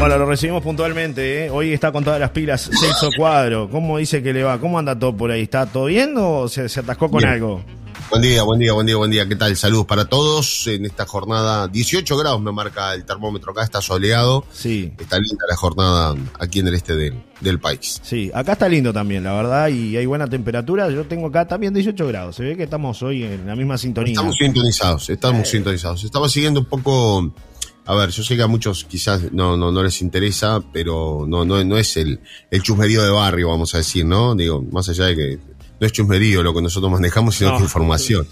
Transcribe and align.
Bueno, 0.00 0.16
lo 0.16 0.24
recibimos 0.24 0.62
puntualmente. 0.62 1.44
¿eh? 1.44 1.50
Hoy 1.50 1.74
está 1.74 1.92
con 1.92 2.02
todas 2.02 2.18
las 2.18 2.30
pilas 2.30 2.70
Celso 2.72 3.10
Cuadro. 3.14 3.68
¿Cómo 3.68 3.98
dice 3.98 4.22
que 4.22 4.32
le 4.32 4.42
va? 4.42 4.58
¿Cómo 4.58 4.78
anda 4.78 4.98
todo 4.98 5.14
por 5.14 5.30
ahí? 5.30 5.42
¿Está 5.42 5.66
todo 5.66 5.84
bien 5.84 6.14
o 6.16 6.48
se, 6.48 6.62
atascó 6.62 7.10
con 7.10 7.22
algo? 7.22 7.62
Buen 8.08 8.22
día, 8.22 8.42
buen 8.42 8.58
día, 8.58 8.72
buen 8.72 8.86
día, 8.86 8.96
buen 8.96 9.10
día. 9.10 9.28
¿Qué 9.28 9.36
tal? 9.36 9.54
Saludos 9.58 9.84
para 9.84 10.06
todos. 10.06 10.66
En 10.68 10.86
esta 10.86 11.04
jornada, 11.04 11.68
18 11.68 12.16
grados 12.16 12.40
me 12.40 12.50
marca 12.50 12.94
el 12.94 13.04
termómetro 13.04 13.52
acá, 13.52 13.62
está 13.62 13.82
soleado. 13.82 14.46
Sí. 14.50 14.90
Está 14.98 15.18
linda 15.18 15.44
la 15.46 15.56
jornada 15.56 16.14
aquí 16.38 16.60
en 16.60 16.68
el 16.68 16.74
este 16.76 16.94
del, 16.96 17.60
país. 17.60 18.00
Sí, 18.02 18.30
acá 18.32 18.52
está 18.52 18.70
lindo 18.70 18.94
también, 18.94 19.22
la 19.22 19.34
verdad, 19.34 19.68
y 19.68 19.98
hay 19.98 20.06
buena 20.06 20.26
temperatura. 20.26 20.88
Yo 20.88 21.04
tengo 21.04 21.26
acá 21.26 21.46
también 21.46 21.74
18 21.74 22.06
grados. 22.06 22.36
Se 22.36 22.42
ve 22.42 22.56
que 22.56 22.62
estamos 22.62 23.02
hoy 23.02 23.24
en 23.24 23.46
la 23.46 23.54
misma 23.54 23.76
sintonía. 23.76 24.12
Estamos 24.12 24.36
sintonizados, 24.36 25.10
estamos 25.10 25.42
eh. 25.42 25.50
sintonizados. 25.50 26.04
Estaba 26.04 26.26
siguiendo 26.30 26.60
un 26.60 26.66
poco. 26.66 27.30
A 27.86 27.94
ver, 27.94 28.10
yo 28.10 28.22
sé 28.22 28.36
que 28.36 28.42
a 28.42 28.46
muchos 28.46 28.84
quizás 28.84 29.32
no, 29.32 29.56
no, 29.56 29.72
no 29.72 29.82
les 29.82 30.02
interesa, 30.02 30.60
pero 30.72 31.24
no, 31.26 31.44
no, 31.44 31.64
no 31.64 31.78
es 31.78 31.96
el, 31.96 32.20
el 32.50 32.62
chusmerío 32.62 33.02
de 33.02 33.10
barrio, 33.10 33.48
vamos 33.48 33.74
a 33.74 33.78
decir, 33.78 34.04
¿no? 34.04 34.34
Digo, 34.34 34.62
más 34.70 34.88
allá 34.88 35.06
de 35.06 35.16
que 35.16 35.38
no 35.80 35.86
es 35.86 35.92
chusmerío 35.92 36.42
lo 36.42 36.54
que 36.54 36.62
nosotros 36.62 36.92
manejamos, 36.92 37.36
sino 37.36 37.56
que 37.56 37.62
información. 37.62 38.28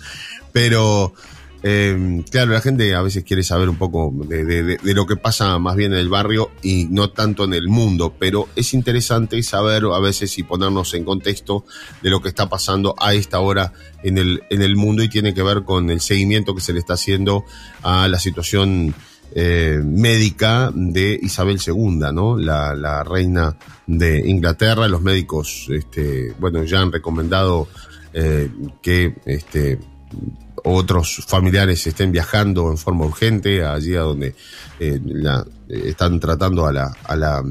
Pero, 0.52 1.14
eh, 1.62 2.22
claro, 2.30 2.52
la 2.52 2.60
gente 2.60 2.94
a 2.94 3.02
veces 3.02 3.24
quiere 3.24 3.42
saber 3.42 3.68
un 3.68 3.76
poco 3.76 4.12
de, 4.26 4.78
lo 4.82 5.06
que 5.06 5.16
pasa 5.16 5.58
más 5.58 5.74
bien 5.74 5.92
en 5.92 5.98
el 5.98 6.10
barrio 6.10 6.50
y 6.62 6.86
no 6.90 7.10
tanto 7.10 7.44
en 7.44 7.54
el 7.54 7.68
mundo, 7.68 8.14
pero 8.18 8.48
es 8.54 8.74
interesante 8.74 9.42
saber 9.42 9.84
a 9.92 9.98
veces 9.98 10.38
y 10.38 10.42
ponernos 10.42 10.92
en 10.94 11.04
contexto 11.04 11.64
de 12.02 12.10
lo 12.10 12.20
que 12.20 12.28
está 12.28 12.48
pasando 12.48 12.94
a 12.98 13.14
esta 13.14 13.40
hora 13.40 13.72
en 14.02 14.18
el, 14.18 14.42
en 14.50 14.62
el 14.62 14.76
mundo 14.76 15.02
y 15.02 15.08
tiene 15.08 15.32
que 15.32 15.42
ver 15.42 15.64
con 15.64 15.90
el 15.90 16.00
seguimiento 16.00 16.54
que 16.54 16.60
se 16.60 16.74
le 16.74 16.78
está 16.78 16.94
haciendo 16.94 17.44
a 17.82 18.08
la 18.08 18.18
situación 18.18 18.94
eh, 19.34 19.80
médica 19.84 20.70
de 20.74 21.18
Isabel 21.22 21.58
II, 21.64 22.12
¿no? 22.12 22.36
La, 22.36 23.04
reina 23.04 23.56
de 23.86 24.28
Inglaterra. 24.28 24.88
Los 24.88 25.02
médicos, 25.02 25.66
este, 25.70 26.34
bueno, 26.38 26.64
ya 26.64 26.80
han 26.80 26.92
recomendado 26.92 27.68
eh, 28.12 28.50
que 28.82 29.16
este, 29.26 29.78
otros 30.64 31.24
familiares 31.26 31.86
estén 31.86 32.12
viajando 32.12 32.70
en 32.70 32.78
forma 32.78 33.04
urgente 33.04 33.64
allí 33.64 33.94
a 33.94 34.00
donde 34.00 34.34
eh, 34.80 35.00
la, 35.04 35.46
están 35.68 36.18
tratando 36.20 36.66
a 36.66 36.72
la, 36.72 36.96
a 37.04 37.16
la 37.16 37.42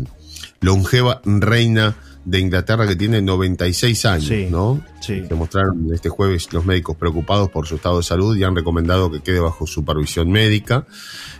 longeva 0.62 1.22
reina 1.24 1.96
de 2.28 2.42
Inglaterra 2.42 2.86
que 2.86 2.98
tiene 2.98 3.22
96 3.22 4.06
años, 4.06 4.52
¿no? 4.52 4.84
Sí. 5.00 5.24
Se 5.26 5.34
mostraron 5.34 5.88
este 5.94 6.10
jueves 6.10 6.52
los 6.52 6.66
médicos 6.66 6.98
preocupados 6.98 7.50
por 7.50 7.66
su 7.68 7.76
estado 7.76 8.00
de 8.00 8.04
salud 8.04 8.36
y 8.36 8.44
han 8.44 8.54
recomendado 8.54 9.10
que 9.10 9.22
quede 9.22 9.40
bajo 9.40 9.66
supervisión 9.66 10.30
médica. 10.30 10.86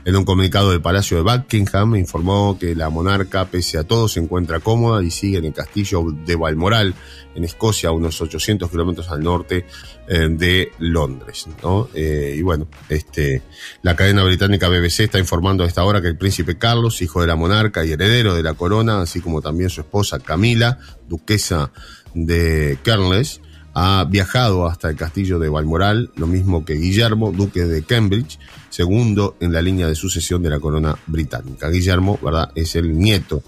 En 0.06 0.16
un 0.16 0.24
comunicado 0.24 0.72
del 0.72 0.80
Palacio 0.80 1.18
de 1.18 1.24
Buckingham 1.24 1.98
informó 1.98 2.58
que 2.58 2.74
la 2.74 2.90
monarca, 2.90 3.44
pese 3.48 3.78
a 3.78 3.84
todo, 3.84 4.08
se 4.08 4.22
encuentra 4.22 4.62
cómoda 4.62 5.04
y 5.04 5.12
sigue 5.12 5.40
en 5.40 5.46
el 5.46 5.54
castillo 5.54 6.06
de 6.26 6.38
Balmoral, 6.38 6.96
en 7.36 7.44
Escocia, 7.44 7.90
a 7.90 7.92
unos 7.92 8.22
800 8.22 8.72
kilómetros 8.72 9.10
al 9.10 9.22
norte 9.22 9.66
eh, 10.08 10.28
de 10.30 10.72
Londres. 10.80 11.48
¿no? 11.62 11.90
Eh, 11.94 12.36
y 12.38 12.42
bueno, 12.42 12.70
este, 12.88 13.42
la 13.82 13.98
cadena 13.98 14.24
británica 14.24 14.70
BBC 14.70 15.02
está 15.02 15.20
informando 15.20 15.66
a 15.66 15.68
esta 15.68 15.84
hora 15.84 16.02
que 16.02 16.08
el 16.08 16.18
príncipe 16.18 16.58
Carlos, 16.58 17.02
hijo 17.02 17.20
de 17.20 17.28
la 17.28 17.36
monarca 17.36 17.84
y 17.84 17.92
heredero 17.92 18.34
de 18.34 18.44
la 18.44 18.54
corona, 18.54 19.02
así 19.02 19.20
como 19.20 19.42
también 19.42 19.70
su 19.70 19.82
esposa 19.82 20.20
Camila, 20.20 20.77
duquesa 21.08 21.72
de 22.14 22.78
Kernles, 22.84 23.42
ha 23.80 24.06
viajado 24.06 24.66
hasta 24.66 24.90
el 24.90 24.96
castillo 24.96 25.38
de 25.38 25.50
Balmoral, 25.50 26.10
lo 26.16 26.26
mismo 26.26 26.66
que 26.66 26.74
Guillermo, 26.74 27.32
duque 27.32 27.64
de 27.66 27.84
Cambridge, 27.84 28.40
segundo 28.72 29.38
en 29.40 29.54
la 29.54 29.62
línea 29.62 29.88
de 29.88 29.94
sucesión 29.94 30.42
de 30.42 30.50
la 30.50 30.60
corona 30.60 30.98
británica. 31.06 31.70
Guillermo, 31.70 32.18
¿verdad? 32.24 32.50
Es 32.56 32.76
el 32.76 32.98
nieto 32.98 33.44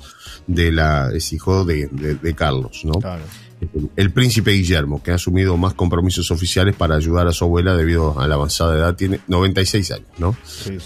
de 0.46 0.72
la, 0.72 1.10
es 1.12 1.34
hijo 1.34 1.66
de, 1.66 1.89
Carlos, 2.36 2.82
¿no? 2.84 2.94
El, 3.95 4.12
príncipe 4.12 4.52
Guillermo, 4.52 5.02
que 5.02 5.10
ha 5.10 5.16
asumido 5.16 5.58
más 5.58 5.73
compromisos 5.73 6.30
oficiales 6.30 6.76
para 6.76 6.95
ayudar 6.95 7.28
a 7.28 7.34
su 7.34 7.45
abuela 7.45 7.76
debido 7.76 8.20
a 8.20 8.28
la 8.28 8.36
avanzada 8.36 8.78
edad, 8.78 8.95
tiene 8.95 9.22
96 9.28 9.92
años, 9.94 10.08
¿no? 10.20 10.38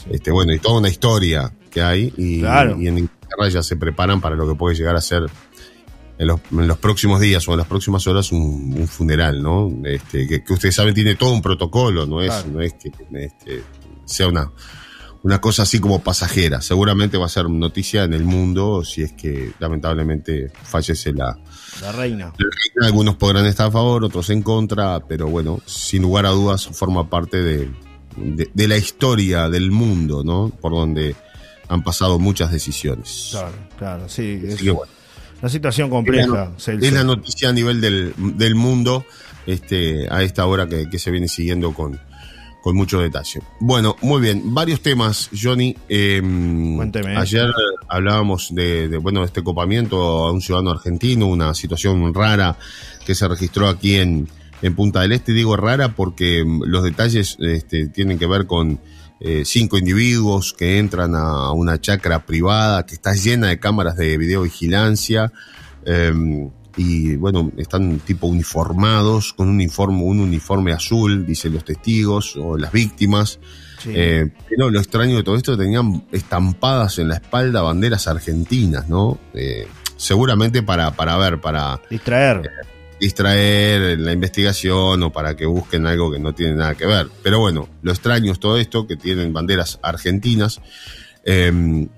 Este, 0.09 0.31
bueno, 0.31 0.53
y 0.53 0.59
toda 0.59 0.79
una 0.79 0.89
historia 0.89 1.51
que 1.69 1.81
hay 1.81 2.13
y, 2.15 2.45
y 2.45 2.87
en 2.87 2.97
Inglaterra 2.97 3.49
ya 3.49 3.61
se 3.61 3.75
preparan 3.75 4.21
para 4.21 4.37
lo 4.37 4.47
que 4.47 4.55
puede 4.55 4.77
llegar 4.77 4.95
a 4.95 5.01
ser 5.01 5.23
en 6.17 6.27
los, 6.27 6.77
próximos 6.77 7.19
días 7.19 7.47
o 7.47 7.51
en 7.53 7.57
las 7.57 7.67
próximas 7.67 8.05
horas 8.07 8.31
un, 8.31 8.87
funeral, 8.87 9.41
¿no? 9.41 9.71
Este, 9.85 10.27
que, 10.27 10.53
ustedes 10.53 10.75
saben 10.75 10.93
tiene 10.93 11.15
todo 11.15 11.33
un 11.33 11.41
protocolo, 11.41 12.05
no 12.05 12.21
es, 12.21 12.45
no 12.47 12.61
es 12.61 12.73
que 12.73 12.91
este, 13.13 13.63
sea 14.05 14.27
una, 14.27 14.51
una 15.23 15.41
cosa 15.41 15.63
así 15.63 15.79
como 15.79 16.03
pasajera. 16.03 16.61
Seguramente 16.61 17.17
va 17.17 17.25
a 17.25 17.29
ser 17.29 17.49
noticia 17.49 18.03
en 18.03 18.13
el 18.13 18.25
mundo 18.25 18.83
si 18.83 19.03
es 19.03 19.13
que 19.13 19.53
lamentablemente 19.59 20.51
fallece 20.63 21.13
la, 21.13 21.37
la 21.81 21.91
reina. 21.91 22.33
Algunos 22.81 23.15
podrán 23.15 23.45
estar 23.45 23.67
a 23.67 23.71
favor, 23.71 24.03
otros 24.03 24.29
en 24.29 24.43
contra, 24.43 24.99
pero 25.07 25.27
bueno, 25.27 25.61
sin 25.65 26.03
lugar 26.03 26.25
a 26.25 26.29
dudas 26.29 26.67
forma 26.67 27.09
parte 27.09 27.41
de, 27.41 27.71
de, 28.15 28.67
la 28.67 28.77
historia 28.77 29.49
del 29.49 29.71
mundo, 29.71 30.23
¿no? 30.23 30.49
Por 30.49 30.73
donde 30.73 31.15
han 31.69 31.83
pasado 31.83 32.19
muchas 32.19 32.51
decisiones. 32.51 33.29
Claro, 33.31 33.55
claro, 33.77 34.09
sí. 34.09 34.41
Una 35.43 35.49
situación 35.49 35.89
compleja. 35.89 36.53
Es 36.57 36.93
la, 36.93 37.03
noticia 37.03 37.49
a 37.49 37.51
nivel 37.51 37.81
del, 37.81 38.13
del 38.37 38.55
mundo 38.55 39.05
este, 39.45 40.07
a 40.09 40.23
esta 40.23 40.45
hora 40.45 40.69
que, 40.69 40.97
se 40.97 41.11
viene 41.11 41.27
siguiendo 41.27 41.73
con, 41.73 41.99
con 42.61 42.77
mucho 42.77 43.01
detalle. 43.01 43.41
Bueno, 43.59 43.97
muy 44.01 44.21
bien, 44.21 44.53
varios 44.53 44.79
temas, 44.79 45.29
Johnny. 45.37 45.75
Em, 45.89 46.77
Cuénteme. 46.77 47.17
Ayer 47.17 47.49
hablábamos 47.89 48.55
de, 48.55 48.87
bueno, 49.01 49.25
este 49.25 49.43
copamiento 49.43 49.97
a 49.97 50.31
un 50.31 50.39
ciudadano 50.39 50.71
argentino, 50.71 51.27
una 51.27 51.53
situación 51.53 52.13
rara 52.13 52.57
que 53.05 53.13
se 53.13 53.27
registró 53.27 53.67
aquí 53.67 53.95
en, 53.97 54.29
en 54.61 54.75
Punta 54.75 55.01
del 55.01 55.11
Este. 55.11 55.33
Digo 55.33 55.57
rara 55.57 55.93
porque 55.93 56.39
em, 56.39 56.61
los 56.61 56.85
detalles 56.85 57.35
este, 57.41 57.89
tienen 57.89 58.17
que 58.17 58.27
ver 58.27 58.47
con 58.47 58.79
eh, 59.25 59.43
cinco 59.45 59.77
individuos 59.77 60.51
que 60.51 60.79
entran 60.79 61.15
a 61.15 61.53
una 61.53 61.79
chacra 61.79 62.25
privada 62.25 62.85
que 62.85 62.93
está 62.93 63.13
llena 63.13 63.47
de 63.47 63.57
cámaras 63.57 63.95
de 63.95 64.17
videovigilancia. 64.17 65.31
Em, 65.85 66.49
y 66.75 67.15
bueno, 67.15 67.49
están 67.55 67.99
tipo 67.99 68.27
uniformados, 68.27 69.31
con 69.31 69.47
un 69.47 69.55
uniforme, 69.55 70.03
un 70.03 70.19
uniforme 70.19 70.73
azul, 70.73 71.25
dicen 71.25 71.53
los 71.53 71.63
testigos 71.63 72.35
o 72.35 72.57
las 72.57 72.73
víctimas. 72.73 73.39
Eh, 73.85 74.29
pero 74.49 74.69
lo 74.69 74.79
extraño 74.79 75.15
de 75.15 75.23
todo 75.23 75.37
esto 75.37 75.57
tenían 75.57 76.05
estampadas 76.11 76.99
en 76.99 77.07
la 77.07 77.15
espalda 77.15 77.61
banderas 77.61 78.09
argentinas, 78.09 78.89
¿no? 78.89 79.19
Eh, 79.33 79.67
seguramente 79.95 80.63
para, 80.63 80.91
para 80.91 81.15
ver, 81.15 81.39
para 81.39 81.79
distraer 81.89 82.41
distraer 83.03 83.99
la 83.99 84.13
investigación 84.13 85.03
o 85.03 85.11
para 85.11 85.35
que 85.35 85.45
busquen 85.45 85.85
algo 85.85 86.09
que 86.09 86.19
no 86.19 86.33
tiene 86.33 86.55
nada 86.55 86.75
que 86.75 86.85
ver. 86.85 87.09
Pero 87.21 87.39
bueno, 87.39 87.67
lo 87.81 87.91
extraño 87.91 88.31
es 88.31 88.39
todo 88.39 88.57
esto, 88.57 88.87
que 88.87 88.95
tienen 88.95 89.33
banderas 89.33 89.77
argentinas. 89.81 90.61
Em, 91.25 91.89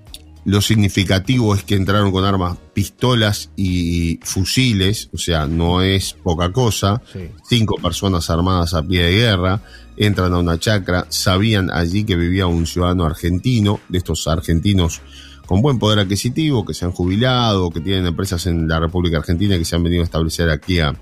lo 0.44 0.60
significativo 0.60 1.54
es 1.54 1.62
que 1.62 1.76
entraron 1.76 2.10
con 2.10 2.24
armas, 2.24 2.58
pistolas 2.74 3.50
y 3.54 4.18
fusiles, 4.24 5.08
o 5.12 5.18
sea, 5.18 5.46
no 5.46 5.80
es 5.80 6.12
poca 6.12 6.50
cosa. 6.52 7.00
Cinco 7.48 7.76
personas 7.76 8.28
armadas 8.28 8.74
a 8.74 8.82
pie 8.82 9.04
de 9.04 9.12
guerra 9.12 9.62
entran 9.96 10.34
a 10.34 10.38
una 10.38 10.58
chacra, 10.58 11.06
sabían 11.08 11.70
allí 11.70 12.02
que 12.02 12.16
vivía 12.16 12.48
un 12.48 12.66
ciudadano 12.66 13.04
argentino, 13.04 13.78
de 13.88 13.98
estos 13.98 14.26
argentinos 14.26 15.02
con 15.46 15.62
buen 15.62 15.78
poder 15.78 16.00
adquisitivo, 16.00 16.66
que 16.66 16.74
se 16.74 16.84
han 16.84 16.92
jubilado, 16.92 17.70
que 17.70 17.80
tienen 17.80 18.06
empresas 18.06 18.46
en 18.46 18.68
la 18.68 18.80
República 18.80 19.18
Argentina 19.18 19.56
que 19.56 19.64
se 19.64 19.76
han 19.76 19.82
venido 19.82 20.02
a 20.02 20.04
establecer 20.04 20.50
aquí 20.50 20.80
a, 20.80 20.94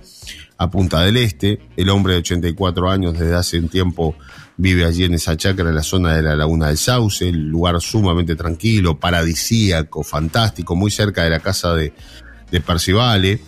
Punta 0.73 1.03
del 1.03 1.19
Este. 1.19 1.61
El 1.77 1.91
hombre 1.91 2.15
de 2.15 2.21
84 2.21 2.89
años 2.89 3.13
desde 3.19 3.35
hace 3.35 3.59
un 3.59 3.69
tiempo 3.69 4.17
vive 4.57 4.87
allí 4.87 5.05
en 5.05 5.13
esa 5.13 5.37
chacra, 5.37 5.69
en 5.69 5.75
la 5.75 5.83
zona 5.83 6.17
de 6.17 6.23
la 6.23 6.37
Laguna 6.37 6.69
del 6.69 6.79
Sauce, 6.79 7.29
el 7.29 7.49
lugar 7.49 7.79
sumamente 7.83 8.35
tranquilo, 8.35 8.99
paradisíaco, 8.99 10.03
fantástico, 10.03 10.75
muy 10.75 10.91
cerca 10.91 11.23
de 11.23 11.29
la 11.29 11.41
casa 11.41 11.75
de, 11.75 11.93
de 12.51 12.61
Percivale, 12.63 13.41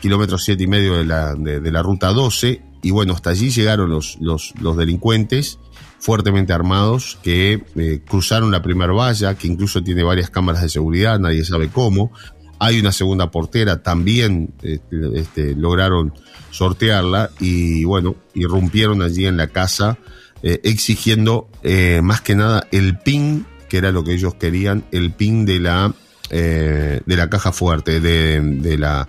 kilómetro 0.00 0.38
siete 0.38 0.62
y 0.62 0.66
medio 0.66 0.96
de 0.96 1.04
la, 1.04 1.34
de, 1.34 1.70
la 1.70 1.82
ruta 1.82 2.08
12, 2.08 2.62
y 2.82 2.90
bueno, 2.90 3.12
hasta 3.12 3.28
allí 3.28 3.50
llegaron 3.50 3.90
los 3.90 4.76
delincuentes 4.78 5.58
fuertemente 6.00 6.52
armados 6.52 7.18
que 7.22 7.62
eh, 7.76 8.00
cruzaron 8.08 8.50
la 8.50 8.62
primera 8.62 8.92
valla, 8.92 9.34
que 9.34 9.46
incluso 9.46 9.82
tiene 9.82 10.02
varias 10.02 10.30
cámaras 10.30 10.62
de 10.62 10.68
seguridad, 10.68 11.18
nadie 11.20 11.44
sabe 11.44 11.68
cómo. 11.68 12.10
Hay 12.58 12.80
una 12.80 12.92
segunda 12.92 13.30
portera, 13.30 13.82
también 13.82 14.52
este, 14.62 15.18
este 15.18 15.54
lograron 15.54 16.12
sortearla 16.50 17.30
y 17.38 17.84
bueno, 17.84 18.16
irrumpieron 18.34 19.02
allí 19.02 19.26
en 19.26 19.36
la 19.36 19.46
casa 19.46 19.98
eh, 20.42 20.60
exigiendo 20.64 21.48
eh, 21.62 22.00
más 22.02 22.20
que 22.20 22.34
nada 22.34 22.66
el 22.72 22.98
PIN, 22.98 23.46
que 23.68 23.78
era 23.78 23.92
lo 23.92 24.02
que 24.02 24.14
ellos 24.14 24.34
querían, 24.34 24.84
el 24.90 25.12
PIN 25.12 25.46
de 25.46 25.60
la, 25.60 25.94
de 26.30 27.02
la 27.06 27.28
caja 27.28 27.52
fuerte, 27.52 28.00
de, 28.00 28.40
de 28.40 28.78
la, 28.78 29.08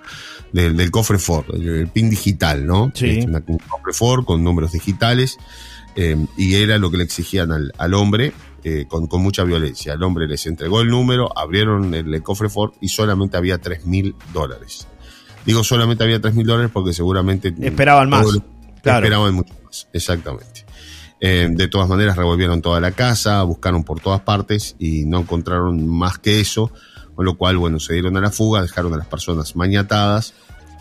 del 0.53 0.91
cofre 0.91 1.17
Ford, 1.17 1.45
el 1.55 1.87
PIN 1.87 2.09
digital, 2.09 2.65
¿no? 2.65 2.91
Sí. 2.93 3.19
Este, 3.19 3.27
un 3.27 3.57
cofre 3.57 3.93
Ford 3.93 4.25
con 4.25 4.43
números 4.43 4.73
digitales. 4.73 5.37
Eh, 5.95 6.25
y 6.37 6.55
era 6.55 6.77
lo 6.77 6.89
que 6.89 6.97
le 6.97 7.03
exigían 7.03 7.51
al, 7.51 7.93
hombre. 7.93 8.33
eh, 8.63 8.85
con, 8.87 9.07
con, 9.07 9.21
mucha 9.21 9.43
violencia. 9.43 9.93
El 9.93 10.03
hombre 10.03 10.27
les 10.27 10.45
entregó 10.45 10.81
el 10.81 10.89
número, 10.89 11.37
abrieron 11.37 11.93
el, 11.93 12.21
cofre 12.23 12.49
Ford 12.49 12.73
y 12.79 12.89
solamente 12.89 13.37
había 13.37 13.57
3 13.57 13.85
mil 13.85 14.15
dólares. 14.33 14.87
Digo 15.45 15.63
solamente 15.63 16.03
había 16.03 16.21
3 16.21 16.35
mil 16.35 16.45
dólares 16.45 16.71
porque 16.71 16.93
seguramente... 16.93 17.53
Esperaban 17.59 18.09
más. 18.09 18.25
Esperaban 18.83 19.33
mucho 19.33 19.53
más, 19.63 19.87
exactamente. 19.93 20.65
Eh, 21.23 21.47
de 21.51 21.67
todas 21.67 21.87
maneras 21.87 22.17
revolvieron 22.17 22.63
toda 22.63 22.81
la 22.81 22.93
casa, 22.93 23.43
buscaron 23.43 23.83
por 23.83 23.99
todas 23.99 24.21
partes 24.21 24.75
y 24.79 25.05
no 25.05 25.19
encontraron 25.19 25.87
más 25.87 26.17
que 26.17 26.39
eso, 26.39 26.71
con 27.13 27.25
lo 27.25 27.37
cual, 27.37 27.57
bueno, 27.57 27.79
se 27.79 27.93
dieron 27.93 28.17
a 28.17 28.21
la 28.21 28.31
fuga, 28.31 28.63
dejaron 28.63 28.95
a 28.95 28.97
las 28.97 29.05
personas 29.05 29.55
mañatadas 29.55 30.33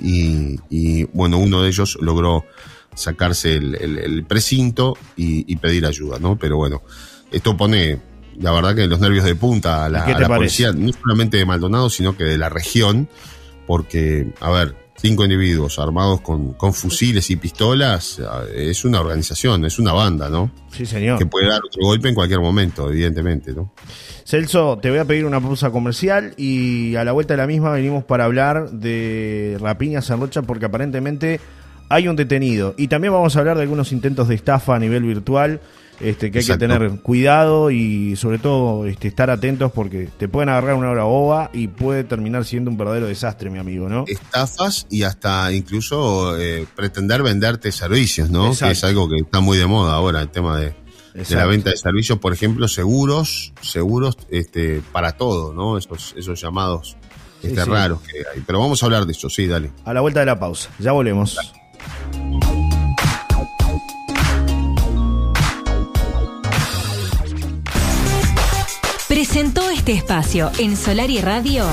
y, 0.02 1.04
bueno, 1.12 1.36
uno 1.36 1.60
de 1.60 1.68
ellos 1.68 1.98
logró 2.00 2.46
sacarse 2.94 3.54
el, 3.54 4.24
precinto 4.26 4.96
y, 5.16 5.56
pedir 5.56 5.86
ayuda, 5.86 6.18
¿no? 6.18 6.36
Pero 6.36 6.56
bueno, 6.56 6.82
esto 7.30 7.56
pone, 7.56 7.98
la 8.38 8.52
verdad 8.52 8.74
que 8.74 8.86
los 8.86 9.00
nervios 9.00 9.24
de 9.24 9.34
punta 9.34 9.84
a 9.84 9.88
la, 9.88 10.28
policía, 10.28 10.72
no 10.72 10.92
solamente 10.92 11.36
de 11.36 11.44
Maldonado, 11.44 11.90
sino 11.90 12.16
que 12.16 12.24
de 12.24 12.38
la 12.38 12.48
región, 12.48 13.08
porque, 13.66 14.32
a 14.40 14.50
ver, 14.50 14.76
cinco 15.00 15.24
individuos 15.24 15.78
armados 15.78 16.20
con, 16.20 16.52
con, 16.54 16.74
fusiles 16.74 17.30
y 17.30 17.36
pistolas, 17.36 18.20
es 18.54 18.84
una 18.84 19.00
organización, 19.00 19.64
es 19.64 19.78
una 19.78 19.92
banda, 19.92 20.28
¿no? 20.28 20.50
Sí, 20.70 20.84
señor. 20.84 21.18
Que 21.18 21.26
puede 21.26 21.48
dar 21.48 21.60
otro 21.64 21.82
golpe 21.82 22.08
en 22.08 22.14
cualquier 22.14 22.40
momento, 22.40 22.90
evidentemente, 22.90 23.52
¿no? 23.52 23.72
Celso, 24.24 24.78
te 24.80 24.90
voy 24.90 24.98
a 24.98 25.04
pedir 25.04 25.24
una 25.24 25.40
pausa 25.40 25.70
comercial 25.70 26.34
y 26.36 26.94
a 26.96 27.04
la 27.04 27.12
vuelta 27.12 27.34
de 27.34 27.38
la 27.38 27.46
misma 27.46 27.72
venimos 27.72 28.04
para 28.04 28.26
hablar 28.26 28.70
de 28.70 29.56
rapiñas 29.60 30.08
en 30.10 30.20
Rocha 30.20 30.42
porque 30.42 30.66
aparentemente 30.66 31.40
hay 31.90 32.08
un 32.08 32.16
detenido. 32.16 32.74
Y 32.78 32.88
también 32.88 33.12
vamos 33.12 33.36
a 33.36 33.40
hablar 33.40 33.56
de 33.56 33.64
algunos 33.64 33.92
intentos 33.92 34.28
de 34.28 34.36
estafa 34.36 34.76
a 34.76 34.78
nivel 34.78 35.02
virtual 35.02 35.60
este, 35.98 36.30
que 36.30 36.38
hay 36.38 36.46
que 36.46 36.56
tener 36.56 37.00
cuidado 37.00 37.70
y 37.70 38.16
sobre 38.16 38.38
todo 38.38 38.86
este, 38.86 39.08
estar 39.08 39.28
atentos 39.28 39.70
porque 39.72 40.08
te 40.16 40.28
pueden 40.28 40.48
agarrar 40.48 40.76
una 40.76 40.90
hora 40.90 41.04
boba 41.04 41.50
y 41.52 41.68
puede 41.68 42.04
terminar 42.04 42.46
siendo 42.46 42.70
un 42.70 42.78
verdadero 42.78 43.06
desastre, 43.06 43.50
mi 43.50 43.58
amigo, 43.58 43.88
¿no? 43.88 44.04
Estafas 44.06 44.86
y 44.88 45.02
hasta 45.02 45.52
incluso 45.52 46.38
eh, 46.38 46.66
pretender 46.74 47.22
venderte 47.22 47.70
servicios, 47.70 48.30
¿no? 48.30 48.52
Que 48.56 48.70
es 48.70 48.84
algo 48.84 49.08
que 49.10 49.16
está 49.16 49.40
muy 49.40 49.58
de 49.58 49.66
moda 49.66 49.92
ahora, 49.92 50.22
el 50.22 50.30
tema 50.30 50.58
de, 50.58 50.74
la 51.28 51.44
venta 51.44 51.70
de 51.70 51.76
servicios, 51.76 52.18
por 52.18 52.32
ejemplo, 52.32 52.66
seguros, 52.66 53.52
seguros 53.60 54.16
este, 54.30 54.80
para 54.92 55.12
todo, 55.12 55.52
¿no? 55.52 55.76
Esos, 55.76 56.14
esos 56.16 56.40
llamados 56.40 56.96
este, 57.42 57.62
raros 57.64 58.00
que 58.02 58.18
hay. 58.18 58.42
Pero 58.46 58.60
vamos 58.60 58.82
a 58.82 58.86
hablar 58.86 59.04
de 59.04 59.12
eso, 59.12 59.28
sí, 59.28 59.46
dale. 59.46 59.70
A 59.84 59.92
la 59.92 60.00
vuelta 60.00 60.20
de 60.20 60.26
la 60.26 60.38
pausa, 60.38 60.70
ya 60.78 60.92
volvemos. 60.92 61.36
Presentó 69.32 69.70
este 69.70 69.92
espacio 69.92 70.50
en 70.58 70.76
Solar 70.76 71.08
y 71.08 71.20
Radio. 71.20 71.64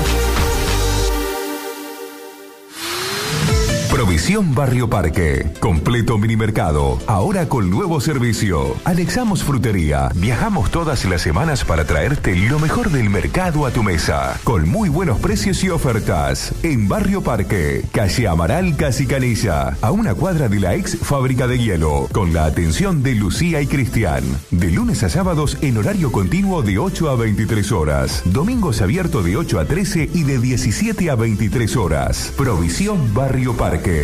Provisión 4.08 4.54
Barrio 4.54 4.88
Parque. 4.88 5.52
Completo 5.60 6.16
mini 6.16 6.34
mercado. 6.34 6.98
Ahora 7.06 7.46
con 7.46 7.68
nuevo 7.68 8.00
servicio. 8.00 8.74
Anexamos 8.86 9.44
frutería. 9.44 10.08
Viajamos 10.14 10.70
todas 10.70 11.04
las 11.04 11.20
semanas 11.20 11.62
para 11.62 11.84
traerte 11.84 12.34
lo 12.34 12.58
mejor 12.58 12.88
del 12.88 13.10
mercado 13.10 13.66
a 13.66 13.70
tu 13.70 13.82
mesa. 13.82 14.40
Con 14.44 14.66
muy 14.66 14.88
buenos 14.88 15.20
precios 15.20 15.62
y 15.62 15.68
ofertas. 15.68 16.54
En 16.62 16.88
Barrio 16.88 17.22
Parque. 17.22 17.84
Calle 17.92 18.28
Amaral 18.28 18.78
Casi. 18.78 19.06
A 19.82 19.90
una 19.90 20.14
cuadra 20.14 20.48
de 20.48 20.58
la 20.58 20.74
ex 20.74 20.96
fábrica 20.96 21.46
de 21.46 21.58
hielo. 21.58 22.08
Con 22.10 22.32
la 22.32 22.46
atención 22.46 23.02
de 23.02 23.14
Lucía 23.14 23.60
y 23.60 23.66
Cristian. 23.66 24.24
De 24.50 24.70
lunes 24.70 25.02
a 25.02 25.10
sábados 25.10 25.58
en 25.60 25.76
horario 25.76 26.10
continuo 26.10 26.62
de 26.62 26.78
8 26.78 27.10
a 27.10 27.16
23 27.16 27.72
horas. 27.72 28.22
Domingos 28.24 28.80
abierto 28.80 29.22
de 29.22 29.36
8 29.36 29.60
a 29.60 29.66
13 29.66 30.08
y 30.14 30.22
de 30.22 30.38
17 30.38 31.10
a 31.10 31.14
23 31.14 31.76
horas. 31.76 32.32
Provisión 32.38 33.12
Barrio 33.12 33.54
Parque. 33.54 33.97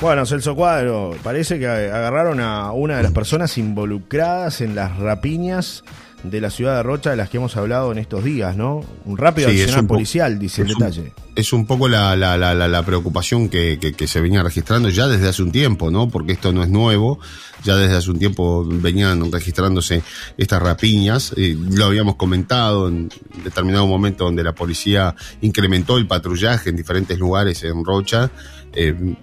Bueno, 0.00 0.26
Celso 0.26 0.54
Cuadro, 0.54 1.16
parece 1.22 1.58
que 1.58 1.66
agarraron 1.66 2.38
a 2.40 2.72
una 2.72 2.98
de 2.98 3.02
las 3.02 3.12
personas 3.12 3.56
involucradas 3.56 4.60
en 4.60 4.74
las 4.74 4.98
rapiñas 4.98 5.82
de 6.24 6.40
la 6.40 6.50
ciudad 6.50 6.76
de 6.76 6.82
Rocha 6.82 7.10
de 7.10 7.16
las 7.16 7.28
que 7.28 7.36
hemos 7.36 7.56
hablado 7.56 7.92
en 7.92 7.98
estos 7.98 8.24
días, 8.24 8.56
¿no? 8.56 8.82
Un 9.04 9.18
rápido 9.18 9.48
accionar 9.48 9.86
policial, 9.86 10.38
dice 10.38 10.62
el 10.62 10.68
detalle. 10.68 11.12
es 11.36 11.52
un 11.52 11.66
poco 11.66 11.86
la, 11.86 12.16
la, 12.16 12.36
la, 12.36 12.54
la 12.54 12.82
preocupación 12.82 13.48
que, 13.48 13.78
que, 13.78 14.08
se 14.08 14.20
venía 14.20 14.42
registrando 14.42 14.88
ya 14.88 15.06
desde 15.06 15.28
hace 15.28 15.42
un 15.42 15.52
tiempo, 15.52 15.90
¿no? 15.90 16.08
Porque 16.08 16.32
esto 16.32 16.52
no 16.52 16.62
es 16.62 16.70
nuevo, 16.70 17.18
ya 17.62 17.76
desde 17.76 17.96
hace 17.96 18.10
un 18.10 18.18
tiempo 18.18 18.64
venían 18.66 19.30
registrándose 19.30 20.02
estas 20.38 20.62
rapiñas, 20.62 21.34
eh, 21.36 21.56
lo 21.58 21.84
habíamos 21.84 22.16
comentado 22.16 22.88
en 22.88 23.10
determinado 23.44 23.86
momento 23.86 24.24
donde 24.24 24.42
la 24.42 24.54
policía 24.54 25.14
incrementó 25.42 25.98
el 25.98 26.06
patrullaje 26.06 26.70
en 26.70 26.76
diferentes 26.76 27.18
lugares 27.18 27.62
en 27.64 27.84
Rocha, 27.84 28.30
eh, 28.72 29.14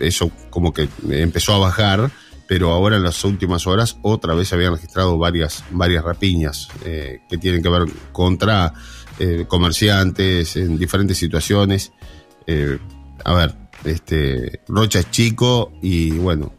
eso 0.00 0.30
como 0.50 0.72
que 0.72 0.88
empezó 1.08 1.54
a 1.54 1.58
bajar 1.58 2.10
pero 2.48 2.72
ahora 2.72 2.96
en 2.96 3.02
las 3.02 3.22
últimas 3.24 3.66
horas 3.66 3.98
otra 4.00 4.34
vez 4.34 4.48
se 4.48 4.54
habían 4.54 4.72
registrado 4.72 5.18
varias, 5.18 5.62
varias 5.70 6.02
rapiñas 6.02 6.68
eh, 6.84 7.20
que 7.28 7.36
tienen 7.36 7.62
que 7.62 7.68
ver 7.68 7.82
contra 8.10 8.72
eh, 9.18 9.44
comerciantes 9.46 10.56
en 10.56 10.78
diferentes 10.78 11.18
situaciones. 11.18 11.92
Eh, 12.46 12.78
a 13.22 13.34
ver, 13.34 13.54
este, 13.84 14.62
Rocha 14.66 15.00
es 15.00 15.10
chico 15.10 15.72
y 15.82 16.12
bueno, 16.12 16.54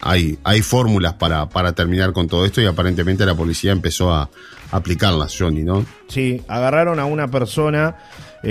hay, 0.00 0.38
hay 0.42 0.62
fórmulas 0.62 1.14
para, 1.14 1.46
para 1.50 1.74
terminar 1.74 2.14
con 2.14 2.26
todo 2.26 2.46
esto 2.46 2.62
y 2.62 2.66
aparentemente 2.66 3.26
la 3.26 3.34
policía 3.34 3.72
empezó 3.72 4.12
a, 4.12 4.30
aplicarlas, 4.72 5.36
Johnny, 5.36 5.64
¿no? 5.64 5.84
Sí, 6.08 6.42
agarraron 6.46 7.00
a 7.00 7.04
una 7.04 7.28
persona, 7.28 7.96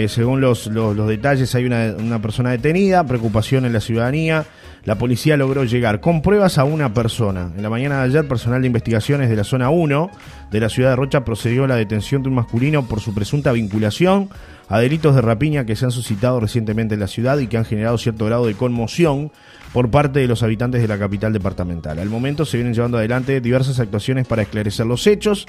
según 0.10 0.42
los, 0.42 0.68
los, 0.68 0.94
los, 0.94 1.08
detalles, 1.08 1.56
hay 1.56 1.64
una, 1.64 1.96
una 1.98 2.22
persona 2.22 2.52
detenida, 2.52 3.06
preocupación 3.06 3.66
en 3.66 3.72
la 3.72 3.80
ciudadanía 3.80 4.46
la 4.84 4.98
policía 4.98 5.38
logró 5.38 5.64
llegar 5.64 6.00
con 6.00 6.22
pruebas 6.22 6.58
a 6.58 6.64
una 6.64 6.94
persona. 6.94 7.52
En 7.56 7.64
la 7.64 7.70
mañana 7.70 8.00
de 8.00 8.04
ayer, 8.06 8.28
personal 8.28 8.62
de 8.62 8.68
investigaciones 8.68 9.30
de 9.30 9.36
la 9.36 9.44
zona 9.44 9.70
1 9.70 10.10
de 10.52 10.60
la 10.60 10.70
ciudad 10.70 10.92
de 10.92 10.96
Rocha 10.96 11.24
procedió 11.24 11.64
a 11.64 11.68
la 11.68 11.76
detención 11.76 12.24
de 12.24 12.30
un 12.30 12.36
masculino 12.36 12.86
por 12.86 13.00
su 13.00 13.14
presunta 13.14 13.52
vinculación 13.52 14.30
a 14.68 14.80
delitos 14.80 15.16
de 15.16 15.22
rapiña 15.22 15.66
que 15.66 15.76
se 15.76 15.86
han 15.86 15.92
suscitado 15.92 16.40
recientemente 16.40 16.94
en 16.94 17.00
la 17.00 17.08
ciudad 17.08 17.40
y 17.40 17.48
que 17.48 17.58
han 17.58 17.66
generado 17.66 17.98
cierto 17.98 18.26
grado 18.26 18.46
de 18.46 18.54
conmoción 18.54 19.32
por 19.74 19.90
parte 19.92 20.20
de 20.20 20.28
los 20.28 20.44
habitantes 20.44 20.82
de 20.82 20.88
la 20.88 20.98
capital 20.98 21.34
departamental. 21.34 22.00
Al 22.00 22.10
momento 22.10 22.46
se 22.46 22.58
vienen 22.58 22.74
llevando 22.74 22.98
adelante 22.98 23.42
diversas 23.42 23.80
actuaciones 23.80 24.28
para 24.28 24.44
esclarecer 24.44 24.86
los 24.86 25.06
hechos 25.08 25.48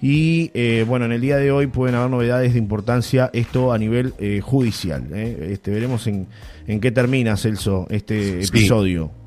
y 0.00 0.50
eh, 0.54 0.84
bueno, 0.86 1.04
en 1.06 1.12
el 1.12 1.20
día 1.20 1.36
de 1.36 1.52
hoy 1.52 1.66
pueden 1.66 1.94
haber 1.94 2.10
novedades 2.10 2.52
de 2.52 2.58
importancia 2.58 3.30
esto 3.32 3.72
a 3.72 3.78
nivel 3.78 4.14
eh, 4.18 4.40
judicial. 4.42 5.06
Eh. 5.12 5.50
Este, 5.52 5.70
veremos 5.70 6.06
en, 6.06 6.26
en 6.66 6.80
qué 6.80 6.90
termina, 6.90 7.36
Celso, 7.36 7.86
este 7.90 8.42
episodio. 8.42 9.21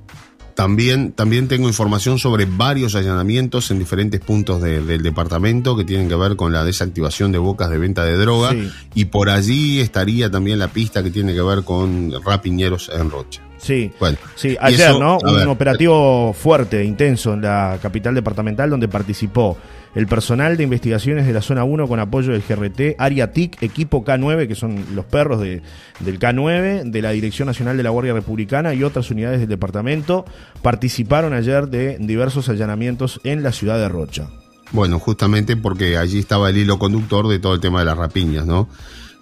También, 0.56 1.12
también 1.12 1.50
tengo 1.50 1.68
información 1.68 2.18
sobre 2.18 2.46
varios 2.46 2.96
allanamientos 2.96 3.72
en 3.72 3.80
diferentes 3.80 4.22
puntos 4.22 4.62
del 4.62 5.04
departamento 5.04 5.76
que 5.76 5.84
tienen 5.84 6.08
que 6.08 6.16
ver 6.16 6.38
con 6.38 6.54
la 6.54 6.64
desactivación 6.64 7.34
de 7.34 7.40
bocas 7.40 7.70
de 7.70 7.78
venta 7.78 8.06
de 8.06 8.16
droga 8.16 8.56
y 8.94 9.06
por 9.06 9.30
allí 9.30 9.82
estaría 9.82 10.32
también 10.32 10.58
la 10.58 10.70
pista 10.70 11.04
que 11.04 11.12
tiene 11.12 11.34
que 11.34 11.42
ver 11.42 11.64
con 11.64 12.14
rapiñeros 12.24 12.90
en 12.94 13.12
Rocha. 13.12 13.45
Sí, 13.66 13.92
bueno, 14.00 14.16
sí 14.36 14.56
ayer, 14.62 14.92
¿no? 15.00 15.18
Un 15.18 15.48
operativo 15.48 16.34
fuerte, 16.34 16.84
intenso 16.84 17.34
en 17.34 17.42
la 17.42 17.80
capital 17.82 18.14
departamental 18.14 18.70
donde 18.70 18.88
participó 18.88 19.58
el 19.96 20.06
personal 20.06 20.56
de 20.56 20.64
investigaciones 20.64 21.26
de 21.26 21.34
la 21.34 21.42
zona 21.42 21.64
1 21.64 21.88
con 21.88 22.00
apoyo 22.00 22.34
del 22.34 22.44
GRT, 22.48 22.96
Área 23.00 23.32
TIC, 23.32 23.64
equipo 23.64 24.06
K9, 24.06 24.48
que 24.48 24.54
son 24.54 24.86
los 24.94 25.06
perros 25.06 25.42
de, 25.42 25.64
del 26.02 26.20
K9, 26.20 26.84
de 26.84 27.02
la 27.02 27.10
Dirección 27.10 27.48
Nacional 27.48 27.76
de 27.76 27.82
la 27.82 27.90
Guardia 27.90 28.14
Republicana 28.14 28.76
y 28.76 28.84
otras 28.84 29.10
unidades 29.10 29.40
del 29.40 29.50
departamento, 29.50 30.26
participaron 30.62 31.34
ayer 31.34 31.68
de 31.68 31.98
diversos 32.00 32.50
allanamientos 32.50 33.20
en 33.24 33.42
la 33.42 33.52
ciudad 33.52 33.80
de 33.80 33.90
Rocha. 33.90 34.28
Bueno, 34.74 35.00
justamente 35.00 35.58
porque 35.58 35.98
allí 35.98 36.20
estaba 36.20 36.52
el 36.52 36.58
hilo 36.58 36.78
conductor 36.78 37.28
de 37.28 37.40
todo 37.40 37.56
el 37.56 37.62
tema 37.62 37.80
de 37.80 37.86
las 37.86 37.98
rapiñas, 37.98 38.46
¿no? 38.46 38.70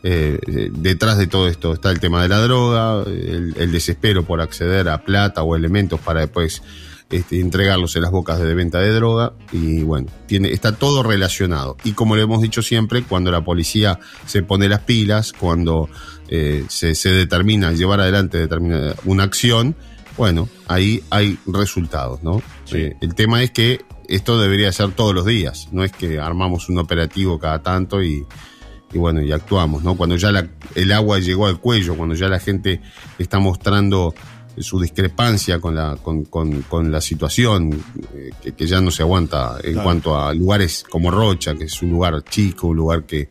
Eh, 0.05 0.37
eh, 0.47 0.69
detrás 0.73 1.17
de 1.17 1.27
todo 1.27 1.47
esto 1.47 1.73
está 1.73 1.89
el 1.89 2.01
tema 2.01 2.21
de 2.21 2.27
la 2.27 2.39
droga, 2.39 3.03
el, 3.05 3.71
desespero 3.71 4.23
por 4.23 4.41
acceder 4.41 4.89
a 4.89 5.05
plata 5.05 5.43
o 5.43 5.55
elementos 5.55 5.97
para 6.01 6.19
después 6.19 6.61
este, 7.09 7.39
entregarlos 7.39 7.95
en 7.95 8.01
las 8.01 8.11
bocas 8.11 8.39
de 8.41 8.53
venta 8.53 8.79
de 8.79 8.91
droga 8.91 9.31
y 9.53 9.83
bueno, 9.83 10.09
tiene, 10.27 10.51
está 10.51 10.75
todo 10.75 11.03
relacionado. 11.03 11.77
Y 11.85 11.93
como 11.93 12.17
le 12.17 12.23
hemos 12.23 12.41
dicho 12.41 12.61
siempre, 12.61 13.03
cuando 13.03 13.31
la 13.31 13.45
policía 13.45 13.97
se 14.25 14.43
pone 14.43 14.67
las 14.67 14.81
pilas, 14.81 15.31
cuando 15.31 15.89
eh, 16.27 16.65
se, 16.67 16.95
se, 16.95 17.11
determina 17.11 17.71
llevar 17.71 18.01
adelante 18.01 18.39
determina, 18.39 18.95
una 19.05 19.23
acción, 19.23 19.73
bueno, 20.17 20.49
ahí 20.67 21.01
hay 21.11 21.39
resultados, 21.47 22.21
¿no? 22.23 22.41
el 22.71 23.13
tema 23.15 23.43
es 23.43 23.51
que 23.51 23.81
esto 24.07 24.39
debería 24.39 24.71
ser 24.71 24.91
todos 24.91 25.13
los 25.13 25.25
días, 25.25 25.69
no 25.71 25.83
es 25.83 25.91
que 25.91 26.19
armamos 26.19 26.69
un 26.69 26.77
operativo 26.79 27.39
cada 27.39 27.61
tanto 27.61 28.03
y 28.03 28.25
y 28.93 28.97
bueno, 28.97 29.21
y 29.21 29.31
actuamos, 29.31 29.83
¿no? 29.83 29.95
Cuando 29.95 30.15
ya 30.15 30.31
el 30.75 30.91
agua 30.91 31.19
llegó 31.19 31.47
al 31.47 31.59
cuello, 31.59 31.95
cuando 31.95 32.15
ya 32.15 32.27
la 32.27 32.39
gente 32.39 32.81
está 33.17 33.39
mostrando 33.39 34.13
su 34.57 34.79
discrepancia 34.79 35.59
con 35.59 35.75
la, 35.75 35.97
con, 36.01 36.25
con, 36.25 36.61
con 36.63 36.91
la 36.91 37.01
situación 37.01 37.83
eh, 38.13 38.29
que, 38.41 38.51
que, 38.53 38.67
ya 38.67 38.79
no 38.81 38.91
se 38.91 39.01
aguanta 39.01 39.57
en 39.63 39.73
Claro. 39.73 39.83
cuanto 39.83 40.19
a 40.19 40.33
lugares 40.33 40.85
como 40.89 41.09
Rocha, 41.09 41.55
que 41.55 41.63
es 41.63 41.81
un 41.81 41.89
lugar 41.89 42.23
chico, 42.23 42.67
un 42.67 42.77
lugar 42.77 43.03
que, 43.05 43.29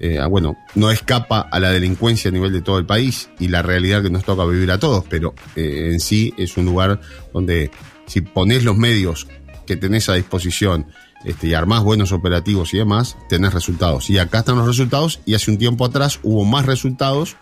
eh, 0.00 0.20
bueno, 0.28 0.56
no 0.74 0.90
escapa 0.90 1.40
a 1.40 1.60
la 1.60 1.70
delincuencia 1.70 2.28
a 2.28 2.32
nivel 2.32 2.52
de 2.52 2.62
todo 2.62 2.78
el 2.78 2.86
país 2.86 3.30
y 3.38 3.48
la 3.48 3.62
realidad 3.62 4.02
que 4.02 4.10
nos 4.10 4.24
toca 4.24 4.44
vivir 4.44 4.70
a 4.72 4.78
todos, 4.78 5.04
pero 5.08 5.34
eh, 5.54 5.90
en 5.92 6.00
sí 6.00 6.34
es 6.36 6.56
un 6.56 6.64
lugar 6.64 7.00
donde 7.32 7.70
si 8.06 8.20
pones 8.20 8.64
los 8.64 8.76
medios 8.76 9.28
que 9.66 9.76
tenés 9.76 10.08
a 10.08 10.14
disposición 10.14 10.86
este, 11.24 11.48
y 11.48 11.54
armás 11.54 11.82
buenos 11.82 12.12
operativos 12.12 12.72
y 12.74 12.78
demás, 12.78 13.16
tenés 13.28 13.52
resultados. 13.54 14.08
Y 14.10 14.18
acá 14.18 14.40
están 14.40 14.56
los 14.56 14.66
resultados 14.66 15.20
y 15.26 15.34
hace 15.34 15.50
un 15.50 15.58
tiempo 15.58 15.84
atrás 15.84 16.20
hubo 16.22 16.44
más 16.44 16.66
resultados 16.66 17.36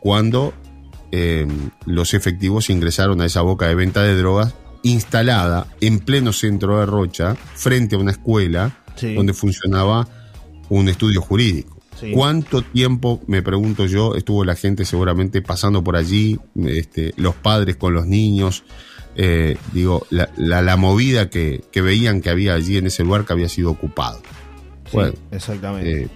cuando 0.00 0.52
eh, 1.12 1.46
los 1.84 2.14
efectivos 2.14 2.70
ingresaron 2.70 3.20
a 3.20 3.26
esa 3.26 3.40
boca 3.42 3.66
de 3.68 3.74
venta 3.74 4.02
de 4.02 4.16
drogas 4.16 4.54
instalada 4.82 5.66
en 5.80 5.98
pleno 5.98 6.32
centro 6.32 6.78
de 6.78 6.86
Rocha, 6.86 7.34
frente 7.54 7.96
a 7.96 7.98
una 7.98 8.12
escuela 8.12 8.82
Sí. 8.94 9.14
donde 9.14 9.34
funcionaba 9.34 10.08
un 10.70 10.88
estudio 10.88 11.20
jurídico. 11.20 11.76
Sí. 12.00 12.12
¿Cuánto 12.12 12.62
tiempo, 12.62 13.20
me 13.26 13.42
pregunto 13.42 13.86
yo, 13.86 14.14
estuvo 14.14 14.44
la 14.44 14.54
gente 14.54 14.84
seguramente 14.84 15.42
pasando 15.42 15.82
por 15.84 15.96
allí, 15.96 16.38
este, 16.64 17.12
los 17.16 17.34
padres 17.34 17.76
con 17.76 17.92
los 17.94 18.06
niños? 18.06 18.64
Eh, 19.16 19.56
digo, 19.72 20.06
la, 20.10 20.28
la, 20.36 20.62
la 20.62 20.76
movida 20.76 21.28
que, 21.30 21.62
que 21.72 21.80
veían 21.82 22.20
que 22.20 22.30
había 22.30 22.54
allí 22.54 22.76
en 22.76 22.86
ese 22.86 23.02
lugar 23.04 23.24
que 23.24 23.32
había 23.32 23.48
sido 23.48 23.70
ocupado. 23.70 24.20
Sí, 24.86 24.90
Bueno, 24.92 25.14
exactamente. 25.30 26.02
Eh, 26.02 26.08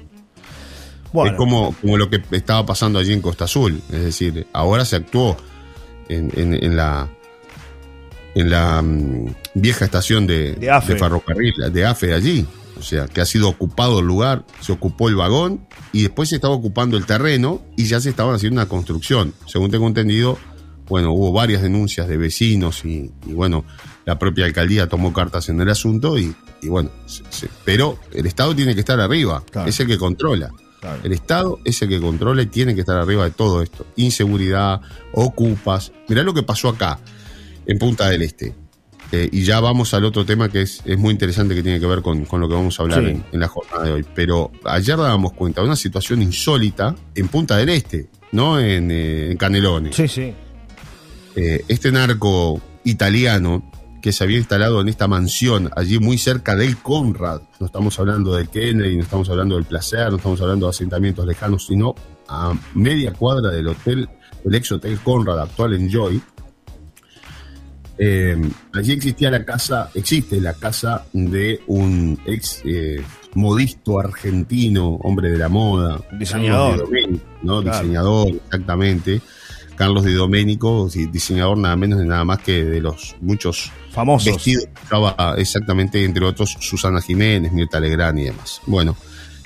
bueno, 1.12 1.32
es 1.32 1.36
como, 1.36 1.74
como 1.80 1.96
lo 1.96 2.08
que 2.08 2.22
estaba 2.30 2.64
pasando 2.64 2.98
allí 2.98 3.12
en 3.12 3.20
Costa 3.20 3.44
Azul. 3.44 3.80
Es 3.92 4.02
decir, 4.04 4.46
ahora 4.52 4.84
se 4.84 4.96
actuó 4.96 5.36
en, 6.08 6.30
en- 6.36 6.54
en 6.62 6.76
la 6.76 7.08
en 8.36 8.48
la 8.48 8.80
mm, 8.80 9.34
vieja 9.54 9.84
estación 9.84 10.26
de, 10.26 10.54
De 10.54 10.70
AFE. 10.70 10.96
ferrocarril, 10.96 11.52
de 11.72 11.84
AFE 11.84 12.14
allí. 12.14 12.46
O 12.78 12.82
sea, 12.82 13.06
que 13.08 13.20
ha 13.20 13.26
sido 13.26 13.48
ocupado 13.48 13.98
el 13.98 14.06
lugar, 14.06 14.44
se 14.60 14.72
ocupó 14.72 15.08
el 15.08 15.16
vagón 15.16 15.66
y 15.92 16.02
después 16.02 16.28
se 16.30 16.36
estaba 16.36 16.54
ocupando 16.54 16.96
el 16.96 17.04
terreno 17.06 17.60
y 17.76 17.84
ya 17.86 18.00
se 18.00 18.08
estaban 18.08 18.34
haciendo 18.36 18.60
una 18.60 18.68
construcción. 18.68 19.34
Según 19.46 19.70
tengo 19.70 19.86
entendido, 19.88 20.38
bueno, 20.90 21.12
hubo 21.12 21.32
varias 21.32 21.62
denuncias 21.62 22.06
de 22.08 22.18
vecinos 22.18 22.84
y, 22.84 23.10
y 23.26 23.32
bueno, 23.32 23.64
la 24.04 24.18
propia 24.18 24.44
alcaldía 24.44 24.88
tomó 24.88 25.12
cartas 25.14 25.48
en 25.48 25.60
el 25.60 25.70
asunto 25.70 26.18
y, 26.18 26.34
y 26.60 26.68
bueno, 26.68 26.90
se- 27.06 27.22
se- 27.30 27.48
pero 27.64 27.98
el 28.12 28.26
Estado 28.26 28.54
tiene 28.54 28.74
que 28.74 28.80
estar 28.80 29.00
arriba, 29.00 29.42
Claro. 29.50 29.68
es 29.70 29.80
el 29.80 29.86
que 29.86 29.96
controla. 29.96 30.50
claro. 30.80 31.00
El 31.04 31.12
Estado 31.12 31.58
es 31.64 31.80
el 31.82 31.88
que 31.88 32.00
controla 32.00 32.42
y 32.42 32.46
tiene 32.46 32.74
que 32.74 32.80
estar 32.80 32.98
arriba 32.98 33.24
de 33.24 33.30
todo 33.30 33.62
esto. 33.62 33.86
Inseguridad, 33.96 34.80
ocupas. 35.12 35.92
Mirá 36.08 36.22
lo 36.22 36.34
que 36.34 36.42
pasó 36.42 36.68
acá, 36.70 36.98
en 37.66 37.78
Punta 37.78 38.08
del 38.08 38.22
Este. 38.22 38.54
Eh, 39.12 39.28
y 39.32 39.42
ya 39.42 39.58
vamos 39.60 39.92
al 39.94 40.04
otro 40.04 40.24
tema 40.24 40.48
que 40.48 40.62
es, 40.62 40.82
es 40.84 40.96
muy 40.96 41.10
interesante 41.12 41.54
que 41.54 41.62
tiene 41.64 41.80
que 41.80 41.86
ver 41.86 42.00
con, 42.00 42.24
con 42.26 42.40
lo 42.40 42.48
que 42.48 42.54
vamos 42.54 42.78
a 42.78 42.82
hablar 42.84 43.00
Sí. 43.04 43.10
en, 43.10 43.24
en 43.32 43.40
la 43.40 43.48
jornada 43.48 43.84
de 43.84 43.92
hoy. 43.92 44.04
Pero 44.14 44.52
ayer 44.64 44.96
dábamos 44.96 45.32
cuenta 45.32 45.60
de 45.60 45.66
una 45.66 45.74
situación 45.76 46.22
insólita 46.22 46.94
en 47.14 47.26
Punta 47.28 47.56
del 47.56 47.70
Este, 47.70 48.08
no 48.32 48.58
en, 48.60 48.90
eh, 48.92 49.32
en 49.32 49.36
Canelones. 49.36 49.96
Sí, 49.96 50.06
sí. 50.08 50.32
Eh, 51.36 51.64
este 51.68 51.92
narco 51.92 52.60
italiano 52.84 53.62
que 54.00 54.12
se 54.12 54.24
había 54.24 54.38
instalado 54.38 54.80
en 54.80 54.88
esta 54.88 55.06
mansión 55.06 55.70
allí 55.76 55.98
muy 55.98 56.18
cerca 56.18 56.56
del 56.56 56.78
Conrad, 56.78 57.42
no 57.58 57.66
estamos 57.66 57.98
hablando 57.98 58.34
del 58.34 58.48
Kennedy, 58.48 58.96
no 58.96 59.02
estamos 59.02 59.28
hablando 59.28 59.56
del 59.56 59.64
Placer, 59.64 60.10
no 60.10 60.16
estamos 60.16 60.40
hablando 60.40 60.66
de 60.66 60.70
asentamientos 60.70 61.26
lejanos, 61.26 61.66
sino 61.66 61.94
a 62.28 62.54
media 62.74 63.12
cuadra 63.12 63.50
del 63.50 63.68
hotel, 63.68 64.08
del 64.44 64.54
ex 64.54 64.72
hotel 64.72 64.98
Conrad 65.00 65.40
actual 65.40 65.74
en 65.74 65.90
Joy. 65.90 66.22
Eh, 67.98 68.40
allí 68.72 68.92
existía 68.92 69.30
la 69.30 69.44
casa, 69.44 69.90
existe 69.94 70.40
la 70.40 70.54
casa 70.54 71.04
de 71.12 71.60
un 71.66 72.18
ex 72.24 72.62
eh, 72.64 73.04
modisto 73.34 74.00
argentino, 74.00 74.94
hombre 74.96 75.30
de 75.30 75.38
la 75.38 75.50
moda, 75.50 76.00
Diseñador. 76.18 76.88
¿no? 77.42 77.62
Claro. 77.62 77.78
Diseñador, 77.78 78.28
exactamente. 78.28 79.20
Carlos 79.80 80.04
Di 80.04 80.12
Domenico, 80.12 80.90
diseñador 81.10 81.56
nada 81.56 81.74
menos 81.74 82.04
y 82.04 82.06
nada 82.06 82.22
más 82.22 82.40
que 82.40 82.62
de 82.66 82.82
los 82.82 83.16
muchos 83.22 83.72
Famosos. 83.92 84.34
vestidos 84.34 84.64
que 84.66 84.84
usaba 84.84 85.34
exactamente, 85.38 86.04
entre 86.04 86.22
otros, 86.26 86.54
Susana 86.60 87.00
Jiménez, 87.00 87.50
Mirta 87.50 87.80
Legrand 87.80 88.18
y 88.18 88.24
demás. 88.24 88.60
Bueno, 88.66 88.94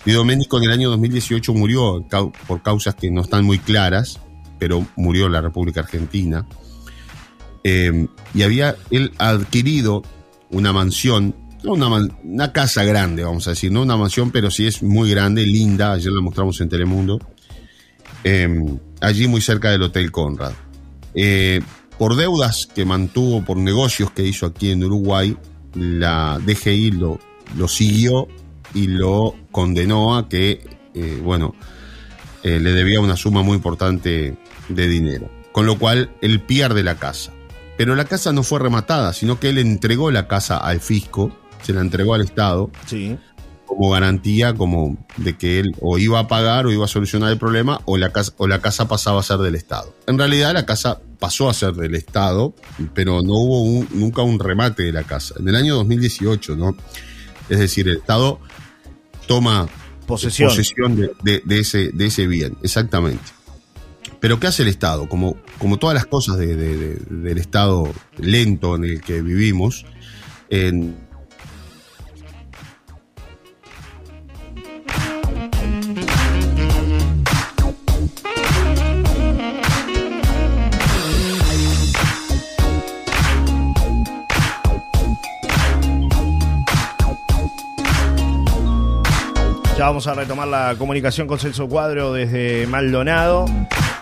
Di 0.04 0.10
Domenico 0.10 0.58
en 0.58 0.64
el 0.64 0.72
año 0.72 0.90
2018 0.90 1.54
murió 1.54 2.04
por 2.48 2.62
causas 2.62 2.96
que 2.96 3.12
no 3.12 3.20
están 3.20 3.44
muy 3.44 3.60
claras, 3.60 4.18
pero 4.58 4.84
murió 4.96 5.26
en 5.26 5.32
la 5.34 5.40
República 5.40 5.82
Argentina. 5.82 6.44
Eh, 7.62 8.08
y 8.34 8.42
había 8.42 8.74
él 8.90 9.12
adquirido 9.18 10.02
una 10.50 10.72
mansión, 10.72 11.36
una, 11.62 11.88
man- 11.88 12.12
una 12.24 12.52
casa 12.52 12.82
grande, 12.82 13.22
vamos 13.22 13.46
a 13.46 13.50
decir, 13.50 13.70
no 13.70 13.82
una 13.82 13.96
mansión, 13.96 14.32
pero 14.32 14.50
sí 14.50 14.66
es 14.66 14.82
muy 14.82 15.08
grande, 15.10 15.46
linda, 15.46 15.92
ayer 15.92 16.10
la 16.10 16.20
mostramos 16.20 16.60
en 16.60 16.68
Telemundo, 16.68 17.20
eh, 18.24 18.48
allí 19.00 19.26
muy 19.28 19.40
cerca 19.40 19.70
del 19.70 19.82
Hotel 19.82 20.10
Conrad. 20.10 20.52
Eh, 21.14 21.60
por 21.98 22.16
deudas 22.16 22.66
que 22.74 22.84
mantuvo, 22.84 23.44
por 23.44 23.56
negocios 23.56 24.10
que 24.10 24.26
hizo 24.26 24.46
aquí 24.46 24.70
en 24.70 24.84
Uruguay, 24.84 25.36
la 25.74 26.40
DGI 26.44 26.92
lo, 26.92 27.20
lo 27.56 27.68
siguió 27.68 28.28
y 28.74 28.88
lo 28.88 29.34
condenó 29.52 30.16
a 30.16 30.28
que, 30.28 30.66
eh, 30.94 31.20
bueno, 31.22 31.54
eh, 32.42 32.58
le 32.60 32.72
debía 32.72 33.00
una 33.00 33.16
suma 33.16 33.42
muy 33.42 33.56
importante 33.56 34.36
de 34.68 34.88
dinero. 34.88 35.30
Con 35.52 35.66
lo 35.66 35.78
cual, 35.78 36.10
él 36.20 36.40
pierde 36.40 36.82
la 36.82 36.96
casa. 36.96 37.32
Pero 37.76 37.94
la 37.94 38.04
casa 38.04 38.32
no 38.32 38.42
fue 38.42 38.58
rematada, 38.58 39.12
sino 39.12 39.38
que 39.38 39.50
él 39.50 39.58
entregó 39.58 40.10
la 40.10 40.26
casa 40.26 40.58
al 40.58 40.80
fisco, 40.80 41.36
se 41.62 41.72
la 41.72 41.80
entregó 41.80 42.14
al 42.14 42.22
Estado, 42.22 42.70
Sí. 42.86 43.16
Como 43.66 43.90
garantía 43.90 44.54
como 44.54 44.96
de 45.16 45.36
que 45.36 45.58
él 45.60 45.74
o 45.80 45.98
iba 45.98 46.18
a 46.20 46.28
pagar 46.28 46.66
o 46.66 46.72
iba 46.72 46.84
a 46.84 46.88
solucionar 46.88 47.32
el 47.32 47.38
problema 47.38 47.80
o 47.86 47.96
la 47.98 48.10
casa, 48.12 48.32
o 48.36 48.46
la 48.46 48.60
casa 48.60 48.86
pasaba 48.88 49.20
a 49.20 49.22
ser 49.22 49.38
del 49.38 49.54
Estado. 49.54 49.94
En 50.06 50.18
realidad 50.18 50.52
la 50.54 50.66
casa 50.66 51.00
pasó 51.18 51.48
a 51.48 51.54
ser 51.54 51.72
del 51.72 51.94
Estado, 51.94 52.54
pero 52.94 53.22
no 53.22 53.32
hubo 53.34 53.62
un- 53.62 53.88
nunca 53.92 54.22
un 54.22 54.38
remate 54.38 54.82
de 54.82 54.92
la 54.92 55.02
casa. 55.04 55.34
En 55.38 55.48
el 55.48 55.56
año 55.56 55.74
2018, 55.76 56.56
¿no? 56.56 56.76
Es 57.48 57.58
decir, 57.58 57.88
el 57.88 57.96
Estado 57.98 58.38
toma 59.26 59.68
Posesión. 60.06 60.48
posesión 60.50 60.96
de, 60.96 61.10
de- 61.22 61.42
de 61.44 61.58
ese, 61.60 61.90
de 61.92 62.06
ese 62.06 62.26
bien, 62.26 62.56
exactamente. 62.62 63.24
Pero 64.20 64.38
¿qué 64.40 64.46
hace 64.46 64.62
el 64.62 64.68
Estado? 64.68 65.08
Como, 65.08 65.36
como 65.58 65.78
todas 65.78 65.94
las 65.94 66.06
cosas 66.06 66.36
de- 66.38 66.54
de- 66.56 66.76
de- 66.76 66.96
del 67.10 67.38
Estado 67.38 67.90
lento 68.18 68.76
en 68.76 68.84
el 68.84 69.00
que 69.00 69.20
vivimos, 69.22 69.84
en, 70.50 70.96
Vamos 89.86 90.06
a 90.06 90.14
retomar 90.14 90.48
la 90.48 90.76
comunicación 90.78 91.26
con 91.26 91.38
Celso 91.38 91.68
Cuadro 91.68 92.14
desde 92.14 92.66
Maldonado 92.66 93.44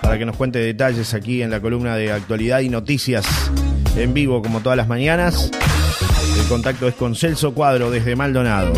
para 0.00 0.16
que 0.16 0.24
nos 0.24 0.36
cuente 0.36 0.60
detalles 0.60 1.12
aquí 1.12 1.42
en 1.42 1.50
la 1.50 1.60
columna 1.60 1.96
de 1.96 2.12
actualidad 2.12 2.60
y 2.60 2.68
noticias 2.68 3.26
en 3.96 4.14
vivo 4.14 4.42
como 4.42 4.60
todas 4.60 4.76
las 4.76 4.86
mañanas. 4.86 5.50
El 6.38 6.46
contacto 6.46 6.86
es 6.86 6.94
con 6.94 7.16
Celso 7.16 7.52
Cuadro 7.52 7.90
desde 7.90 8.14
Maldonado. 8.14 8.72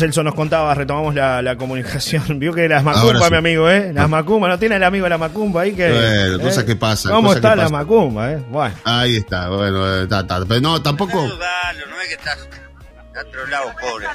Celso 0.00 0.22
nos 0.24 0.34
contaba, 0.34 0.74
retomamos 0.74 1.14
la, 1.14 1.40
la 1.42 1.56
comunicación. 1.56 2.38
Vio 2.40 2.52
que 2.52 2.68
las 2.68 2.82
macumba, 2.82 3.24
sí. 3.26 3.30
mi 3.30 3.36
amigo, 3.36 3.70
¿eh? 3.70 3.92
Las 3.92 4.08
macumba, 4.08 4.48
¿no 4.48 4.58
tiene 4.58 4.76
el 4.76 4.82
amigo 4.84 5.04
de 5.04 5.10
la 5.10 5.18
macumba 5.18 5.62
ahí 5.62 5.72
que. 5.72 5.88
Bueno, 5.90 6.36
¿eh? 6.36 6.38
cosas 6.40 6.64
que 6.64 6.74
pasan, 6.76 7.12
¿Cómo 7.12 7.28
cosas 7.28 7.36
está 7.36 7.50
que 7.50 7.56
la 7.56 7.62
pasan. 7.64 7.78
macumba, 7.78 8.32
eh? 8.32 8.42
Bueno. 8.50 8.74
Ahí 8.84 9.16
está, 9.16 9.48
bueno, 9.50 9.86
eh, 9.96 10.02
está, 10.04 10.20
está. 10.20 10.44
Pero 10.46 10.60
no, 10.60 10.82
tampoco 10.82 11.22
no 11.22 12.00
es 12.02 12.08
que 12.08 12.14
estás 12.14 12.38
está 13.12 13.24
trolado, 13.30 13.72
pobre. 13.80 14.06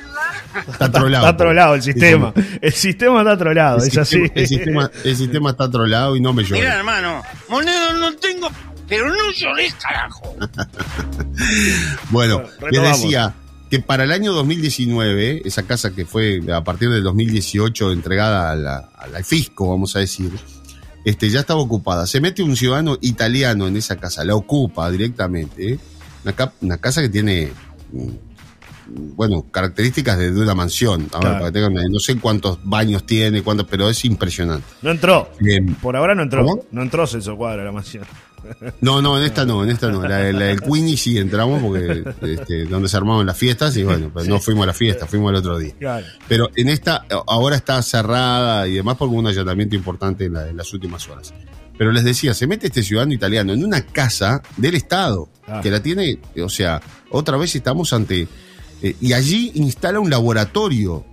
está 0.72 0.92
trolado. 0.92 1.26
Está 1.28 1.38
trolado 1.38 1.76
el 1.76 1.82
sistema. 1.84 2.34
El 2.62 2.74
sistema 2.74 3.20
está 3.22 3.38
trolado, 3.38 3.78
El 3.78 3.88
es 3.88 3.98
así. 3.98 4.18
sistema, 4.18 4.32
el, 4.42 4.48
sistema, 4.48 4.92
el 5.04 5.16
sistema 5.18 5.50
está 5.52 5.70
trolado 5.70 6.16
y 6.16 6.22
no 6.22 6.34
me 6.34 6.44
Mira, 6.44 6.58
llora. 6.58 6.76
hermano, 6.78 7.22
moneda 7.50 7.94
no 7.94 8.16
tengo, 8.16 8.50
pero 8.88 9.08
no 9.10 9.32
llores, 9.32 9.74
carajo. 9.76 10.36
Bueno, 12.10 12.42
Bueno, 12.60 12.72
les 12.72 12.82
decía 12.82 13.34
que 13.70 13.80
para 13.80 14.04
el 14.04 14.12
año 14.12 14.32
2019, 14.34 15.42
esa 15.46 15.64
casa 15.64 15.94
que 15.94 16.06
fue 16.06 16.42
a 16.54 16.64
partir 16.64 16.90
del 16.90 17.04
2018 17.04 17.92
entregada 17.92 18.52
a 18.52 18.56
la- 18.56 18.90
al 18.98 19.24
fisco, 19.24 19.70
vamos 19.70 19.96
a 19.96 20.00
decir, 20.00 20.32
este, 21.04 21.30
ya 21.30 21.40
estaba 21.42 21.60
ocupada. 21.62 22.06
Se 22.08 22.22
mete 22.22 22.44
un 22.44 22.56
ciudadano 22.56 22.98
italiano 23.02 23.68
en 23.68 23.78
esa 23.78 23.96
casa, 23.98 24.24
la 24.24 24.36
ocupa 24.36 24.90
directamente. 24.92 25.74
¿eh? 25.74 25.80
Una, 26.24 26.34
ca- 26.34 26.54
una 26.62 26.78
casa 26.78 27.02
que 27.02 27.10
tiene, 27.10 27.52
mm, 27.92 28.10
bueno, 29.16 29.46
características 29.52 30.18
de, 30.18 30.32
de 30.32 30.42
una 30.42 30.54
mansión. 30.56 31.08
A 31.14 31.20
ver, 31.20 31.34
para 31.34 31.46
que 31.48 31.52
tengan 31.54 31.74
no 31.92 32.00
sé 32.00 32.18
cuántos 32.20 32.60
baños 32.64 33.06
tiene, 33.06 33.42
cuántos, 33.42 33.66
pero 33.68 33.90
es 33.90 34.06
impresionante. 34.06 34.66
No 34.82 34.92
entró. 34.92 35.32
Bien. 35.40 35.74
Por 35.76 35.96
ahora 35.96 36.14
no 36.16 36.22
entró. 36.24 36.46
¿Cómo? 36.46 36.64
No 36.72 36.82
entró 36.84 37.06
Celso 37.08 37.36
Cuadro 37.36 37.62
a 37.64 37.66
la 37.66 37.72
mansión. 37.72 38.06
No, 38.82 39.02
no, 39.02 39.18
en 39.18 39.24
esta 39.24 39.46
no, 39.46 39.64
en 39.64 39.70
esta 39.70 39.90
no. 39.90 40.02
La, 40.02 40.32
la 40.32 40.46
del 40.46 40.62
Queenie 40.62 40.98
sí 40.98 41.18
entramos 41.18 41.62
porque 41.62 42.04
este, 42.22 42.66
donde 42.66 42.88
se 42.90 42.98
armaban 42.98 43.26
las 43.26 43.38
fiestas 43.38 43.76
y 43.78 43.84
bueno, 43.84 44.10
pues 44.14 44.28
no 44.28 44.40
fuimos 44.40 44.64
a 44.64 44.68
la 44.68 44.74
fiesta, 44.74 45.06
fuimos 45.08 45.30
al 45.30 45.36
otro 45.38 45.58
día. 45.58 45.74
Pero 46.28 46.50
en 46.56 46.70
esta, 46.70 47.06
ahora 47.28 47.56
está 47.56 47.82
cerrada 47.82 48.68
y 48.68 48.74
demás 48.76 48.98
por 48.98 49.10
un 49.10 49.28
allanamiento 49.28 49.76
importante 49.76 50.26
en, 50.26 50.34
la- 50.34 50.48
en 50.50 50.58
las 50.58 50.74
últimas 50.74 51.08
horas. 51.10 51.34
Pero 51.78 51.92
les 51.92 52.04
decía, 52.06 52.34
se 52.34 52.48
mete 52.48 52.68
este 52.68 52.84
ciudadano 52.84 53.14
italiano 53.14 53.52
en 53.54 53.64
una 53.66 53.82
casa 53.86 54.42
del 54.58 54.76
Estado, 54.76 55.30
Ah. 55.48 55.60
que 55.62 55.70
la 55.70 55.80
tiene, 55.84 56.20
o 56.44 56.50
sea, 56.50 56.82
otra 57.12 57.38
vez 57.38 57.56
estamos 57.56 57.94
ante... 57.94 58.28
eh, 58.82 58.96
y 59.00 59.14
allí 59.14 59.52
instala 59.56 60.00
un 60.00 60.10
laboratorio 60.10 61.06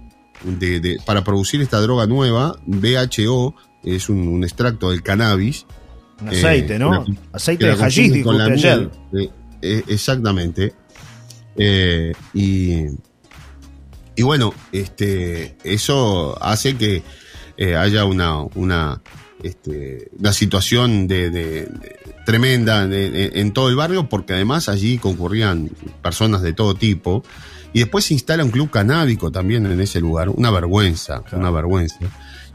de- 0.42 0.80
de- 0.80 0.98
para 1.04 1.22
producir 1.22 1.60
esta 1.60 1.80
droga 1.80 2.06
nueva, 2.06 2.56
BHO, 2.64 3.54
es 3.84 4.08
un, 4.08 4.26
un 4.28 4.42
extracto 4.44 4.90
del 4.90 5.02
cannabis, 5.02 5.66
Un 6.22 6.28
eh, 6.32 6.38
aceite, 6.38 6.78
¿no? 6.78 7.04
aceite 7.32 7.66
de 7.66 7.76
hashish, 7.76 7.78
consumen 7.96 8.12
dijo 8.12 8.24
con 8.30 8.38
la 8.38 8.44
usted 8.54 8.68
ayer. 8.68 8.90
miel. 9.12 9.24
Eh, 9.24 9.30
eh, 9.62 9.82
exactamente. 9.88 10.72
Eh, 11.56 12.12
y, 12.34 12.84
y 14.16 14.22
bueno, 14.22 14.54
este, 14.72 15.56
eso 15.64 16.36
hace 16.42 16.76
que 16.76 17.02
haya 17.76 18.04
una, 18.04 18.40
una, 18.54 19.00
este, 19.42 20.08
una 20.18 20.32
situación 20.32 21.06
de, 21.06 21.30
de- 21.30 21.66
de- 21.66 21.98
tremenda 22.26 22.86
de- 22.86 23.10
de- 23.10 23.32
en 23.40 23.52
todo 23.52 23.68
el 23.68 23.76
barrio, 23.76 24.08
porque 24.08 24.32
además 24.32 24.68
allí 24.68 24.98
concurrían 24.98 25.70
personas 26.02 26.42
de 26.42 26.52
todo 26.52 26.74
tipo. 26.74 27.22
Y 27.74 27.80
después 27.80 28.04
se 28.04 28.14
instala 28.14 28.44
un 28.44 28.50
club 28.50 28.70
canábico 28.70 29.30
también 29.32 29.64
en 29.66 29.80
ese 29.80 30.00
lugar. 30.00 30.28
Una 30.28 30.50
vergüenza, 30.50 31.22
Claro. 31.22 31.38
una 31.38 31.50
vergüenza. 31.50 31.96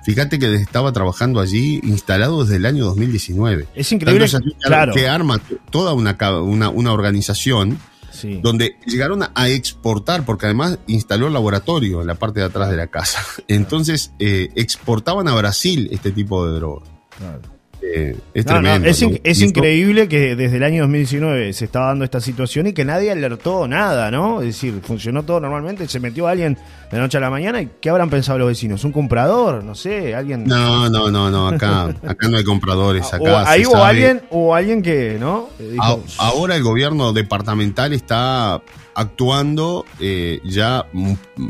Fíjate 0.07 0.39
que 0.39 0.55
estaba 0.55 0.93
trabajando 0.93 1.41
allí 1.41 1.81
instalado 1.83 2.41
desde 2.41 2.55
el 2.55 2.65
año 2.65 2.85
2019. 2.85 3.67
Es 3.75 3.91
increíble, 3.91 4.23
así 4.23 4.37
claro. 4.61 4.93
que 4.93 5.05
arma 5.05 5.41
toda 5.69 5.93
una, 5.93 6.15
una, 6.39 6.69
una 6.69 6.93
organización 6.93 7.77
Sí. 8.09 8.39
donde 8.41 8.77
llegaron 8.85 9.21
a, 9.21 9.49
exportar, 9.49 10.23
porque 10.25 10.45
además 10.45 10.79
instaló 10.87 11.27
el 11.27 11.33
laboratorio 11.33 11.99
en 11.99 12.07
la 12.07 12.15
parte 12.15 12.39
de 12.39 12.45
atrás 12.45 12.69
de 12.69 12.77
la 12.77 12.87
casa. 12.87 13.19
Entonces, 13.49 14.13
eh, 14.17 14.47
exportaban 14.55 15.27
a 15.27 15.35
Brasil 15.35 15.89
este 15.91 16.11
tipo 16.11 16.47
de 16.47 16.55
droga. 16.55 16.85
Claro. 17.17 17.56
Eh, 17.81 18.15
es 18.33 18.45
No, 18.45 18.53
no, 18.55 18.61
tremendo. 18.61 18.89
es, 18.89 19.01
¿no? 19.01 19.09
in- 19.09 19.21
es 19.23 19.39
Y 19.39 19.45
esto- 19.45 19.59
increíble 19.59 20.07
que 20.07 20.35
desde 20.35 20.57
el 20.57 20.63
año 20.63 20.81
2019 20.81 21.53
se 21.53 21.65
estaba 21.65 21.87
dando 21.87 22.03
esta 22.05 22.19
situación 22.19 22.67
y 22.67 22.73
que 22.73 22.83
nadie 22.83 23.11
alertó 23.11 23.67
nada, 23.67 24.09
¿no? 24.09 24.41
Es 24.41 24.47
decir, 24.47 24.81
funcionó 24.83 25.23
todo 25.23 25.39
normalmente, 25.39 25.87
se 25.87 25.99
metió 25.99 26.27
alguien 26.27 26.57
de 26.91 26.97
noche 26.97 27.17
a 27.17 27.21
la 27.21 27.29
mañana 27.29 27.61
y 27.61 27.69
¿qué 27.79 27.89
habrán 27.89 28.09
pensado 28.09 28.39
los 28.39 28.47
vecinos? 28.47 28.83
¿Un 28.83 28.91
comprador? 28.91 29.63
No 29.63 29.75
sé, 29.75 30.15
alguien... 30.15 30.45
No, 30.45 30.89
no, 30.89 31.11
no, 31.11 31.29
no, 31.29 31.47
acá, 31.49 31.83
acá 32.07 32.27
no 32.27 32.37
hay 32.37 32.43
compradores. 32.43 33.13
Acá 33.13 33.23
o, 33.23 33.37
ahí 33.47 33.63
sabe- 33.63 33.83
alguien, 33.85 34.21
o 34.31 34.55
alguien 34.55 34.81
que, 34.81 35.17
¿no? 35.19 35.49
Eh, 35.59 35.69
dijo, 35.73 36.03
A- 36.17 36.27
ahora 36.27 36.55
el 36.55 36.63
gobierno 36.63 37.13
departamental 37.13 37.93
está 37.93 38.61
actuando 38.95 39.85
eh, 39.99 40.39
ya 40.43 40.87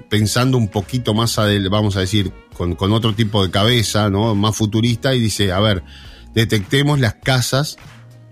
pensando 0.09 0.57
un 0.57 0.67
poquito 0.67 1.13
más 1.13 1.39
vamos 1.71 1.95
a 1.95 2.01
decir, 2.01 2.31
con, 2.53 2.75
con 2.75 2.91
otro 2.91 3.13
tipo 3.13 3.43
de 3.45 3.49
cabeza, 3.51 4.09
¿no? 4.09 4.35
Más 4.35 4.55
futurista 4.55 5.15
y 5.15 5.19
dice, 5.21 5.51
a 5.51 5.59
ver, 5.61 5.83
detectemos 6.33 6.99
las 6.99 7.15
casas, 7.15 7.77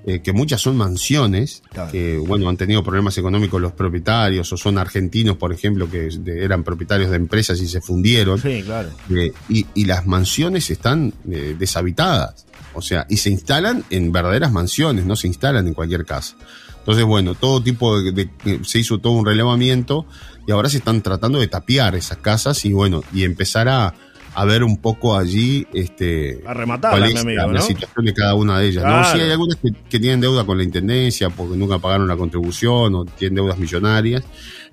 eh, 0.07 0.21
que 0.21 0.33
muchas 0.33 0.61
son 0.61 0.77
mansiones, 0.77 1.63
Claro. 1.71 1.91
que, 1.91 2.17
bueno, 2.17 2.47
han 2.47 2.57
tenido 2.57 2.83
problemas 2.83 3.17
económicos 3.17 3.59
los 3.59 3.71
propietarios, 3.71 4.53
o 4.53 4.57
son 4.57 4.77
argentinos, 4.77 5.37
por 5.37 5.51
ejemplo, 5.51 5.89
que 5.89 6.09
eran 6.27 6.63
propietarios 6.63 7.09
de 7.09 7.15
empresas 7.15 7.59
y 7.59 7.67
se 7.67 7.81
fundieron. 7.81 8.39
Sí, 8.39 8.61
claro. 8.63 8.89
Eh, 9.09 9.31
y, 9.49 9.65
y 9.73 9.85
las 9.85 10.05
mansiones 10.05 10.69
están 10.69 11.11
eh, 11.31 11.55
deshabitadas. 11.57 12.45
O 12.75 12.81
sea, 12.81 13.07
y 13.09 13.17
se 13.17 13.29
instalan 13.31 13.83
en 13.89 14.11
verdaderas 14.11 14.51
mansiones, 14.51 15.05
no 15.05 15.15
se 15.15 15.27
instalan 15.27 15.65
en 15.67 15.73
cualquier 15.73 16.05
casa. 16.05 16.35
Entonces, 16.79 17.05
bueno, 17.05 17.33
todo 17.33 17.63
tipo 17.63 17.99
de, 17.99 18.11
de- 18.11 18.59
se 18.63 18.77
hizo 18.77 18.99
todo 18.99 19.13
un 19.13 19.25
relevamiento 19.25 20.05
y 20.45 20.51
ahora 20.51 20.69
se 20.69 20.77
están 20.77 21.01
tratando 21.01 21.39
de 21.39 21.47
tapiar 21.47 21.95
esas 21.95 22.19
casas 22.19 22.63
y 22.65 22.73
bueno, 22.73 23.01
y 23.11 23.23
empezar 23.23 23.67
a, 23.69 23.95
a 24.35 24.45
ver 24.45 24.63
un 24.63 24.77
poco 24.77 25.17
allí 25.17 25.65
este 25.73 26.43
A 26.45 26.53
cuál 26.53 27.03
es 27.05 27.21
amigo, 27.21 27.51
la, 27.51 27.61
situación 27.61 28.05
de 28.05 28.13
cada 28.13 28.35
una 28.35 28.59
de 28.59 28.67
ellas. 28.67 28.83
¿no? 28.83 29.03
Sí, 29.05 29.19
hay 29.21 29.31
algunas 29.31 29.55
que, 29.55 29.71
que 29.89 29.99
tienen 29.99 30.19
deuda 30.19 30.43
con 30.45 30.57
la 30.57 30.63
intendencia 30.63 31.29
porque 31.29 31.55
nunca 31.55 31.79
pagaron 31.79 32.07
la 32.07 32.17
contribución 32.17 32.93
o 32.95 33.05
tienen 33.05 33.35
deudas 33.35 33.57
millonarias, 33.57 34.23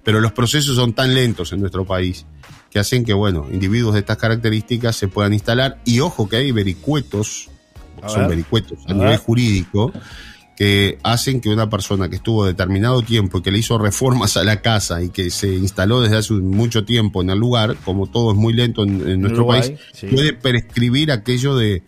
pero 0.03 0.21
los 0.21 0.33
procesos 0.33 0.75
son 0.75 0.93
tan 0.93 1.15
lentos 1.15 1.53
en 1.53 1.61
nuestro 1.61 1.85
país 1.85 2.27
que 2.71 2.79
hacen 2.81 3.05
que, 3.05 3.13
bueno, 3.13 3.47
individuos 3.53 3.95
de 3.95 4.01
estas 4.01 4.17
características 4.17 4.97
se 4.97 5.07
puedan 5.07 5.33
instalar. 5.35 5.79
Y 5.85 6.01
ojo 6.01 6.29
que 6.29 6.37
hay 6.37 6.53
vericuetos, 6.53 7.51
A 8.03 8.09
son 8.09 8.23
ver. 8.23 8.31
vericuetos 8.31 8.79
a, 8.87 8.91
A 8.91 8.95
nivel 8.95 9.11
ver. 9.11 9.19
jurídico, 9.19 9.93
que 10.57 10.99
hacen 11.03 11.41
que 11.41 11.49
una 11.49 11.71
persona 11.71 12.09
que 12.09 12.17
estuvo 12.17 12.45
determinado 12.45 13.03
tiempo 13.03 13.39
y 13.39 13.43
que 13.43 13.51
le 13.51 13.59
hizo 13.59 13.79
reformas 13.79 14.37
a 14.37 14.45
la 14.45 14.61
casa 14.61 15.03
y 15.03 15.09
que 15.09 15.31
se 15.31 15.49
instaló 15.55 16.01
desde 16.03 16.17
hace 16.19 16.35
mucho 16.35 16.85
tiempo 16.85 17.23
en 17.23 17.31
el 17.31 17.39
lugar, 17.39 17.77
como 17.85 18.07
todo 18.07 18.33
es 18.33 18.37
muy 18.37 18.53
lento 18.53 18.83
en, 18.85 19.09
en 19.09 19.21
nuestro 19.21 19.43
Uruguay, 19.45 19.61
país, 19.63 19.81
sí. 19.95 20.07
puede 20.09 20.33
prescribir 20.35 21.11
aquello 21.11 21.57
de, 21.57 21.83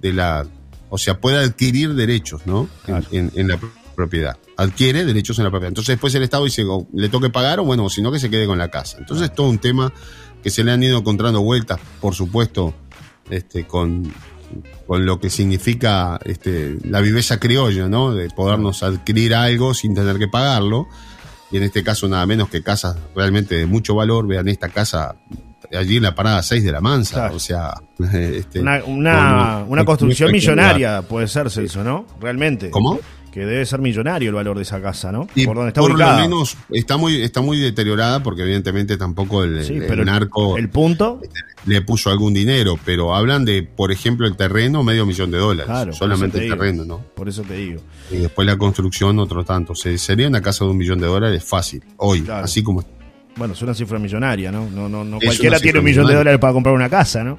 de 0.00 0.12
la... 0.12 0.46
O 0.90 0.98
sea, 0.98 1.18
puede 1.20 1.38
adquirir 1.38 1.94
derechos, 1.94 2.42
¿no? 2.46 2.62
En- 2.62 2.68
Claro. 2.84 3.06
En, 3.12 3.32
en 3.36 3.48
la 3.48 3.56
pro- 3.56 3.70
propiedad. 3.96 4.36
Adquiere 4.56 5.04
derechos 5.04 5.38
en 5.38 5.44
la 5.44 5.50
propiedad. 5.50 5.68
Entonces 5.68 5.94
después 5.94 6.14
el 6.14 6.22
Estado 6.22 6.44
dice, 6.44 6.64
o 6.64 6.86
le 6.92 7.08
toque 7.08 7.30
pagar 7.30 7.60
o 7.60 7.64
bueno, 7.64 7.88
si 7.88 8.02
no 8.02 8.10
que 8.12 8.18
se 8.18 8.28
quede 8.28 8.46
con 8.46 8.58
la 8.58 8.68
casa. 8.70 8.98
Entonces 8.98 9.28
es 9.30 9.34
todo 9.34 9.48
un 9.48 9.58
tema 9.58 9.92
que 10.42 10.50
se 10.50 10.62
le 10.64 10.72
han 10.72 10.82
ido 10.82 10.98
encontrando 10.98 11.40
vueltas, 11.42 11.78
por 12.00 12.14
supuesto, 12.14 12.74
este, 13.30 13.66
con, 13.66 14.12
con 14.86 15.06
lo 15.06 15.20
que 15.20 15.30
significa 15.30 16.18
este, 16.24 16.76
la 16.84 17.00
viveza 17.00 17.38
criolla, 17.38 17.88
¿no? 17.88 18.14
De 18.14 18.28
podernos 18.30 18.82
adquirir 18.82 19.34
algo 19.34 19.74
sin 19.74 19.94
tener 19.94 20.18
que 20.18 20.28
pagarlo. 20.28 20.88
Y 21.50 21.56
en 21.56 21.64
este 21.64 21.82
caso 21.82 22.08
nada 22.08 22.24
menos 22.26 22.48
que 22.48 22.62
casas 22.62 22.96
realmente 23.14 23.56
de 23.56 23.66
mucho 23.66 23.94
valor. 23.94 24.26
Vean 24.26 24.48
esta 24.48 24.68
casa 24.68 25.16
allí 25.72 25.96
en 25.96 26.04
la 26.04 26.14
parada 26.14 26.42
6 26.42 26.64
de 26.64 26.72
la 26.72 26.80
Mansa. 26.80 27.14
Claro. 27.14 27.36
O 27.36 27.40
sea, 27.40 27.74
este, 28.12 28.60
Una, 28.60 28.84
una, 28.84 29.60
no, 29.60 29.66
una 29.66 29.84
construcción 29.84 30.32
millonaria 30.32 31.02
puede 31.02 31.28
ser, 31.28 31.50
Celso, 31.50 31.82
¿no? 31.82 32.06
Realmente. 32.20 32.70
¿Cómo? 32.70 32.98
Que 33.32 33.40
debe 33.46 33.64
ser 33.64 33.80
millonario 33.80 34.28
el 34.30 34.34
valor 34.34 34.56
de 34.56 34.62
esa 34.62 34.80
casa, 34.82 35.12
¿no? 35.12 35.28
Y 35.36 35.46
por 35.46 35.54
donde 35.56 35.68
está 35.68 35.80
por 35.80 35.92
ubicada. 35.92 36.16
lo 36.16 36.22
menos 36.22 36.56
está 36.70 36.96
muy, 36.96 37.22
está 37.22 37.40
muy 37.40 37.58
deteriorada 37.58 38.22
porque 38.22 38.42
evidentemente 38.42 38.96
tampoco 38.96 39.44
el, 39.44 39.64
Sí, 39.64 39.74
el 39.74 39.86
pero 39.86 40.02
el- 40.02 40.06
narco 40.06 40.56
El 40.56 40.68
punto, 40.68 41.20
le 41.66 41.80
puso 41.82 42.10
algún 42.10 42.34
dinero, 42.34 42.76
pero 42.84 43.14
hablan 43.14 43.44
de, 43.44 43.62
por 43.62 43.92
ejemplo, 43.92 44.26
el 44.26 44.36
terreno, 44.36 44.82
medio 44.82 45.06
millón 45.06 45.30
de 45.30 45.38
dólares. 45.38 45.66
Claro, 45.66 45.92
solamente 45.92 46.38
el 46.38 46.44
digo. 46.44 46.56
terreno, 46.56 46.84
¿no? 46.84 46.98
por 47.14 47.28
eso 47.28 47.42
te 47.42 47.54
digo. 47.54 47.80
Y 48.10 48.16
después 48.16 48.46
la 48.46 48.56
construcción, 48.58 49.18
otro 49.20 49.44
tanto. 49.44 49.74
Se, 49.76 49.96
sería 49.98 50.26
una 50.26 50.40
casa 50.42 50.64
de 50.64 50.72
un 50.72 50.76
millón 50.78 50.98
de 50.98 51.06
dólares 51.06 51.44
fácil, 51.44 51.82
hoy, 51.98 52.22
Claro. 52.22 52.44
así 52.44 52.62
como 52.64 52.84
Bueno, 53.36 53.54
es 53.54 53.62
una 53.62 53.74
cifra 53.74 53.98
millonaria, 54.00 54.50
¿no? 54.50 54.68
No, 54.70 54.88
no, 54.88 55.04
no 55.04 55.18
Es 55.20 55.24
cualquiera 55.26 55.60
tiene 55.60 55.78
un 55.78 55.84
millón 55.84 56.06
de 56.08 56.14
dólares 56.14 56.40
para 56.40 56.52
comprar 56.52 56.74
una 56.74 56.88
casa, 56.88 57.22
¿no? 57.22 57.34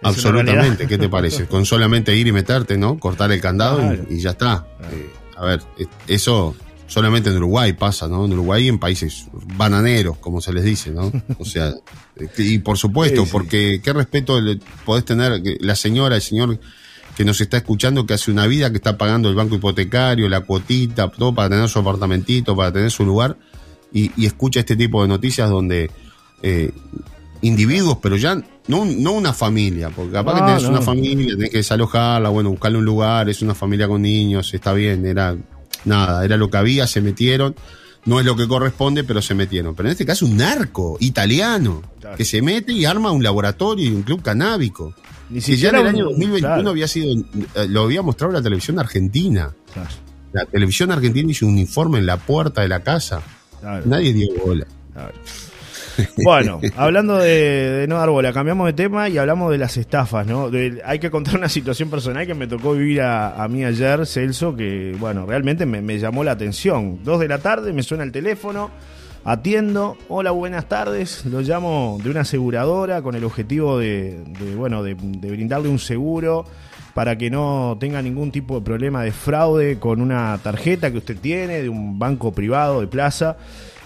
Es 0.00 0.08
Absolutamente. 0.08 0.86
¿qué 0.86 0.96
te 0.98 1.08
parece? 1.08 1.46
Con 1.48 1.66
solamente 1.66 2.14
ir 2.16 2.26
y 2.26 2.32
meterte, 2.32 2.78
¿no? 2.78 2.98
Cortar 2.98 3.32
el 3.32 3.40
candado 3.40 3.80
y, 4.08 4.18
ya 4.20 4.30
está. 4.30 4.66
Eh, 4.92 5.10
a 5.36 5.44
ver, 5.44 5.62
eso 6.08 6.54
solamente 6.86 7.30
en 7.30 7.36
Uruguay 7.36 7.72
pasa, 7.72 8.08
¿no? 8.08 8.24
En 8.24 8.32
Uruguay 8.32 8.64
y 8.64 8.68
en 8.68 8.78
países 8.78 9.26
bananeros, 9.56 10.18
como 10.18 10.40
se 10.40 10.52
les 10.52 10.64
dice, 10.64 10.90
¿no? 10.92 11.10
O 11.38 11.44
sea, 11.44 11.68
eh, 12.16 12.28
y 12.38 12.58
por 12.58 12.78
supuesto, 12.78 13.22
Sí, 13.22 13.26
sí. 13.26 13.32
porque 13.32 13.80
qué 13.82 13.92
respeto 13.92 14.40
le 14.40 14.58
podés 14.84 15.04
tener 15.04 15.42
la 15.60 15.74
señora, 15.74 16.16
el 16.16 16.22
señor 16.22 16.58
que 17.16 17.24
nos 17.24 17.40
está 17.40 17.56
escuchando, 17.56 18.06
que 18.06 18.14
hace 18.14 18.30
una 18.30 18.46
vida 18.46 18.70
que 18.70 18.76
está 18.76 18.96
pagando 18.98 19.28
el 19.28 19.34
banco 19.34 19.56
hipotecario, 19.56 20.28
la 20.28 20.42
cuotita, 20.42 21.10
todo 21.10 21.34
para 21.34 21.48
tener 21.48 21.68
su 21.68 21.78
apartamentito, 21.78 22.54
para 22.54 22.72
tener 22.72 22.90
su 22.90 23.04
lugar, 23.04 23.36
y, 23.92 24.12
y 24.16 24.26
escucha 24.26 24.60
este 24.60 24.76
tipo 24.76 25.00
de 25.02 25.08
noticias 25.08 25.48
donde 25.48 25.90
eh, 26.42 26.70
individuos, 27.42 27.98
pero 28.02 28.16
ya 28.16 28.34
no, 28.68 28.84
no 28.84 29.12
una 29.12 29.32
familia, 29.32 29.90
porque 29.90 30.12
capaz 30.12 30.34
que 30.34 30.40
No, 30.40 30.46
tenés 30.46 30.62
no. 30.64 30.68
una 30.70 30.80
familia, 30.82 31.34
tenés 31.36 31.50
que 31.50 31.58
desalojarla, 31.58 32.28
bueno, 32.30 32.50
buscarle 32.50 32.78
un 32.78 32.84
lugar, 32.84 33.28
es 33.28 33.42
una 33.42 33.54
familia 33.54 33.86
con 33.88 34.02
niños, 34.02 34.52
está 34.54 34.72
bien, 34.72 35.04
era 35.06 35.36
nada, 35.84 36.24
era 36.24 36.36
lo 36.36 36.50
que 36.50 36.56
había, 36.56 36.86
se 36.86 37.00
metieron. 37.00 37.54
No 38.04 38.20
es 38.20 38.26
lo 38.26 38.36
que 38.36 38.46
corresponde, 38.46 39.02
pero 39.02 39.20
se 39.20 39.34
metieron. 39.34 39.74
Pero 39.74 39.88
en 39.88 39.92
este 39.92 40.06
caso, 40.06 40.26
un 40.26 40.36
narco 40.36 40.96
italiano 41.00 41.82
Claro. 42.00 42.16
que 42.16 42.24
se 42.24 42.40
mete 42.40 42.72
y 42.72 42.84
arma 42.84 43.10
un 43.10 43.20
laboratorio 43.22 43.84
y 43.84 43.88
un 43.88 44.02
club 44.02 44.22
canábico. 44.22 44.94
Ni 45.28 45.40
Que 45.40 45.56
ya 45.56 45.70
en 45.70 45.74
el 45.76 45.86
año 45.88 46.04
2021 46.04 46.38
claro. 46.54 46.70
había 46.70 46.86
sido, 46.86 47.12
eh, 47.56 47.66
lo 47.68 47.82
había 47.82 48.02
mostrado 48.02 48.32
la 48.32 48.40
televisión 48.40 48.78
argentina. 48.78 49.52
Claro, 49.74 49.88
La 50.32 50.44
televisión 50.44 50.92
argentina 50.92 51.28
hizo 51.32 51.46
un 51.48 51.58
informe 51.58 51.98
en 51.98 52.06
la 52.06 52.16
puerta 52.16 52.60
de 52.60 52.68
la 52.68 52.80
casa. 52.84 53.22
Nadie 53.86 54.12
dio 54.12 54.28
bola. 54.44 54.66
Bueno, 56.16 56.60
hablando 56.76 57.18
de, 57.18 57.86
no 57.88 57.96
dar 57.98 58.10
bola, 58.10 58.32
cambiamos 58.32 58.66
de 58.66 58.72
tema 58.72 59.08
y 59.08 59.18
hablamos 59.18 59.50
de 59.50 59.58
las 59.58 59.76
estafas, 59.76 60.26
¿no? 60.26 60.50
Hay 60.84 60.98
que 60.98 61.10
contar 61.10 61.36
una 61.36 61.48
situación 61.48 61.90
personal 61.90 62.26
que 62.26 62.34
me 62.34 62.46
tocó 62.46 62.72
vivir 62.72 63.02
a, 63.02 63.46
mí 63.48 63.64
ayer, 63.64 64.06
Celso, 64.06 64.54
que, 64.54 64.94
bueno, 64.98 65.26
realmente 65.26 65.66
me, 65.66 65.98
llamó 65.98 66.24
la 66.24 66.32
atención. 66.32 67.00
Dos 67.04 67.20
de 67.20 67.28
la 67.28 67.38
tarde, 67.38 67.72
me 67.72 67.82
suena 67.82 68.04
el 68.04 68.12
teléfono, 68.12 68.70
atiendo, 69.24 69.96
hola, 70.08 70.30
buenas 70.30 70.68
tardes, 70.68 71.24
lo 71.26 71.40
llamo 71.40 71.98
de 72.02 72.10
una 72.10 72.20
aseguradora 72.20 73.02
con 73.02 73.14
el 73.14 73.24
objetivo 73.24 73.78
de, 73.78 74.22
de, 74.38 74.54
bueno, 74.54 74.82
de 74.82 74.94
brindarle 74.94 75.68
un 75.68 75.78
seguro 75.78 76.44
para 76.96 77.18
que 77.18 77.28
no 77.28 77.76
tenga 77.78 78.00
ningún 78.00 78.32
tipo 78.32 78.54
de 78.54 78.64
problema 78.64 79.02
de 79.02 79.12
fraude 79.12 79.78
con 79.78 80.00
una 80.00 80.40
tarjeta 80.42 80.90
que 80.90 80.96
usted 80.96 81.18
tiene 81.18 81.60
de 81.60 81.68
un 81.68 81.98
banco 81.98 82.32
privado 82.32 82.80
de 82.80 82.86
plaza. 82.86 83.36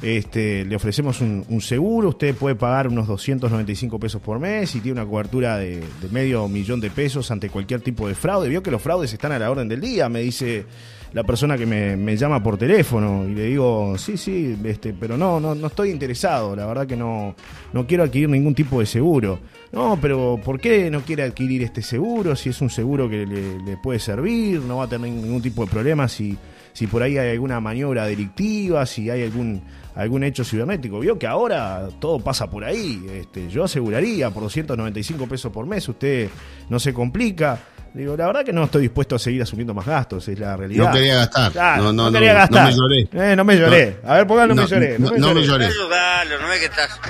Este, 0.00 0.64
le 0.64 0.76
ofrecemos 0.76 1.20
un, 1.20 1.60
seguro, 1.60 2.10
usted 2.10 2.36
puede 2.36 2.54
pagar 2.54 2.86
unos 2.86 3.08
295 3.08 3.98
pesos 3.98 4.22
por 4.22 4.38
mes 4.38 4.76
y 4.76 4.80
tiene 4.80 5.00
una 5.00 5.10
cobertura 5.10 5.58
de, 5.58 5.80
de 5.80 6.08
medio 6.12 6.46
millón 6.46 6.80
de 6.80 6.88
pesos 6.88 7.32
ante 7.32 7.50
cualquier 7.50 7.80
tipo 7.80 8.06
de 8.06 8.14
fraude. 8.14 8.48
Vio 8.48 8.62
que 8.62 8.70
los 8.70 8.80
fraudes 8.80 9.12
están 9.12 9.32
a 9.32 9.40
la 9.40 9.50
orden 9.50 9.66
del 9.66 9.80
día, 9.80 10.08
me 10.08 10.20
dice 10.20 10.66
la 11.12 11.24
persona 11.24 11.58
que 11.58 11.66
me, 11.66 11.96
me 11.96 12.16
llama 12.16 12.42
por 12.42 12.56
teléfono 12.56 13.28
y 13.28 13.34
le 13.34 13.44
digo, 13.46 13.98
sí, 13.98 14.16
sí, 14.16 14.56
este, 14.64 14.92
pero 14.92 15.16
no, 15.16 15.40
no, 15.40 15.54
no 15.54 15.66
estoy 15.66 15.90
interesado, 15.90 16.54
la 16.54 16.66
verdad 16.66 16.86
que 16.86 16.96
no, 16.96 17.34
no 17.72 17.86
quiero 17.86 18.04
adquirir 18.04 18.28
ningún 18.28 18.54
tipo 18.54 18.80
de 18.80 18.86
seguro. 18.86 19.40
No, 19.72 19.98
pero 20.00 20.40
¿por 20.44 20.60
qué 20.60 20.90
no 20.90 21.00
quiere 21.02 21.22
adquirir 21.22 21.62
este 21.62 21.82
seguro? 21.82 22.34
Si 22.34 22.48
es 22.48 22.60
un 22.60 22.70
seguro 22.70 23.08
que 23.08 23.26
le, 23.26 23.76
puede 23.76 23.98
servir, 23.98 24.60
no 24.60 24.78
va 24.78 24.84
a 24.84 24.88
tener 24.88 25.10
ningún 25.10 25.42
tipo 25.42 25.64
de 25.64 25.70
problema 25.70 26.08
si, 26.08 26.36
si 26.72 26.86
por 26.86 27.02
ahí 27.02 27.18
hay 27.18 27.30
alguna 27.30 27.60
maniobra 27.60 28.06
delictiva, 28.06 28.84
si 28.86 29.10
hay 29.10 29.22
algún 29.22 29.62
algún 29.94 30.24
hecho 30.24 30.44
cibernético. 30.44 31.00
Vio 31.00 31.18
que 31.18 31.26
ahora 31.26 31.88
todo 32.00 32.18
pasa 32.20 32.48
por 32.48 32.64
ahí. 32.64 33.04
Este, 33.12 33.48
yo 33.48 33.64
aseguraría 33.64 34.30
por 34.30 34.44
295 34.44 35.26
pesos 35.26 35.52
por 35.52 35.66
mes, 35.66 35.88
usted 35.88 36.28
no 36.68 36.78
se 36.78 36.94
complica. 36.94 37.60
Digo, 37.92 38.16
la 38.16 38.26
verdad 38.26 38.44
que 38.44 38.53
no 38.53 38.64
estoy 38.64 38.83
dispuesto 38.83 39.16
a 39.16 39.18
seguir 39.18 39.42
asumiendo 39.42 39.74
más 39.74 39.85
gastos, 39.85 40.29
es 40.29 40.38
la 40.38 40.57
realidad. 40.57 40.87
No 40.87 40.92
quería 40.92 41.14
gastar. 41.16 41.50
Claro, 41.53 41.83
No, 41.85 41.92
no, 41.92 42.05
no, 42.05 42.12
quería 42.12 42.33
no, 42.35 42.38
gastar. 42.38 42.62
no 42.62 42.68
me 42.70 42.76
lloré. 42.76 43.09
Eh, 43.33 43.37
no 43.37 43.44
me 43.44 43.57
lloré. 43.59 44.00
A 44.07 44.14
ver, 44.14 44.26
¿por 44.29 44.40
qué 44.40 44.46
no, 44.46 44.55
me 44.62 44.66
lloré? 44.68 44.98
No, 44.98 45.11
no 45.11 45.35
me 45.35 45.42
lloré. 45.42 45.66
Ayudalo, 45.66 46.38
no 46.40 46.53
es 46.53 46.59
que 46.61 46.66
estás 46.66 47.00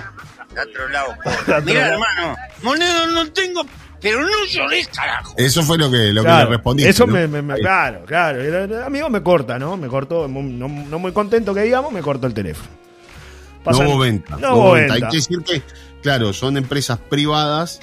de 0.54 0.60
otro 0.62 0.88
lado. 0.88 1.14
Mira, 1.64 1.88
hermano, 1.88 2.34
moneda 2.62 3.06
no 3.08 3.30
tengo, 3.30 3.62
pero 4.00 4.22
no 4.22 4.44
llores, 4.48 4.88
carajo. 4.88 5.34
Eso 5.36 5.62
fue 5.62 5.76
lo 5.76 5.90
que, 5.90 6.14
lo 6.14 6.22
Claro, 6.22 6.46
que 6.46 6.50
le 6.50 6.56
respondí. 6.56 6.84
Eso 6.84 7.06
¿no? 7.06 7.12
me, 7.12 7.28
me- 7.28 7.42
me- 7.42 7.56
claro, 7.56 8.04
claro. 8.06 8.40
El, 8.40 8.72
el 8.72 8.82
amigo 8.82 9.10
me 9.10 9.22
corta, 9.22 9.58
¿no? 9.58 9.76
Me 9.76 9.86
cortó, 9.88 10.28
no, 10.28 10.66
no 10.68 10.98
muy 10.98 11.12
contento 11.12 11.52
que 11.52 11.60
digamos, 11.62 11.92
me 11.92 12.00
cortó 12.00 12.26
el 12.26 12.32
teléfono. 12.32 12.70
No 13.58 13.64
Pasan- 13.64 13.86
hubo 13.86 13.98
venta. 13.98 14.36
No 14.36 14.48
no 14.48 14.56
hubo 14.56 14.72
venta. 14.72 14.94
Hay 14.94 15.02
que 15.02 15.16
decir 15.18 15.38
que, 15.44 15.60
claro, 16.02 16.32
son 16.32 16.56
empresas 16.56 16.98
privadas 17.10 17.80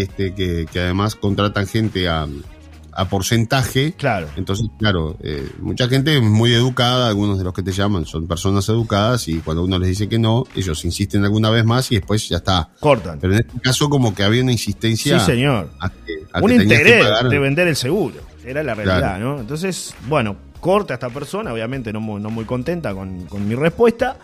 este, 0.00 0.34
que, 0.34 0.66
que 0.70 0.80
además 0.80 1.14
contratan 1.14 1.66
gente 1.66 2.08
a, 2.08 2.26
a 2.92 3.08
porcentaje. 3.08 3.92
Claro. 3.92 4.28
Entonces, 4.36 4.68
claro, 4.78 5.16
eh, 5.22 5.46
mucha 5.60 5.86
gente 5.88 6.16
es 6.16 6.22
muy 6.22 6.52
educada, 6.54 7.08
algunos 7.08 7.36
de 7.38 7.44
los 7.44 7.52
que 7.52 7.62
te 7.62 7.72
llaman 7.72 8.06
son 8.06 8.26
personas 8.26 8.66
educadas 8.70 9.28
y 9.28 9.38
cuando 9.40 9.64
uno 9.64 9.78
les 9.78 9.90
dice 9.90 10.08
que 10.08 10.18
no, 10.18 10.44
ellos 10.54 10.82
insisten 10.84 11.22
alguna 11.24 11.50
vez 11.50 11.64
más 11.64 11.92
y 11.92 11.96
después 11.96 12.26
ya 12.28 12.38
está. 12.38 12.70
Cortan. 12.80 13.18
Pero 13.20 13.34
en 13.34 13.40
este 13.40 13.60
caso 13.60 13.90
como 13.90 14.14
que 14.14 14.22
había 14.22 14.42
una 14.42 14.52
insistencia 14.52 15.18
Sí, 15.20 15.26
señor. 15.26 15.70
a 15.80 15.90
que, 15.90 16.24
a 16.32 16.40
un 16.40 16.48
que 16.48 16.54
interés 16.62 17.04
pagar. 17.04 17.28
de 17.28 17.38
vender 17.38 17.68
el 17.68 17.76
seguro. 17.76 18.16
Era 18.44 18.62
la 18.62 18.74
realidad, 18.74 18.98
Claro. 19.18 19.34
¿no? 19.34 19.40
Entonces, 19.40 19.94
bueno, 20.08 20.36
corta 20.60 20.94
esta 20.94 21.10
persona, 21.10 21.52
obviamente 21.52 21.92
no 21.92 22.00
muy, 22.00 22.20
no 22.22 22.30
muy 22.30 22.44
contenta 22.46 22.94
con, 22.94 23.26
con 23.26 23.46
mi 23.46 23.54
respuesta. 23.56 24.16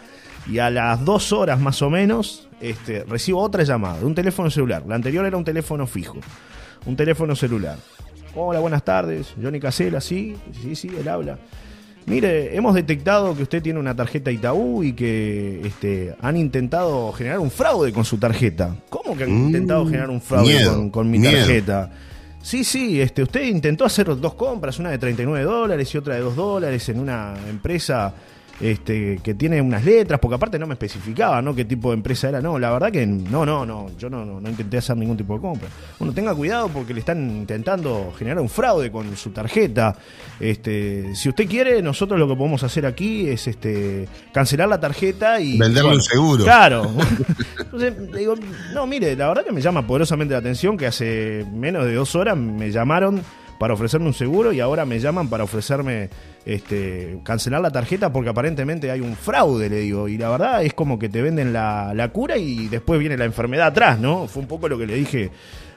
Y 0.51 0.59
a 0.59 0.71
las 0.71 1.05
dos 1.05 1.33
horas 1.33 1.61
más 1.61 1.81
o 1.83 1.91
menos, 1.91 2.49
este, 2.61 3.05
recibo 3.05 3.41
otra 3.41 3.63
llamada 3.63 3.99
de 4.01 4.07
un 4.07 4.15
teléfono 4.15 4.51
celular. 4.51 4.83
La 4.87 4.97
anterior 4.97 5.25
era 5.25 5.37
un 5.37 5.45
teléfono 5.45 5.87
fijo, 5.87 6.19
un 6.87 6.97
teléfono 6.97 7.37
celular. 7.37 7.77
Hola, 8.35 8.61
buenas 8.61 8.85
tardes. 8.85 9.35
Johnny 9.41 9.61
Casela, 9.61 10.01
sí, 10.01 10.37
sí, 10.63 10.75
sí, 10.75 10.91
él 10.99 11.07
habla. 11.09 11.39
Mire, 12.07 12.57
hemos 12.57 12.75
detectado 12.75 13.37
que 13.37 13.45
usted 13.45 13.63
tiene 13.63 13.79
una 13.79 13.95
tarjeta 13.95 14.33
Itaú 14.33 14.83
y 14.83 14.93
que 14.93 15.61
este, 15.65 16.17
han 16.21 16.37
intentado 16.37 17.13
generar 17.13 17.39
un 17.39 17.51
fraude 17.51 17.93
con 17.93 18.05
su 18.05 18.19
tarjeta. 18.19 18.75
¿Cómo 18.89 19.17
que 19.17 19.23
han 19.25 19.31
Mm, 19.31 19.47
intentado 19.47 19.85
generar 19.87 20.11
un 20.11 20.21
fraude 20.21 20.53
miedo, 20.55 20.75
con, 20.75 20.91
con 20.91 21.11
mi 21.11 21.21
miedo. 21.21 21.39
tarjeta? 21.39 21.91
Sí, 22.43 22.65
sí, 22.65 23.01
este, 23.01 23.23
usted 23.23 23.43
intentó 23.45 23.85
hacer 23.85 24.07
dos 24.19 24.35
compras, 24.35 24.81
una 24.81 24.91
de 24.91 24.99
39 24.99 25.45
dólares 25.45 25.95
y 25.95 25.99
otra 25.99 26.17
de 26.17 26.23
2 26.23 26.35
dólares 26.35 26.89
en 26.89 26.99
una 26.99 27.35
empresa 27.49 28.13
este, 28.61 29.19
que 29.23 29.35
tiene 29.35 29.61
unas 29.61 29.85
letras, 29.85 30.21
porque 30.21 30.37
aparte 30.37 30.59
no 30.59 30.67
me 30.67 30.75
especificaba, 30.75 31.43
¿no? 31.43 31.55
Qué 31.55 31.65
tipo 31.65 31.91
de 31.91 31.97
empresa 31.97 32.29
era. 32.29 32.41
No, 32.41 32.59
la 32.59 32.71
verdad 32.71 32.93
que 32.93 33.07
no, 33.07 33.45
no, 33.45 33.67
no, 33.67 33.91
yo 33.99 34.09
no, 34.09 34.25
no, 34.25 34.41
no 34.41 34.49
intenté 34.49 34.79
hacer 34.79 34.97
ningún 34.97 35.17
tipo 35.17 35.35
de 35.35 35.41
compra. 35.41 35.69
Bueno, 35.99 36.15
tenga 36.15 36.35
cuidado 36.35 36.69
porque 36.69 36.95
le 36.95 37.01
están 37.01 37.29
intentando 37.31 38.13
generar 38.17 38.41
un 38.41 38.49
fraude 38.49 38.91
con 38.91 39.17
su 39.17 39.31
tarjeta. 39.31 39.97
Este, 40.39 41.15
si 41.15 41.29
usted 41.29 41.49
quiere, 41.49 41.83
nosotros 41.83 42.19
lo 42.19 42.29
que 42.29 42.37
podemos 42.37 42.63
hacer 42.63 42.87
aquí 42.87 43.29
es 43.29 43.47
este, 43.49 44.09
cancelar 44.33 44.69
la 44.69 44.81
tarjeta 44.81 45.41
y... 45.41 45.59
Venderle 45.59 45.95
un 45.95 46.03
seguro. 46.03 46.45
Claro. 46.45 46.91
Entonces, 47.59 47.95
le 48.13 48.19
digo, 48.19 48.35
no, 48.75 48.87
mire, 48.87 49.17
la 49.17 49.29
verdad 49.29 49.45
que 49.45 49.53
me 49.53 49.61
llama 49.61 49.87
poderosamente 49.87 50.33
la 50.33 50.39
atención 50.39 50.77
que 50.77 50.87
hace 50.87 51.47
menos 51.53 51.85
de 51.85 51.95
dos 51.95 52.15
horas 52.15 52.37
me 52.37 52.71
llamaron 52.71 53.23
para 53.59 53.75
ofrecerme 53.75 54.09
un 54.09 54.15
seguro 54.15 54.53
y 54.53 54.61
ahora 54.61 54.85
me 54.85 54.99
llaman 54.99 55.29
para 55.29 55.45
ofrecerme 55.45 56.11
este, 56.45 57.19
cancelar 57.25 57.61
la 57.61 57.71
tarjeta 57.71 58.13
porque 58.13 58.31
aparentemente 58.31 58.91
hay 58.91 59.01
un 59.01 59.17
fraude, 59.17 59.69
le 59.69 59.81
digo. 59.81 60.09
Y 60.09 60.19
la 60.19 60.31
verdad 60.31 60.65
es 60.65 60.75
como 60.75 60.99
que 60.99 61.09
te 61.09 61.23
venden 61.23 61.53
la, 61.53 61.93
la 61.95 62.09
cura 62.09 62.37
y 62.37 62.69
después 62.69 62.99
viene 62.99 63.17
la 63.17 63.25
enfermedad 63.25 63.69
atrás, 63.69 63.99
¿no? 63.99 64.27
Fue 64.27 64.43
un 64.43 64.49
poco 64.49 64.69
lo 64.69 64.79
que 64.79 64.87
le 64.87 64.95
dije 64.95 65.31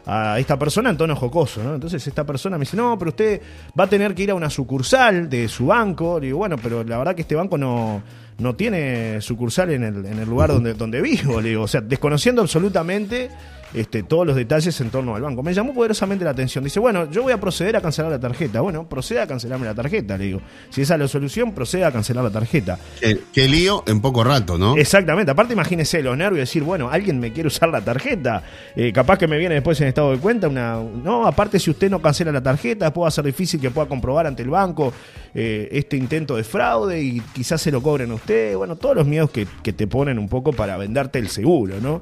a 0.08 0.40
esta 0.40 0.58
persona 0.58 0.92
en 0.92 0.98
tono 0.98 1.16
jocoso, 1.16 1.64
¿no? 1.64 1.76
Entonces 1.76 2.06
esta 2.06 2.24
persona 2.24 2.58
me 2.58 2.64
dice, 2.64 2.78
no, 2.78 2.98
pero 2.98 3.10
usted 3.10 3.42
va 3.78 3.86
a 3.86 3.88
tener 3.88 4.14
que 4.14 4.24
ir 4.24 4.32
a 4.32 4.36
una 4.36 4.50
sucursal 4.50 5.30
de 5.30 5.48
su 5.48 5.68
banco. 5.68 6.20
Le 6.20 6.28
digo, 6.28 6.40
bueno, 6.40 6.58
pero 6.62 6.84
la 6.84 6.98
verdad 6.98 7.16
que 7.16 7.22
este 7.22 7.36
banco 7.36 7.58
no, 7.58 8.04
no 8.38 8.56
tiene 8.56 9.20
sucursal 9.22 9.72
en 9.72 9.84
el, 9.84 10.06
en 10.06 10.20
el 10.20 10.30
lugar 10.30 10.50
donde, 10.52 10.74
donde 10.74 11.02
vivo, 11.02 11.42
le 11.42 11.50
digo, 11.50 11.64
o 11.64 11.68
sea, 11.68 11.82
desconociendo 11.82 12.42
absolutamente 12.42 13.30
este, 13.76 14.04
todos 14.04 14.26
los 14.26 14.36
detalles 14.36 14.80
en 14.82 14.90
torno 14.90 15.16
al 15.16 15.22
banco. 15.22 15.44
Me 15.44 15.54
llamó 15.54 15.74
poderosamente 15.74 16.24
la 16.24 16.32
atención. 16.32 16.64
Dice, 16.64 16.80
bueno, 16.80 17.12
yo 17.12 17.24
voy 17.24 17.34
a 17.34 17.40
proceder 17.40 17.76
a 17.76 17.82
cancelar 17.82 18.12
la 18.12 18.20
tarjeta. 18.20 18.62
Bueno, 18.62 18.88
proceda 18.88 19.24
a 19.24 19.28
cancelarme 19.28 19.66
la 19.66 19.76
tarjeta, 19.76 20.18
le 20.18 20.26
digo. 20.26 20.42
Si 20.70 20.82
esa 20.82 20.96
es 20.96 21.00
la 21.02 21.08
solución, 21.08 21.54
proceda 21.54 21.88
a 21.88 21.92
cancelar 21.92 22.24
la 22.24 22.32
tarjeta. 22.32 22.80
Qué, 23.00 23.20
qué 23.34 23.48
lío 23.48 23.84
en 23.86 24.02
poco 24.02 24.24
rato, 24.24 24.58
¿no? 24.58 24.78
Exactamente. 24.78 25.32
Aparte, 25.32 25.54
imagínese 25.54 26.02
los 26.02 26.18
nervios 26.18 26.38
de 26.38 26.42
decir, 26.42 26.64
bueno, 26.64 26.90
alguien 26.90 27.20
me 27.20 27.34
quiere 27.34 27.48
usar 27.48 27.70
la 27.70 27.82
tarjeta. 27.82 28.44
Eh, 28.76 28.94
capaz 28.94 29.18
que 29.18 29.28
me 29.28 29.38
viene 29.38 29.56
después 29.56 29.80
en 29.82 29.88
estado 29.88 30.12
de 30.12 30.20
cuenta 30.20 30.48
una. 30.48 30.76
No, 30.76 31.28
aparte, 31.28 31.60
si 31.60 31.70
usted 31.70 31.90
no 31.90 32.02
cancela 32.02 32.32
la 32.32 32.42
tarjeta, 32.42 32.86
después 32.86 33.04
va 33.04 33.08
a 33.10 33.12
ser 33.12 33.26
difícil 33.26 33.60
que 33.60 33.72
pueda 33.72 33.88
comprobar 33.88 34.26
ante 34.28 34.42
el 34.44 34.50
banco 34.50 34.94
eh, 35.34 35.68
este 35.72 35.98
intento 35.98 36.36
de 36.36 36.44
fraude 36.44 37.02
y 37.02 37.20
quizás 37.34 37.62
se 37.62 37.72
lo 37.72 37.82
cobren 37.82 38.12
a 38.12 38.16
usted. 38.16 38.56
Bueno, 38.56 38.76
todos 38.76 38.96
los 38.96 39.06
miedos 39.06 39.32
que, 39.32 39.48
que 39.62 39.74
te 39.74 39.88
ponen 39.88 40.18
un 40.18 40.30
poco 40.30 40.54
para 40.54 40.78
venderte 40.78 41.20
el 41.20 41.30
seguro, 41.30 41.76
¿no? 41.82 42.02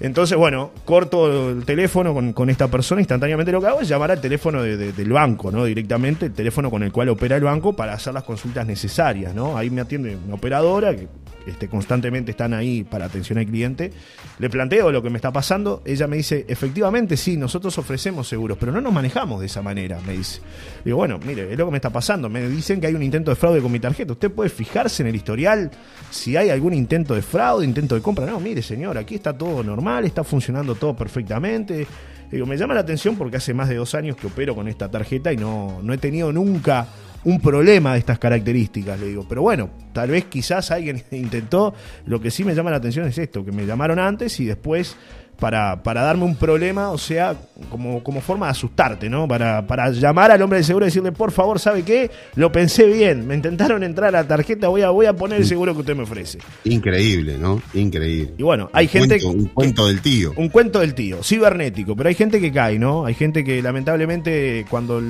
Entonces, 0.00 0.38
bueno, 0.38 0.70
corto 0.86 1.50
el 1.50 1.64
teléfono 1.66 2.14
con, 2.34 2.48
esta 2.50 2.68
persona, 2.68 3.02
instantáneamente 3.02 3.52
lo 3.52 3.60
que 3.60 3.66
hago 3.66 3.80
es 3.82 3.88
llamar 3.88 4.10
al 4.10 4.20
teléfono 4.20 4.62
de- 4.62 4.92
del 4.92 5.12
banco, 5.12 5.50
¿no? 5.52 5.64
Directamente, 5.66 6.26
el 6.26 6.32
teléfono 6.32 6.70
con 6.70 6.82
el 6.82 6.90
cual 6.90 7.10
opera 7.10 7.36
el 7.36 7.44
banco 7.44 7.74
para 7.74 7.92
hacer 7.92 8.14
las 8.14 8.24
consultas 8.24 8.66
necesarias, 8.66 9.34
¿no? 9.34 9.58
Ahí 9.58 9.68
me 9.68 9.82
atiende 9.82 10.16
una 10.24 10.34
operadora 10.36 10.96
que 10.96 11.06
este, 11.46 11.68
constantemente 11.68 12.32
están 12.32 12.54
ahí 12.54 12.84
para 12.84 13.06
atención 13.06 13.38
al 13.38 13.46
cliente. 13.46 13.92
Le 14.38 14.50
planteo 14.50 14.90
lo 14.90 15.02
que 15.02 15.10
me 15.10 15.16
está 15.16 15.32
pasando, 15.32 15.82
ella 15.84 16.06
me 16.06 16.16
dice, 16.16 16.44
efectivamente 16.48 17.16
sí, 17.16 17.36
nosotros 17.36 17.76
ofrecemos 17.78 18.28
seguros, 18.28 18.56
pero 18.58 18.72
no 18.72 18.80
nos 18.80 18.92
manejamos 18.92 19.40
de 19.40 19.46
esa 19.46 19.62
manera, 19.62 20.00
me 20.06 20.16
dice. 20.16 20.40
Digo, 20.84 20.98
bueno, 20.98 21.18
mire, 21.24 21.52
es 21.52 21.58
lo 21.58 21.66
que 21.66 21.72
me 21.72 21.78
está 21.78 21.90
pasando, 21.90 22.28
me 22.28 22.48
dicen 22.48 22.80
que 22.80 22.86
hay 22.86 22.94
un 22.94 23.02
intento 23.02 23.30
de 23.30 23.36
fraude 23.36 23.60
con 23.60 23.72
mi 23.72 23.80
tarjeta, 23.80 24.12
usted 24.12 24.30
puede 24.30 24.50
fijarse 24.50 25.02
en 25.02 25.08
el 25.08 25.16
historial 25.16 25.70
si 26.10 26.36
hay 26.36 26.50
algún 26.50 26.74
intento 26.74 27.14
de 27.14 27.22
fraude, 27.22 27.64
intento 27.64 27.94
de 27.94 28.02
compra. 28.02 28.26
No, 28.26 28.40
mire 28.40 28.62
señor, 28.62 28.98
aquí 28.98 29.14
está 29.14 29.36
todo 29.36 29.62
normal, 29.62 30.04
está 30.04 30.24
funcionando 30.24 30.74
todo 30.74 30.94
perfectamente. 30.94 31.86
Digo, 32.30 32.46
me 32.46 32.56
llama 32.56 32.74
la 32.74 32.80
atención 32.80 33.16
porque 33.16 33.38
hace 33.38 33.52
más 33.54 33.68
de 33.68 33.74
dos 33.74 33.94
años 33.94 34.16
que 34.16 34.28
opero 34.28 34.54
con 34.54 34.68
esta 34.68 34.88
tarjeta 34.88 35.32
y 35.32 35.36
no, 35.36 35.80
no 35.82 35.92
he 35.92 35.98
tenido 35.98 36.32
nunca 36.32 36.86
un 37.24 37.40
problema 37.40 37.92
de 37.94 37.98
estas 37.98 38.18
características, 38.18 38.98
le 38.98 39.06
digo. 39.08 39.26
Pero 39.28 39.42
bueno, 39.42 39.70
tal 39.92 40.10
vez 40.10 40.24
quizás 40.26 40.70
alguien 40.70 41.02
intentó. 41.12 41.74
Lo 42.06 42.20
que 42.20 42.30
sí 42.30 42.44
me 42.44 42.54
llama 42.54 42.70
la 42.70 42.76
atención 42.78 43.06
es 43.06 43.18
esto, 43.18 43.44
que 43.44 43.52
me 43.52 43.66
llamaron 43.66 43.98
antes 43.98 44.38
y 44.40 44.46
después 44.46 44.96
para, 45.38 45.82
para 45.82 46.02
darme 46.02 46.24
un 46.24 46.36
problema, 46.36 46.90
o 46.90 46.98
sea, 46.98 47.34
como, 47.70 48.02
como 48.04 48.20
forma 48.20 48.44
de 48.44 48.50
asustarte, 48.52 49.08
¿no? 49.08 49.26
Para, 49.26 49.66
para 49.66 49.88
llamar 49.90 50.30
al 50.30 50.42
hombre 50.42 50.58
de 50.58 50.64
seguro 50.64 50.84
y 50.84 50.88
decirle, 50.88 51.12
por 51.12 51.32
favor, 51.32 51.58
¿sabe 51.58 51.82
qué? 51.82 52.10
Lo 52.34 52.52
pensé 52.52 52.84
bien, 52.84 53.26
me 53.26 53.36
intentaron 53.36 53.82
entrar 53.82 54.08
a 54.14 54.20
la 54.22 54.28
tarjeta, 54.28 54.68
voy 54.68 54.82
a, 54.82 54.90
voy 54.90 55.06
a 55.06 55.14
poner 55.14 55.38
el 55.40 55.46
seguro 55.46 55.72
que 55.72 55.80
usted 55.80 55.96
me 55.96 56.02
ofrece. 56.02 56.40
Increíble, 56.64 57.38
¿no? 57.38 57.62
Increíble. 57.72 58.34
Y 58.36 58.42
bueno, 58.42 58.68
hay 58.74 58.86
gente... 58.86 59.18
Cuento- 59.18 59.30
un 59.38 59.46
cuento 59.46 59.86
del 59.86 60.02
tío. 60.02 60.34
Un 60.36 60.48
cuento 60.50 60.80
del 60.80 60.92
tío, 60.94 61.22
cibernético, 61.22 61.96
pero 61.96 62.10
hay 62.10 62.14
gente 62.14 62.38
que 62.38 62.52
cae, 62.52 62.78
¿no? 62.78 63.06
Hay 63.06 63.14
gente 63.14 63.42
que 63.42 63.62
lamentablemente 63.62 64.66
cuando 64.68 65.00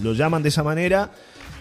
lo 0.00 0.12
llaman 0.12 0.44
de 0.44 0.50
esa 0.50 0.62
manera, 0.62 1.10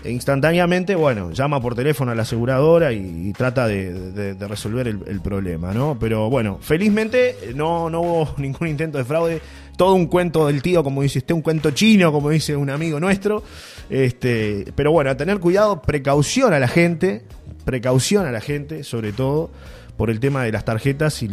instantáneamente, 0.06 0.96
bueno, 0.96 1.32
llama 1.32 1.62
por 1.62 1.76
teléfono 1.76 2.12
a 2.12 2.16
la 2.16 2.24
aseguradora 2.24 2.92
y, 2.94 3.32
trata 3.34 3.68
de, 3.68 4.36
resolver 4.40 4.88
el, 4.88 5.22
problema, 5.22 5.74
¿no? 5.74 5.98
Pero 6.00 6.30
bueno, 6.30 6.58
felizmente 6.62 7.30
eh, 7.42 7.54
no, 7.56 7.86
hubo 7.88 8.34
ningún 8.38 8.68
intento 8.68 8.98
de 8.98 9.06
fraude, 9.06 9.42
todo 9.78 9.94
un 9.94 10.08
cuento 10.08 10.48
del 10.48 10.62
tío, 10.62 10.84
como 10.84 11.02
dice 11.02 11.20
usted, 11.20 11.34
un 11.36 11.42
cuento 11.42 11.72
chino, 11.72 12.12
como 12.12 12.30
dice 12.30 12.56
un 12.56 12.70
amigo 12.70 13.00
nuestro. 13.00 13.44
Este, 13.90 14.66
pero 14.76 14.92
bueno, 14.92 15.10
a 15.10 15.18
tener 15.18 15.40
cuidado, 15.40 15.82
precaución 15.82 16.54
a 16.54 16.60
la 16.60 16.68
gente, 16.68 17.24
precaución 17.66 18.26
a 18.26 18.32
la 18.32 18.42
gente, 18.42 18.84
sobre 18.84 19.12
todo 19.12 19.52
por 19.98 20.10
el 20.10 20.20
tema 20.20 20.44
de 20.44 20.52
las 20.52 20.66
tarjetas 20.66 21.22
y 21.22 21.30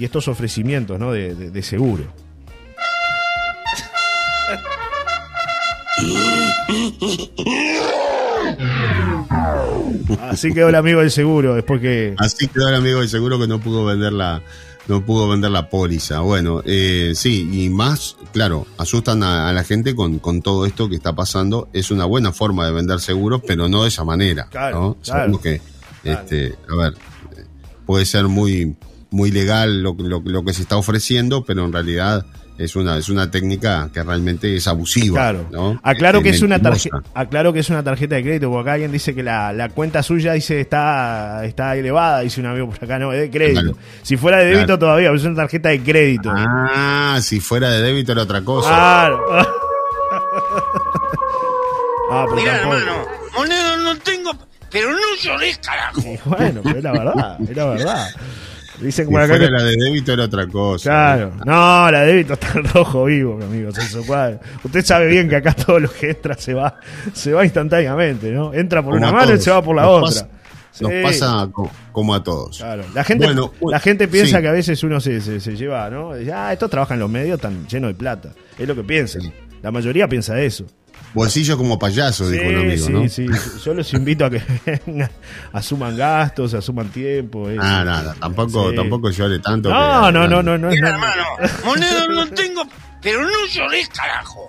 estos 0.00 0.28
ofrecimientos 0.28 0.98
¿no? 0.98 1.12
de, 1.12 1.34
de- 1.34 1.50
de 1.50 1.62
seguro. 1.62 2.04
Así 10.20 10.52
quedó 10.52 10.68
el 10.68 10.74
amigo 10.74 11.00
del 11.00 11.10
seguro 11.10 11.54
después 11.54 11.80
que... 11.80 12.14
Así 12.18 12.48
quedó 12.48 12.68
el 12.68 12.74
amigo 12.74 13.00
del 13.00 13.08
seguro 13.08 13.38
que 13.38 13.46
no 13.46 13.60
pudo 13.60 13.84
vender 13.84 14.12
la, 14.12 14.42
no 14.88 15.04
pudo 15.04 15.28
vender 15.28 15.50
la 15.50 15.68
póliza. 15.68 16.20
Bueno, 16.20 16.62
eh, 16.64 17.12
sí, 17.14 17.48
y 17.52 17.68
más, 17.68 18.16
claro, 18.32 18.66
asustan 18.78 19.22
a, 19.22 19.48
a 19.48 19.52
la 19.52 19.64
gente 19.64 19.94
con, 19.94 20.18
con 20.18 20.42
todo 20.42 20.66
esto 20.66 20.88
que 20.88 20.96
está 20.96 21.14
pasando. 21.14 21.68
Es 21.72 21.90
una 21.90 22.04
buena 22.04 22.32
forma 22.32 22.66
de 22.66 22.72
vender 22.72 23.00
seguros, 23.00 23.42
pero 23.46 23.68
no 23.68 23.82
de 23.82 23.88
esa 23.88 24.04
manera. 24.04 24.48
Claro, 24.50 24.80
¿no? 24.80 24.94
claro. 24.94 25.20
Sabemos 25.20 25.40
que, 25.40 25.60
este, 26.04 26.54
a 26.68 26.76
ver, 26.76 26.94
puede 27.86 28.04
ser 28.06 28.28
muy, 28.28 28.76
muy 29.10 29.30
legal 29.30 29.82
lo, 29.82 29.94
lo, 29.98 30.20
lo 30.24 30.44
que 30.44 30.52
se 30.52 30.62
está 30.62 30.76
ofreciendo, 30.76 31.44
pero 31.44 31.64
en 31.64 31.72
realidad 31.72 32.26
es 32.58 32.76
una, 32.76 32.98
es 32.98 33.08
una 33.08 33.30
técnica 33.30 33.88
que 33.92 34.02
realmente 34.02 34.54
es 34.56 34.66
abusiva. 34.68 35.16
Claro. 35.18 35.46
¿no? 35.50 35.80
Aclaro 35.82 36.18
Eh, 36.20 36.22
que 36.22 36.28
es 36.30 36.42
una 36.42 36.58
tarjeta, 36.60 37.02
aclaro 37.14 37.52
que 37.52 37.60
es 37.60 37.70
una 37.70 37.82
tarjeta 37.82 38.14
de 38.16 38.22
crédito, 38.22 38.50
porque 38.50 38.62
acá 38.62 38.72
alguien 38.74 38.92
dice 38.92 39.14
que 39.14 39.22
la, 39.22 39.52
la 39.52 39.68
cuenta 39.70 40.02
suya 40.02 40.32
dice 40.34 40.60
está, 40.60 41.44
está 41.44 41.74
elevada, 41.76 42.20
dice 42.20 42.40
un 42.40 42.46
amigo 42.46 42.68
por 42.70 42.84
acá, 42.84 42.98
no, 42.98 43.12
es 43.12 43.20
de 43.20 43.30
crédito. 43.30 43.60
Claro. 43.62 43.76
Si 44.02 44.16
fuera 44.16 44.38
de 44.38 44.44
débito 44.46 44.66
Claro. 44.66 44.78
todavía, 44.78 45.08
pero 45.08 45.16
es 45.18 45.24
una 45.24 45.36
tarjeta 45.36 45.68
de 45.70 45.82
crédito. 45.82 46.32
Ah, 46.34 47.18
si 47.22 47.40
fuera 47.40 47.70
de 47.70 47.82
débito 47.82 48.12
era 48.12 48.22
otra 48.22 48.42
cosa. 48.42 48.68
Claro. 48.68 49.20
ah, 52.10 52.26
pero 52.28 52.44
tampoco. 52.44 52.76
hermano, 52.76 53.06
moneda 53.34 53.76
no 53.78 53.96
tengo, 53.98 54.30
pero 54.70 54.90
no 54.92 54.98
llores, 55.20 55.58
carajo. 55.58 56.00
Y 56.00 56.18
bueno, 56.24 56.60
pero 56.62 56.78
es 56.78 56.84
la 56.84 56.92
verdad, 56.92 57.36
es 57.40 57.56
la 57.56 57.64
verdad. 57.66 58.08
Dicen 58.82 59.06
Si 59.06 59.12
por 59.12 59.20
acá 59.20 59.28
fuera 59.34 59.46
que- 59.46 59.52
la 59.52 59.62
de 59.62 59.76
débito 59.76 60.12
era 60.12 60.24
otra 60.24 60.46
cosa. 60.46 60.90
Claro, 60.90 61.32
no, 61.44 61.90
la 61.90 62.00
de 62.00 62.06
débito 62.06 62.32
está 62.34 62.52
en 62.58 62.64
rojo 62.64 63.04
vivo, 63.04 63.36
mi 63.36 63.44
amigo. 63.44 63.70
Celso 63.72 64.02
Cuadro. 64.04 64.40
Usted 64.64 64.84
sabe 64.84 65.06
bien 65.06 65.28
que 65.28 65.36
acá 65.36 65.52
todo 65.54 65.78
lo 65.80 65.90
que 65.90 66.10
entra 66.10 66.34
se 66.36 66.52
va, 66.54 66.78
se 67.12 67.32
va 67.32 67.44
instantáneamente, 67.44 68.30
¿no? 68.32 68.52
Entra 68.52 68.82
por 68.82 68.94
Como 68.94 69.06
una 69.06 69.12
mano 69.16 69.34
y 69.34 69.40
se 69.40 69.50
va 69.50 69.62
por 69.62 69.76
la 69.76 69.82
Nos 69.82 69.92
otra. 70.10 70.22
pasa- 70.22 70.28
Nos 70.80 70.92
pasa 71.02 71.48
co- 71.52 71.70
como 71.92 72.14
a 72.14 72.22
todos. 72.24 72.56
Claro. 72.58 72.82
La 72.94 73.04
gente, 73.04 73.26
Bueno, 73.26 73.52
la 73.60 73.78
gente 73.78 74.08
piensa 74.08 74.38
sí. 74.38 74.42
que 74.42 74.48
a 74.48 74.52
veces 74.52 74.82
uno 74.82 75.00
se, 75.00 75.20
se, 75.20 75.38
se 75.38 75.54
lleva, 75.54 75.88
¿no? 75.90 76.14
Dice, 76.14 76.32
ah, 76.32 76.52
estos 76.52 76.70
trabajan 76.70 76.94
en 76.96 77.00
los 77.00 77.10
medios, 77.10 77.36
están 77.36 77.66
llenos 77.68 77.90
de 77.90 77.94
plata. 77.94 78.30
Es 78.58 78.66
lo 78.66 78.74
que 78.74 78.82
piensan. 78.82 79.20
Sí. 79.22 79.32
La 79.62 79.70
mayoría 79.70 80.08
piensa 80.08 80.40
eso. 80.40 80.64
Bolsillo 81.14 81.56
como 81.58 81.78
payaso, 81.78 82.28
dijo 82.30 82.44
un 82.48 82.56
amigo, 82.56 82.86
sí, 82.86 82.92
¿no? 82.92 83.08
sí. 83.08 83.26
Yo 83.64 83.74
los 83.74 83.92
invito 83.92 84.24
a 84.24 84.30
que 84.30 84.42
vengan, 84.86 85.10
asuman 85.52 85.96
gastos, 85.96 86.54
asuman 86.54 86.88
tiempo. 86.88 87.48
eso. 87.50 87.60
Ah, 87.62 87.84
nada, 87.84 88.14
tampoco, 88.18 88.70
Sí. 88.70 88.76
tampoco 88.76 89.10
llore 89.10 89.38
tanto. 89.40 89.68
No, 89.68 90.06
que- 90.06 90.12
no, 90.12 90.26
no, 90.28 90.42
no, 90.42 90.56
no. 90.58 90.68
Mira, 90.68 90.88
hermano, 90.90 91.24
moneda 91.64 92.06
no 92.08 92.28
tengo, 92.28 92.62
pero 93.02 93.22
no 93.22 93.46
llores, 93.52 93.88
carajo. 93.90 94.48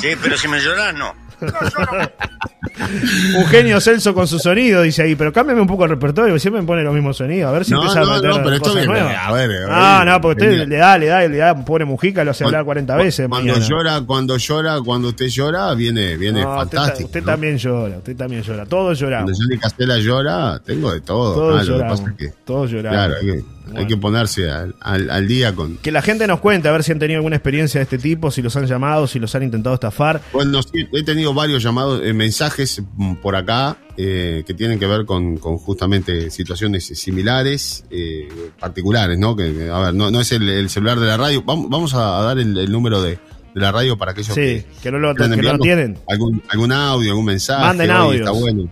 Sí, 0.00 0.08
pero 0.22 0.36
si 0.36 0.48
me 0.48 0.58
lloras, 0.60 0.94
no. 0.94 1.14
Un 3.36 3.46
genio 3.46 3.80
Celso 3.80 4.14
con 4.14 4.26
su 4.26 4.38
sonido, 4.38 4.82
dice 4.82 5.02
ahí, 5.02 5.14
pero 5.14 5.32
cámbiame 5.32 5.60
un 5.60 5.66
poco 5.66 5.84
el 5.84 5.90
repertorio, 5.90 6.38
siempre 6.38 6.60
me 6.62 6.66
pone 6.66 6.82
los 6.82 6.94
mismos 6.94 7.16
sonidos, 7.16 7.48
a 7.48 7.52
ver 7.52 7.64
si 7.64 7.72
No, 7.72 7.78
empieza 7.82 8.00
no, 8.00 8.10
a 8.12 8.14
meter 8.16 8.30
no, 8.30 8.36
pero 8.42 8.50
esto 8.56 8.60
cosas 8.70 8.74
viene- 8.86 9.00
nuevas. 9.00 9.16
a 9.22 9.32
ver, 9.32 9.44
a 9.44 9.48
ver, 9.48 9.68
Ah, 9.70 10.04
no, 10.06 10.20
porque 10.20 10.44
usted 10.44 10.68
le 10.68 10.76
da, 10.76 10.98
le 10.98 11.06
da, 11.06 11.20
le 11.28 11.36
da, 11.36 11.64
pone 11.64 11.84
mujica, 11.84 12.24
lo 12.24 12.30
hace 12.32 12.44
hablar 12.44 12.64
40 12.64 12.96
veces. 12.96 13.28
Cuando 13.28 13.52
mañana. 13.52 13.66
llora, 13.68 14.00
cuando 14.06 14.36
llora, 14.36 14.78
cuando 14.84 15.08
usted 15.08 15.26
llora, 15.26 15.74
viene, 15.74 16.16
viene 16.16 16.42
No, 16.42 16.54
fantástico. 16.56 17.06
usted 17.06 17.22
también 17.24 17.56
llora, 17.58 17.98
usted 17.98 18.16
también 18.16 18.42
llora, 18.42 18.66
todos 18.66 18.98
lloramos. 18.98 19.30
Cuando 19.32 19.44
Johnny 19.44 19.58
Castella 19.60 19.96
llora, 19.98 20.60
tengo 20.64 20.92
de 20.92 21.00
todo. 21.00 21.34
Todos 21.34 21.54
Ah, 21.54 21.56
lo 21.58 21.60
que 21.64 21.66
lloramos, 21.72 22.00
pasa 22.00 22.12
es 22.12 22.16
que, 22.16 22.34
todos 22.44 22.70
lloramos. 22.70 22.98
claro, 22.98 23.14
hay 23.20 23.26
que, 23.26 23.44
hay 23.74 23.86
que 23.86 23.96
ponerse 23.96 24.50
al, 24.50 24.74
al- 24.80 25.10
al 25.10 25.28
día 25.28 25.54
con. 25.54 25.76
Que 25.78 25.92
la 25.92 26.02
gente 26.02 26.26
nos 26.26 26.40
cuente 26.40 26.68
a 26.68 26.72
ver 26.72 26.82
si 26.82 26.92
han 26.92 26.98
tenido 26.98 27.18
alguna 27.18 27.36
experiencia 27.36 27.78
de 27.78 27.82
este 27.84 27.98
tipo, 27.98 28.30
si 28.30 28.42
los 28.42 28.54
han 28.56 28.66
llamado, 28.66 29.06
si 29.06 29.18
los 29.18 29.34
han 29.34 29.42
intentado 29.42 29.74
estafar. 29.74 30.20
Bueno, 30.32 30.62
sí, 30.62 30.86
he 30.92 31.02
tenido 31.04 31.32
varios 31.34 31.62
llamados, 31.62 32.00
eh, 32.04 32.12
mensajes 32.12 32.82
mm, 32.96 33.14
por 33.16 33.36
acá 33.36 33.76
eh, 33.96 34.42
que 34.46 34.54
tienen 34.54 34.78
que 34.78 34.86
ver 34.86 35.04
con, 35.04 35.36
con 35.36 35.58
justamente 35.58 36.30
situaciones 36.30 36.86
similares, 36.86 37.84
eh, 37.90 38.28
particulares, 38.58 39.18
¿no? 39.18 39.36
Que, 39.36 39.70
a 39.70 39.78
ver, 39.78 39.94
no, 39.94 40.10
no 40.10 40.20
es 40.20 40.32
el, 40.32 40.48
el 40.48 40.70
celular 40.70 40.98
de 40.98 41.06
la 41.06 41.16
radio. 41.16 41.42
Vamos, 41.42 41.68
vamos 41.68 41.94
a, 41.94 42.22
dar 42.22 42.38
el, 42.38 42.56
el 42.56 42.72
número 42.72 43.02
de, 43.02 43.10
de 43.54 43.60
la 43.60 43.70
radio 43.72 43.96
para 43.98 44.12
aquellos 44.12 44.34
Sí, 44.34 44.40
que, 44.40 44.66
que 44.82 44.90
no 44.90 44.98
lo, 44.98 45.14
que 45.14 45.28
no 45.28 45.36
lo 45.52 45.58
tienen. 45.58 45.98
Algún, 46.08 46.42
algún 46.48 46.72
audio, 46.72 47.10
algún 47.10 47.26
mensaje. 47.26 47.62
Manden 47.66 47.90
hoy 47.90 47.96
audios. 47.96 48.20
Está 48.20 48.30
bueno. 48.32 48.68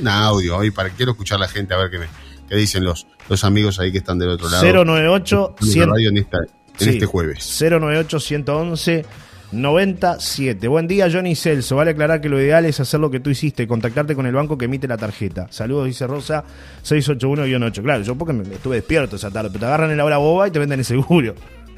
Un 0.00 0.08
audio 0.08 0.56
hoy 0.56 0.70
para 0.70 0.88
quiero 0.90 1.12
escuchar 1.12 1.36
a 1.36 1.40
la 1.42 1.48
gente 1.48 1.74
a 1.74 1.76
ver 1.76 1.90
qué, 1.90 1.98
me, 1.98 2.06
qué 2.52 2.58
dicen 2.58 2.84
los, 2.84 3.06
los 3.28 3.44
amigos 3.44 3.80
ahí 3.80 3.90
que 3.90 3.98
están 3.98 4.18
del 4.18 4.28
otro 4.30 4.48
lado. 4.50 4.62
098 4.84 5.54
en 5.60 5.66
la 5.66 5.72
100 5.72 5.88
radio 5.90 6.08
en, 6.10 6.16
esta, 6.18 6.38
en 6.38 6.46
Sí. 6.78 6.88
este 6.90 7.06
jueves. 7.06 7.58
098 7.60 8.20
111 8.20 9.04
97. 9.52 10.66
Buen 10.68 10.86
día, 10.88 11.08
Johnny 11.12 11.34
Celso. 11.36 11.76
Vale 11.76 11.90
aclarar 11.92 12.20
que 12.20 12.28
lo 12.28 12.40
ideal 12.40 12.64
es 12.64 12.80
hacer 12.80 13.00
lo 13.00 13.10
que 13.10 13.20
tú 13.20 13.28
hiciste, 13.30 13.66
contactarte 13.66 14.14
con 14.14 14.24
el 14.26 14.32
banco 14.34 14.56
que 14.56 14.64
emite 14.64 14.88
la 14.88 14.96
tarjeta. 14.96 15.46
Saludos, 15.50 15.86
dice 15.86 16.06
Rosa 16.06 16.42
681-8. 16.82 17.82
Claro, 17.82 18.02
yo 18.02 18.14
porque 18.16 18.32
me 18.32 18.42
estuve 18.54 18.76
despierto 18.76 19.16
esa 19.16 19.30
tarde, 19.30 19.48
pero 19.50 19.60
te 19.60 19.66
agarran 19.66 19.90
en 19.90 19.96
la 19.98 20.04
hora 20.04 20.16
boba 20.18 20.48
y 20.48 20.50
te 20.50 20.58
venden 20.58 20.78
el 20.78 20.84
seguro. 20.84 21.34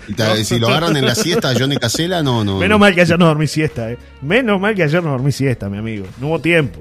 Y 0.07 0.13
te- 0.15 0.45
Si 0.45 0.59
lo 0.59 0.69
agarran 0.69 0.97
en 0.97 1.05
la 1.07 1.15
siesta 1.15 1.53
Johnny 1.59 1.77
Casela, 1.77 2.23
no, 2.23 2.45
no. 2.45 2.59
Menos 2.59 2.79
mal 2.79 2.95
que 2.95 3.01
ayer 3.01 3.19
no 3.19 3.27
dormí 3.27 3.47
siesta, 3.47 3.91
eh. 3.91 3.99
Menos 4.23 4.61
mal 4.61 4.75
que 4.75 4.83
ayer 4.85 5.03
no 5.03 5.11
dormí 5.11 5.33
siesta, 5.33 5.69
mi 5.69 5.79
amigo. 5.79 6.07
No 6.21 6.29
hubo 6.29 6.39
tiempo. 6.41 6.81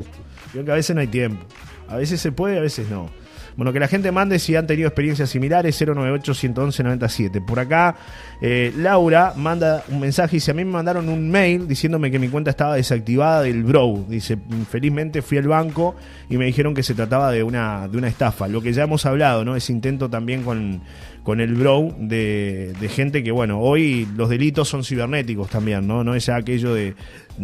Creo 0.52 0.66
que 0.66 0.72
a 0.72 0.76
veces 0.76 0.96
no 0.96 1.02
hay 1.02 1.08
tiempo. 1.08 1.44
A 1.88 1.96
veces 1.96 2.20
se 2.22 2.32
puede, 2.32 2.58
a 2.58 2.62
veces 2.62 2.88
no. 2.90 3.10
Bueno, 3.56 3.72
que 3.72 3.80
la 3.80 3.88
gente 3.88 4.12
mande 4.12 4.40
si 4.40 4.56
han 4.56 4.66
tenido 4.66 4.88
experiencias 4.88 5.30
similares, 5.30 5.80
098-111-97. 5.82 7.46
Por 7.46 7.60
acá, 7.60 7.96
eh, 8.42 8.74
Laura 8.78 9.34
manda 9.36 9.84
un 9.90 10.00
mensaje 10.00 10.36
y 10.36 10.38
dice, 10.38 10.52
a 10.52 10.54
mí 10.54 10.66
me 10.66 10.72
mandaron 10.72 11.08
un 11.10 11.30
mail 11.30 11.68
diciéndome 11.68 12.10
que 12.10 12.20
mi 12.20 12.30
cuenta 12.30 12.50
estaba 12.50 12.76
desactivada 12.76 13.44
del 13.44 13.64
Bro. 13.64 14.06
Dice, 14.10 14.38
felizmente 14.70 15.22
fui 15.22 15.38
al 15.38 15.48
banco 15.48 15.96
y 16.30 16.38
me 16.38 16.46
dijeron 16.46 16.74
que 16.74 16.84
se 16.84 16.96
trataba 16.96 17.32
de 17.32 17.44
una, 17.44 17.88
de 17.88 17.98
una 17.98 18.08
estafa. 18.08 18.48
Lo 18.48 18.62
que 18.62 18.74
ya 18.74 18.84
hemos 18.84 19.06
hablado, 19.06 19.46
¿no? 19.46 19.56
Ese 19.56 19.72
intento 19.72 20.10
también 20.10 20.44
con, 20.44 20.82
con 21.24 21.40
el 21.40 21.54
Bro 21.56 21.96
de, 22.00 22.76
gente 22.90 23.24
que, 23.24 23.32
bueno, 23.32 23.60
hoy 23.60 24.08
los 24.16 24.30
delitos 24.30 24.68
son 24.68 24.84
cibernéticos 24.84 25.50
también, 25.50 25.88
¿no? 25.88 26.04
No 26.04 26.16
es 26.16 26.28
aquello 26.30 26.74
de 26.74 26.96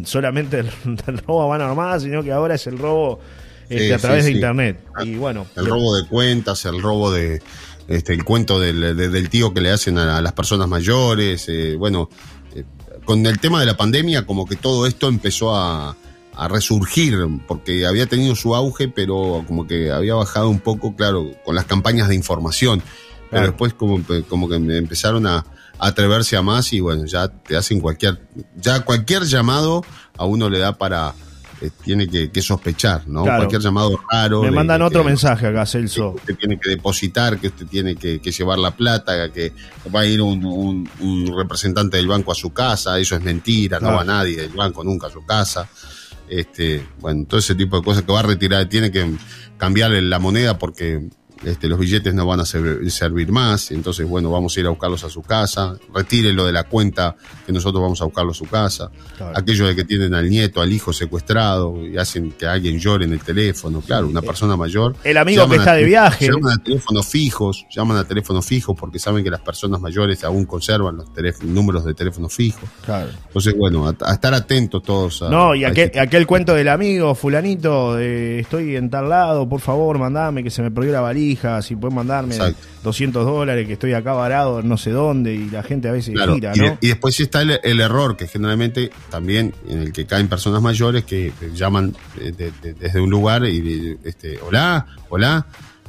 solamente 0.03 0.59
el, 0.59 0.69
el 1.07 1.17
robo 1.19 1.43
a 1.43 1.47
mano 1.49 1.65
armada, 1.65 1.99
sino 1.99 2.23
que 2.23 2.31
ahora 2.31 2.55
es 2.55 2.67
el 2.67 2.77
robo 2.77 3.19
este, 3.69 3.87
Sí, 3.87 3.91
a 3.93 3.97
través 3.97 4.25
sí, 4.25 4.31
de 4.31 4.35
internet. 4.37 4.83
Y 5.03 5.15
bueno, 5.15 5.45
El 5.55 5.65
robo 5.65 5.95
de 5.95 6.07
cuentas, 6.07 6.65
el 6.65 6.81
robo 6.81 7.11
de. 7.11 7.41
Este, 7.87 8.13
el 8.13 8.23
cuento 8.23 8.59
del, 8.59 8.95
de- 8.95 9.09
del 9.09 9.29
tío 9.29 9.51
que 9.53 9.61
le 9.61 9.71
hacen 9.71 9.97
a, 9.97 10.17
a 10.17 10.21
las 10.21 10.33
personas 10.33 10.67
mayores. 10.67 11.45
eh, 11.49 11.75
bueno, 11.75 12.09
eh, 12.55 12.63
con 13.05 13.25
el 13.25 13.39
tema 13.39 13.59
de 13.59 13.65
la 13.65 13.75
pandemia, 13.77 14.25
como 14.27 14.45
que 14.45 14.55
todo 14.55 14.85
esto 14.85 15.07
empezó 15.07 15.55
a, 15.55 15.95
a 16.35 16.47
resurgir, 16.47 17.17
porque 17.47 17.85
había 17.87 18.05
tenido 18.05 18.35
su 18.35 18.55
auge, 18.55 18.89
pero 18.89 19.43
como 19.47 19.65
que 19.65 19.91
había 19.91 20.13
bajado 20.13 20.49
un 20.49 20.59
poco, 20.59 20.95
claro, 20.95 21.31
con 21.43 21.55
las 21.55 21.65
campañas 21.65 22.09
de 22.09 22.15
información. 22.15 22.83
Pero 23.31 23.43
después, 23.47 23.73
como, 23.73 23.99
como 24.27 24.47
que 24.49 24.55
empezaron 24.55 25.25
a, 25.27 25.37
a 25.37 25.87
atreverse 25.87 26.35
a 26.37 26.41
más 26.43 26.71
y 26.73 26.79
bueno, 26.81 27.05
ya 27.05 27.27
te 27.27 27.55
hacen 27.57 27.79
cualquier. 27.79 28.19
Ya 28.55 28.81
cualquier 28.81 29.23
llamado 29.23 29.83
a 30.17 30.25
uno 30.25 30.49
le 30.49 30.59
da 30.59 30.77
para 30.77 31.13
eh, 31.61 31.69
tiene 31.83 32.07
que, 32.07 32.31
que 32.31 32.41
sospechar, 32.41 33.07
¿no? 33.07 33.23
Claro. 33.23 33.39
Cualquier 33.39 33.61
llamado 33.61 33.99
raro. 34.11 34.41
Me 34.43 34.51
mandan 34.51 34.81
otro 34.81 35.01
que- 35.01 35.07
mensaje 35.09 35.47
acá, 35.47 35.61
que 35.61 35.67
Celso. 35.71 36.11
usted 36.11 36.35
tiene 36.37 36.59
que 36.59 36.69
depositar, 36.69 37.37
que 37.39 37.47
usted 37.47 37.65
tiene 37.67 37.95
que, 37.95 38.19
que 38.19 38.31
llevar 38.31 38.59
la 38.59 38.71
plata, 38.71 39.31
que 39.31 39.51
va 39.93 40.01
a 40.01 40.05
ir 40.05 40.21
un, 40.21 40.43
un- 40.45 40.89
un 40.99 41.37
representante 41.37 41.97
del 41.97 42.07
banco 42.07 42.31
a 42.31 42.35
su 42.35 42.51
casa, 42.53 42.97
eso 42.99 43.15
es 43.15 43.21
mentira, 43.23 43.79
no 43.79 43.93
va 43.93 44.03
nadie 44.03 44.37
del 44.37 44.49
banco 44.51 44.83
nunca 44.83 45.07
a 45.07 45.09
su 45.11 45.25
casa. 45.25 45.67
Este, 46.27 46.85
bueno, 46.99 47.25
todo 47.27 47.39
ese 47.39 47.55
tipo 47.55 47.77
de 47.77 47.83
cosas 47.83 48.03
que 48.03 48.11
va 48.11 48.19
a 48.19 48.23
retirar, 48.23 48.65
tiene 48.67 48.91
que 48.91 49.15
cambiarle 49.57 50.01
la 50.03 50.19
moneda 50.19 50.57
porque 50.59 51.09
este, 51.43 51.67
los 51.67 51.79
billetes 51.79 52.13
no 52.13 52.25
van 52.25 52.39
a 52.41 52.45
ser- 52.45 52.89
servir 52.91 53.31
más, 53.31 53.71
entonces 53.71 54.07
bueno, 54.07 54.29
vamos 54.31 54.55
a 54.55 54.59
ir 54.59 54.65
a 54.65 54.69
buscarlos 54.69 55.03
a 55.03 55.09
su 55.09 55.21
casa, 55.21 55.77
retírelo 55.93 56.45
de 56.45 56.51
la 56.53 56.63
cuenta 56.65 57.15
que 57.45 57.51
nosotros 57.53 57.81
vamos 57.81 58.01
a 58.01 58.05
buscarlo 58.05 58.31
a 58.31 58.35
su 58.35 58.45
casa. 58.45 58.91
Claro. 59.17 59.37
Aquellos 59.37 59.67
de 59.67 59.75
que 59.75 59.83
tienen 59.85 60.13
al 60.13 60.29
nieto, 60.29 60.61
al 60.61 60.71
hijo 60.73 60.91
secuestrado 60.93 61.85
y 61.85 61.97
hacen 61.97 62.31
que 62.31 62.45
alguien 62.45 62.79
llore 62.79 63.05
en 63.05 63.13
el 63.13 63.19
teléfono, 63.21 63.81
claro, 63.81 64.07
una 64.07 64.21
persona 64.21 64.55
mayor. 64.57 64.95
El 65.03 65.17
amigo 65.17 65.47
que 65.49 65.55
está 65.57 65.71
a 65.73 65.75
de 65.75 65.83
viaje. 65.85 66.27
Llaman 66.27 66.59
a 66.59 66.63
teléfonos 66.63 67.07
fijos, 67.07 67.65
llaman 67.73 67.97
a 67.97 68.03
teléfonos 68.03 68.45
fijos 68.45 68.75
porque 68.79 68.99
saben 68.99 69.23
que 69.23 69.29
las 69.29 69.41
personas 69.41 69.79
mayores 69.81 70.23
aún 70.23 70.45
conservan 70.45 70.97
los 70.97 71.13
teléfonos- 71.13 71.49
números 71.53 71.85
de 71.85 71.93
teléfonos 71.93 72.33
fijos. 72.33 72.69
Claro. 72.85 73.09
Entonces, 73.27 73.55
bueno, 73.57 73.87
a, 73.87 73.95
a 74.01 74.13
estar 74.13 74.33
atentos 74.33 74.83
todos. 74.83 75.21
A, 75.21 75.29
No, 75.29 75.55
y 75.55 75.63
aquel, 75.63 75.85
este- 75.85 75.99
aquel 75.99 76.25
cuento 76.27 76.53
del 76.53 76.67
amigo, 76.69 77.15
fulanito, 77.15 77.95
de 77.95 78.39
estoy 78.39 78.75
en 78.75 78.89
tal 78.89 79.09
lado, 79.09 79.47
por 79.47 79.61
favor, 79.61 79.97
mandame 79.97 80.43
que 80.43 80.49
se 80.49 80.61
me 80.61 80.71
perdió 80.71 80.91
la 80.93 81.01
valija, 81.01 81.28
si 81.61 81.75
pueden 81.75 81.95
mandarme 81.95 82.35
Exacto. 82.35 82.65
200 82.83 83.25
dólares, 83.25 83.67
que 83.67 83.73
estoy 83.73 83.93
acá 83.93 84.13
varado, 84.13 84.61
no 84.61 84.77
sé 84.77 84.91
dónde, 84.91 85.33
y 85.33 85.49
la 85.49 85.63
gente 85.63 85.87
a 85.89 85.91
veces 85.91 86.13
Claro, 86.15 86.35
gira, 86.35 86.51
y, 86.55 86.59
¿no? 86.59 86.65
de- 86.65 86.77
y 86.81 86.87
después 86.87 87.15
sí 87.15 87.23
está 87.23 87.41
el, 87.41 87.59
el 87.63 87.79
error, 87.81 88.15
que 88.17 88.27
generalmente 88.27 88.91
también 89.09 89.53
en 89.67 89.79
el 89.79 89.91
que 89.93 90.05
caen 90.05 90.27
personas 90.27 90.61
mayores 90.61 91.03
que 91.05 91.31
llaman 91.53 91.95
eh, 92.19 92.31
de- 92.31 92.51
de- 92.61 92.73
desde 92.73 92.99
un 93.01 93.09
lugar 93.09 93.45
y 93.45 93.97
este, 94.03 94.39
hola, 94.41 94.85
hola, 95.09 95.45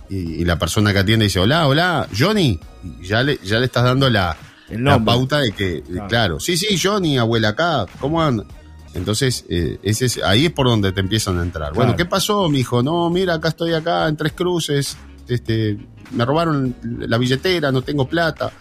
y, 0.08 0.16
y 0.16 0.44
la 0.44 0.58
persona 0.58 0.92
que 0.92 0.98
atiende 0.98 1.24
dice, 1.26 1.38
hola, 1.38 1.66
hola, 1.68 2.08
Johnny, 2.18 2.58
y 3.00 3.06
ya 3.06 3.22
le, 3.22 3.38
ya 3.44 3.58
le 3.58 3.66
estás 3.66 3.84
dando 3.84 4.10
la, 4.10 4.36
la 4.70 5.02
pauta 5.04 5.38
de 5.38 5.52
que, 5.52 5.82
Claro. 5.82 6.08
claro. 6.08 6.40
sí, 6.40 6.56
sí, 6.56 6.78
Johnny, 6.82 7.16
abuela 7.18 7.50
acá, 7.50 7.86
¿cómo 8.00 8.20
anda? 8.22 8.44
Entonces, 8.92 9.44
eh, 9.48 9.78
ese 9.84 10.06
es, 10.06 10.20
ahí 10.24 10.46
es 10.46 10.52
por 10.52 10.66
donde 10.66 10.90
te 10.90 10.98
empiezan 10.98 11.38
a 11.38 11.42
entrar. 11.42 11.72
Bueno. 11.74 11.94
¿qué 11.94 12.06
pasó, 12.06 12.48
mijo? 12.48 12.82
No, 12.82 13.08
mira, 13.08 13.34
acá 13.34 13.50
estoy 13.50 13.72
acá 13.72 14.08
en 14.08 14.16
Tres 14.16 14.32
Cruces, 14.32 14.96
este, 15.34 15.78
me 16.12 16.24
robaron 16.24 16.74
la 16.82 17.18
billetera, 17.18 17.70
no 17.72 17.82
tengo 17.82 18.08
plata. 18.08 18.52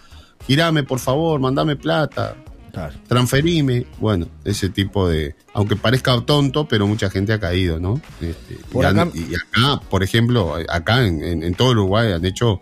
Girame, 0.46 0.82
por 0.84 0.98
favor, 0.98 1.38
mandame 1.40 1.76
plata, 1.76 2.34
Claro. 2.72 2.94
transferime. 3.06 3.86
Bueno, 3.98 4.26
ese 4.44 4.68
tipo 4.70 5.08
de. 5.08 5.34
Aunque 5.54 5.76
parezca 5.76 6.18
tonto, 6.22 6.66
pero 6.68 6.86
mucha 6.86 7.10
gente 7.10 7.32
ha 7.32 7.40
caído, 7.40 7.78
¿no? 7.80 8.00
Este, 8.20 8.54
Por 8.72 8.84
y, 8.84 8.86
han- 8.88 8.98
acá- 9.00 9.10
y 9.14 9.34
acá, 9.34 9.80
por 9.90 10.02
ejemplo, 10.02 10.54
acá 10.68 11.06
en, 11.06 11.22
en- 11.22 11.42
en 11.42 11.54
todo 11.54 11.70
Uruguay 11.72 12.12
han 12.12 12.24
hecho 12.24 12.60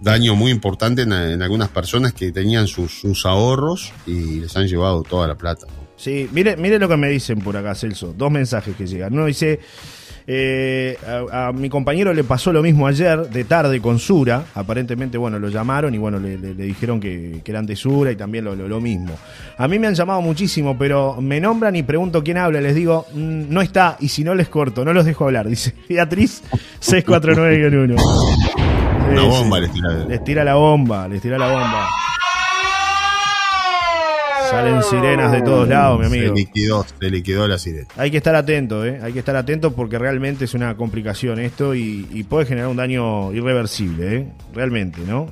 daño 0.00 0.36
muy 0.36 0.50
importante 0.50 1.02
en, 1.02 1.12
en 1.12 1.42
algunas 1.42 1.68
personas 1.70 2.12
que 2.12 2.30
tenían 2.30 2.66
sus, 2.66 2.92
sus 3.00 3.24
ahorros 3.26 3.92
y 4.06 4.40
les 4.40 4.56
han 4.56 4.68
llevado 4.68 5.02
toda 5.02 5.26
la 5.26 5.36
plata. 5.36 5.66
¿no? 5.66 5.86
Sí, 5.96 6.28
mire, 6.32 6.56
mire 6.58 6.78
lo 6.78 6.86
que 6.88 6.96
me 6.98 7.08
dicen 7.08 7.38
por 7.40 7.56
acá, 7.56 7.74
Celso. 7.74 8.14
Dos 8.16 8.30
mensajes 8.30 8.76
que 8.76 8.86
llegan. 8.86 9.14
Uno 9.14 9.24
dice, 9.24 9.58
eh, 10.28 10.96
a, 11.32 11.48
a 11.48 11.52
mi 11.52 11.68
compañero 11.68 12.12
le 12.12 12.24
pasó 12.24 12.52
lo 12.52 12.62
mismo 12.62 12.86
ayer, 12.86 13.28
de 13.28 13.44
tarde, 13.44 13.80
con 13.80 13.98
Sura. 13.98 14.44
Aparentemente, 14.54 15.16
bueno, 15.18 15.38
lo 15.38 15.48
llamaron 15.48 15.94
y 15.94 15.98
bueno, 15.98 16.18
le, 16.18 16.36
le- 16.38 16.54
le 16.54 16.64
dijeron 16.64 16.98
que, 17.00 17.40
que 17.44 17.50
eran 17.52 17.64
de 17.66 17.76
Sura 17.76 18.10
y 18.10 18.16
también 18.16 18.44
lo, 18.44 18.54
lo- 18.56 18.66
lo 18.68 18.80
mismo. 18.80 19.14
A 19.56 19.68
mí 19.68 19.78
me 19.78 19.86
han 19.86 19.94
llamado 19.94 20.20
muchísimo, 20.22 20.76
pero 20.76 21.20
me 21.20 21.40
nombran 21.40 21.76
y 21.76 21.82
pregunto 21.82 22.24
quién 22.24 22.38
habla. 22.38 22.60
Les 22.60 22.74
digo, 22.74 23.06
"Mm, 23.14 23.44
no 23.50 23.62
está, 23.62 23.96
y 24.00 24.08
si 24.08 24.24
no 24.24 24.34
les 24.34 24.48
corto, 24.48 24.84
no 24.84 24.92
los 24.92 25.04
dejo 25.04 25.24
hablar. 25.26 25.48
Dice 25.48 25.74
Beatriz 25.88 26.42
649-1. 26.80 27.96
Una 29.12 29.22
bomba 29.22 29.60
les 29.60 29.70
tira. 29.72 29.92
Les 30.08 30.24
tira 30.24 30.44
la 30.44 30.54
bomba, 30.56 31.06
les 31.08 31.22
tira 31.22 31.38
la 31.38 31.46
bomba. 31.52 31.88
Salen 34.50 34.82
sirenas 34.82 35.32
de 35.32 35.42
todos 35.42 35.68
lados, 35.68 35.98
mi 36.00 36.08
Se 36.08 36.18
amigo. 36.18 36.34
liquidó, 36.34 36.84
se 37.00 37.10
liquidó 37.10 37.48
la 37.48 37.58
sirena. 37.58 37.86
Hay 37.96 38.10
que 38.10 38.16
estar 38.18 38.34
atento, 38.34 38.84
¿eh? 38.84 39.00
Hay 39.02 39.12
que 39.12 39.18
estar 39.18 39.36
atento 39.36 39.72
porque 39.74 39.98
realmente 39.98 40.44
es 40.44 40.54
una 40.54 40.76
complicación 40.76 41.38
esto 41.38 41.74
y, 41.74 42.06
y 42.12 42.24
puede 42.24 42.46
generar 42.46 42.68
un 42.68 42.76
daño 42.76 43.32
irreversible, 43.32 44.16
¿eh? 44.16 44.26
Realmente, 44.54 45.00
¿no? 45.06 45.28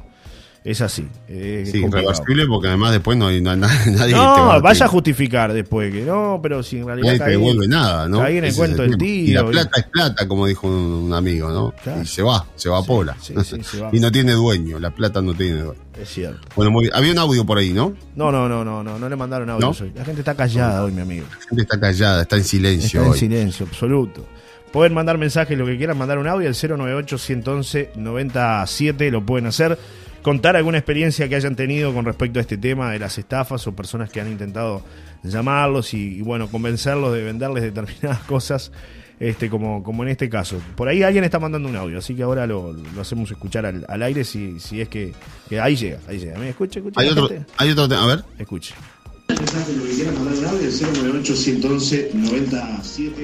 Es 0.64 0.80
así. 0.80 1.06
es 1.28 1.70
Sí, 1.72 1.84
irreversible 1.84 2.46
porque 2.46 2.68
además 2.68 2.92
después 2.92 3.18
no 3.18 3.26
hay 3.26 3.42
na- 3.42 3.54
na- 3.54 3.68
nadie 3.86 4.14
te 4.14 4.18
No, 4.18 4.46
va 4.46 4.60
vaya 4.60 4.86
a 4.86 4.88
te- 4.88 4.92
justificar 4.92 5.52
después 5.52 5.92
que 5.92 6.00
no, 6.06 6.40
pero 6.42 6.62
si 6.62 6.78
en 6.78 6.86
realidad 6.86 7.06
nadie 7.08 7.18
te 7.18 7.30
devuelve 7.32 7.68
nada, 7.68 8.08
¿no? 8.08 8.20
caí 8.20 8.38
en 8.38 8.44
el 8.44 8.50
Ese 8.50 8.54
es 8.54 8.58
cuento 8.58 8.80
del 8.82 8.92
tema. 8.92 8.98
tío. 9.04 9.24
Y 9.28 9.32
la 9.34 9.46
plata 9.46 9.80
es 9.80 9.86
plata, 9.88 10.26
como 10.26 10.46
dijo 10.46 10.66
un, 10.66 10.72
un 10.74 11.12
amigo, 11.12 11.50
¿no? 11.50 11.74
Claro. 11.82 12.00
Y 12.00 12.06
se 12.06 12.22
va, 12.22 12.46
se 12.56 12.68
evapora. 12.68 13.14
Sí, 13.20 13.34
sí, 13.44 13.62
se 13.62 13.80
va. 13.82 13.90
y 13.92 14.00
no 14.00 14.10
tiene 14.10 14.32
dueño, 14.32 14.78
la 14.78 14.90
plata 14.90 15.20
no 15.20 15.34
tiene 15.34 15.60
dueño. 15.60 15.80
Es 16.00 16.08
cierto. 16.08 16.40
Bueno, 16.56 16.70
muy 16.70 16.84
bien. 16.84 16.94
Había 16.96 17.12
un 17.12 17.18
audio 17.18 17.44
por 17.44 17.58
ahí, 17.58 17.74
¿no? 17.74 17.92
No, 18.16 18.32
no, 18.32 18.48
no, 18.48 18.64
no, 18.64 18.82
no, 18.82 18.98
no 18.98 19.06
le 19.08 19.16
mandaron 19.16 19.50
audio. 19.50 19.66
¿No? 19.66 19.72
hoy. 19.78 19.92
La 19.94 20.04
gente 20.06 20.22
está 20.22 20.34
callada 20.34 20.82
hoy, 20.82 20.92
mi 20.92 21.02
amigo. 21.02 21.26
La 21.30 21.36
gente 21.46 21.60
está 21.62 21.78
callada, 21.78 22.22
está 22.22 22.36
en 22.36 22.44
silencio 22.44 23.00
Está 23.02 23.12
en 23.12 23.18
silencio, 23.20 23.66
absoluto. 23.66 24.26
Pueden 24.72 24.94
mandar 24.94 25.18
mensajes, 25.18 25.56
lo 25.58 25.66
que 25.66 25.76
quieran, 25.76 25.98
mandar 25.98 26.16
un 26.18 26.26
audio 26.26 26.48
al 26.48 26.54
098-111-97, 26.54 29.10
lo 29.10 29.24
pueden 29.24 29.46
hacer. 29.46 29.78
Contar 30.24 30.56
alguna 30.56 30.78
experiencia 30.78 31.28
que 31.28 31.36
hayan 31.36 31.54
tenido 31.54 31.92
con 31.92 32.06
respecto 32.06 32.38
a 32.38 32.42
este 32.42 32.56
tema 32.56 32.90
de 32.90 32.98
las 32.98 33.18
estafas 33.18 33.66
o 33.66 33.76
personas 33.76 34.08
que 34.08 34.22
han 34.22 34.32
intentado 34.32 34.82
llamarlos 35.22 35.92
y, 35.92 36.16
y, 36.16 36.22
bueno, 36.22 36.48
convencerlos 36.48 37.12
de 37.12 37.22
venderles 37.22 37.62
determinadas 37.62 38.20
cosas, 38.26 38.72
este 39.20 39.50
como, 39.50 39.82
como 39.82 40.02
en 40.02 40.08
este 40.08 40.30
caso. 40.30 40.62
Por 40.76 40.88
ahí 40.88 41.02
alguien 41.02 41.24
está 41.24 41.38
mandando 41.38 41.68
un 41.68 41.76
audio, 41.76 41.98
así 41.98 42.14
que 42.14 42.22
ahora 42.22 42.46
lo, 42.46 42.72
lo 42.72 43.00
hacemos 43.02 43.30
escuchar 43.30 43.66
al, 43.66 43.84
al 43.86 44.02
aire 44.02 44.24
si, 44.24 44.58
si 44.60 44.80
es 44.80 44.88
que, 44.88 45.12
que 45.46 45.60
ahí 45.60 45.76
llega, 45.76 45.98
ahí 46.08 46.18
llega. 46.18 46.38
¿Me 46.38 46.48
escucha, 46.48 46.78
escucha? 46.78 46.98
Hay 46.98 47.08
otro, 47.10 47.28
gente? 47.28 47.44
hay 47.58 47.70
otro, 47.70 47.84
a 47.94 48.06
ver. 48.06 48.24
Escuche. 48.38 48.74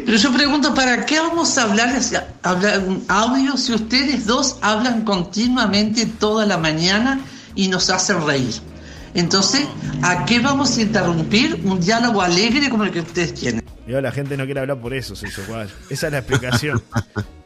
Pero 0.04 0.16
yo 0.16 0.32
pregunto, 0.32 0.74
¿para 0.74 1.04
qué 1.04 1.18
vamos 1.18 1.58
a 1.58 1.64
hablar, 1.64 2.00
hablar 2.42 2.80
un 2.80 3.04
audio 3.08 3.56
si 3.56 3.74
ustedes 3.74 4.26
dos 4.26 4.56
hablan 4.62 5.04
continuamente 5.04 6.06
toda 6.06 6.46
la 6.46 6.56
mañana 6.56 7.20
y 7.54 7.68
nos 7.68 7.90
hacen 7.90 8.26
reír? 8.26 8.54
Entonces, 9.14 9.66
¿a 10.02 10.24
qué 10.24 10.38
vamos 10.38 10.78
a 10.78 10.82
interrumpir 10.82 11.60
un 11.64 11.80
diálogo 11.80 12.22
alegre 12.22 12.70
como 12.70 12.84
el 12.84 12.92
que 12.92 13.00
ustedes 13.00 13.34
tienen? 13.34 13.64
La 13.86 14.12
gente 14.12 14.36
no 14.36 14.44
quiere 14.44 14.60
hablar 14.60 14.80
por 14.80 14.94
eso, 14.94 15.16
Celso 15.16 15.42
Cuadro. 15.42 15.74
Esa 15.90 16.06
es 16.06 16.12
la 16.12 16.18
explicación. 16.18 16.82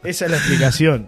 Esa 0.03 0.25
es 0.25 0.31
la 0.31 0.37
explicación. 0.37 1.07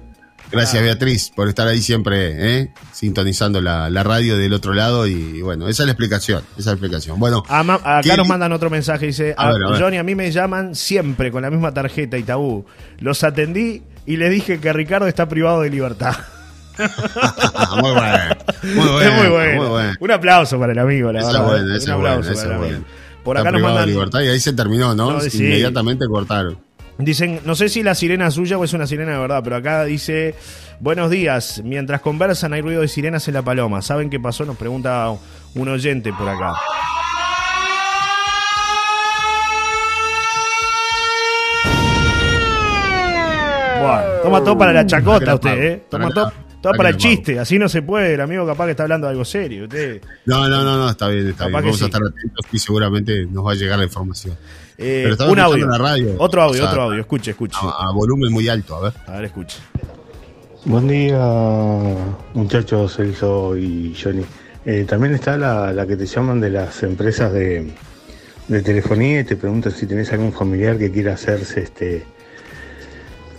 Gracias. 0.52 0.82
Beatriz, 0.82 1.32
por 1.36 1.50
estar 1.50 1.68
ahí 1.68 1.82
siempre, 1.82 2.60
¿eh? 2.62 2.74
sintonizando 2.94 3.62
la, 3.62 3.90
la 3.90 4.04
radio 4.04 4.38
del 4.38 4.54
otro 4.54 4.74
lado. 4.74 5.06
Y 5.08 5.42
bueno, 5.42 5.68
esa 5.68 5.84
es 5.84 5.88
la 5.88 5.92
explicación. 5.92 6.42
Esa 6.52 6.60
es 6.60 6.66
la 6.68 6.72
explicación. 6.74 7.20
Bueno, 7.20 7.44
Ama- 7.50 7.76
acá 7.84 8.02
¿qué- 8.02 8.16
nos 8.18 8.28
mandan 8.28 8.52
otro 8.54 8.70
mensaje, 8.70 9.08
dice, 9.08 9.36
A 9.38 9.48
"Ah, 9.48 9.52
ver, 9.52 9.62
a 9.68 9.72
ver. 9.72 9.82
Johnny, 9.82 9.98
a 9.98 10.04
mí 10.04 10.16
me 10.16 10.32
llaman 10.32 10.74
siempre 10.76 11.32
con 11.32 11.42
la 11.42 11.50
misma 11.50 11.74
tarjeta 11.74 12.18
y 12.18 12.24
tabú. 12.24 12.66
Los 13.00 13.24
atendí 13.24 13.84
y 14.06 14.16
le 14.18 14.30
dije 14.30 14.60
que 14.60 14.72
Ricardo 14.72 15.08
está 15.08 15.28
privado 15.28 15.62
de 15.62 15.70
libertad. 15.70 16.16
muy 16.78 17.92
bueno. 17.92 18.36
Muy 18.64 18.74
bueno. 18.88 19.02
es 19.02 19.14
muy 19.14 19.28
bueno. 19.30 19.62
muy 19.62 19.70
bueno. 19.70 19.94
Un 20.00 20.12
aplauso 20.12 20.60
para 20.60 20.72
el 20.74 20.80
amigo, 20.80 21.12
la 21.12 21.20
Esa 21.20 21.28
verdad. 21.32 21.46
buena, 21.46 21.64
Un 21.66 21.72
esa 21.72 21.78
es 21.78 21.90
aplauso 21.90 22.00
buena, 22.00 22.20
esa 22.20 22.30
para 22.30 22.40
es 22.40 22.44
el 22.46 22.52
amigo. 22.52 22.68
buena. 22.80 22.86
Por 23.24 23.36
Está 23.38 23.42
acá 23.50 23.52
nos 23.52 23.58
privado 23.60 23.74
de 23.76 23.80
mandan, 23.82 23.94
libertad 23.96 24.20
y 24.22 24.28
ahí 24.30 24.40
se 24.40 24.54
terminó, 24.54 24.96
¿no? 24.96 25.12
No, 25.12 25.20
sí. 25.20 25.38
Inmediatamente 25.44 26.06
cortaron. 26.08 26.58
Dicen, 26.98 27.42
no 27.46 27.56
sé 27.56 27.70
si 27.70 27.84
la 27.84 27.96
sirena 27.96 28.28
es 28.28 28.34
suya 28.34 28.58
o 28.58 28.64
es 28.64 28.74
una 28.74 28.88
sirena 28.88 29.14
de 29.14 29.20
verdad, 29.20 29.42
pero 29.44 29.56
acá 29.56 29.84
dice, 29.86 30.36
buenos 30.80 31.10
días, 31.10 31.62
mientras 31.64 32.02
conversan 32.02 32.54
hay 32.54 32.62
ruido 32.62 32.82
de 32.82 32.88
sirenas 32.88 33.28
en 33.28 33.36
la 33.36 33.42
paloma. 33.42 33.82
¿Saben 33.82 34.10
qué 34.10 34.20
pasó? 34.20 34.46
Nos 34.46 34.58
pregunta 34.58 35.12
un 35.56 35.68
oyente 35.68 36.12
por 36.14 36.28
acá. 36.28 36.54
Bueno, 43.80 44.04
toma 44.24 44.44
todo 44.44 44.58
para 44.58 44.74
la 44.74 44.86
chacota 44.86 45.20
Para 45.20 45.36
usted, 45.36 45.64
¿eh? 45.64 45.84
Toma 45.90 46.10
todo, 46.10 46.34
todo 46.62 46.74
para 46.74 46.90
el 46.90 46.98
chiste, 46.98 47.40
así 47.40 47.60
no 47.60 47.70
se 47.70 47.82
puede, 47.84 48.16
el 48.16 48.22
amigo 48.22 48.46
capaz 48.46 48.66
que 48.66 48.72
está 48.72 48.84
hablando 48.84 49.08
de 49.08 49.12
algo 49.12 49.24
serio. 49.24 49.64
Usted, 49.66 50.02
No, 50.26 50.50
no, 50.50 50.64
no, 50.64 50.78
no, 50.78 50.90
está 50.90 51.08
bien, 51.10 51.28
está 51.28 51.46
Capaz 51.46 51.62
bien. 51.62 51.64
Vamos 51.66 51.78
sí. 51.78 51.84
a 51.84 51.88
estar 51.88 52.02
atentos 52.02 52.46
y 52.52 52.60
seguramente 52.60 53.26
nos 53.28 53.46
va 53.46 53.52
a 53.52 53.56
llegar 53.56 53.78
la 53.78 53.86
información. 53.86 54.36
Eh, 54.78 55.02
Pero 55.04 55.14
estaba 55.14 55.32
un 55.32 55.40
audio. 55.40 55.68
la 55.68 55.78
radio. 55.78 56.16
Otro 56.20 56.42
audio, 56.44 56.54
O 56.62 56.64
sea, 56.64 56.70
otro 56.70 56.82
audio, 56.84 57.00
escuche, 57.02 57.32
escuche. 57.32 57.58
A, 57.62 57.90
a 57.90 57.94
volumen 57.94 58.32
muy 58.32 58.48
alto, 58.48 58.76
a 58.76 58.82
ver. 58.82 58.94
A 59.08 59.12
ver, 59.14 59.26
escuche. 59.26 59.58
Buen 60.66 60.88
día, 60.88 61.18
muchachos, 62.34 62.96
Celso 62.96 63.56
y 63.58 63.96
Johnny. 64.02 64.24
Eh, 64.66 64.86
también 64.88 65.14
está 65.16 65.38
la, 65.38 65.72
la 65.72 65.88
que 65.88 65.96
te 65.96 66.06
llaman 66.06 66.42
de 66.42 66.50
las 66.50 66.84
empresas 66.84 67.32
de, 67.32 67.72
de 68.50 68.62
telefonía 68.62 69.22
y 69.22 69.24
te 69.24 69.36
preguntan 69.38 69.72
si 69.72 69.86
tenés 69.88 70.12
algún 70.12 70.34
familiar 70.34 70.78
que 70.78 70.92
quiera 70.92 71.14
hacerse 71.14 71.62
este 71.62 72.06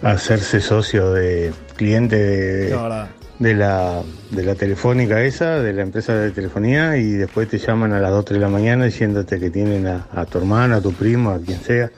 hacerse 0.03 0.61
socio 0.61 1.12
de 1.12 1.53
cliente 1.76 2.16
de, 2.16 2.70
No, 2.70 2.82
verdad. 2.84 3.09
De 3.39 3.55
la, 3.55 4.03
de 4.30 4.43
la 4.43 4.55
telefónica 4.55 5.22
esa, 5.22 5.61
de 5.61 5.72
la 5.72 5.82
empresa 5.82 6.14
de 6.14 6.30
telefonía, 6.30 6.97
y 6.97 7.12
después 7.12 7.49
te 7.49 7.59
llaman 7.59 7.93
a 7.93 8.01
las 8.01 8.11
2 8.11 8.24
3 8.24 8.41
de 8.41 8.45
la 8.45 8.51
mañana 8.51 8.84
diciéndote 8.84 9.39
que 9.39 9.51
tienen 9.51 9.86
a, 9.86 10.07
a 10.12 10.24
tu 10.26 10.39
hermano, 10.39 10.76
a 10.76 10.80
tu 10.80 10.93
primo, 10.93 11.30
a 11.30 11.39
quien 11.39 11.61
sea, 11.61 11.91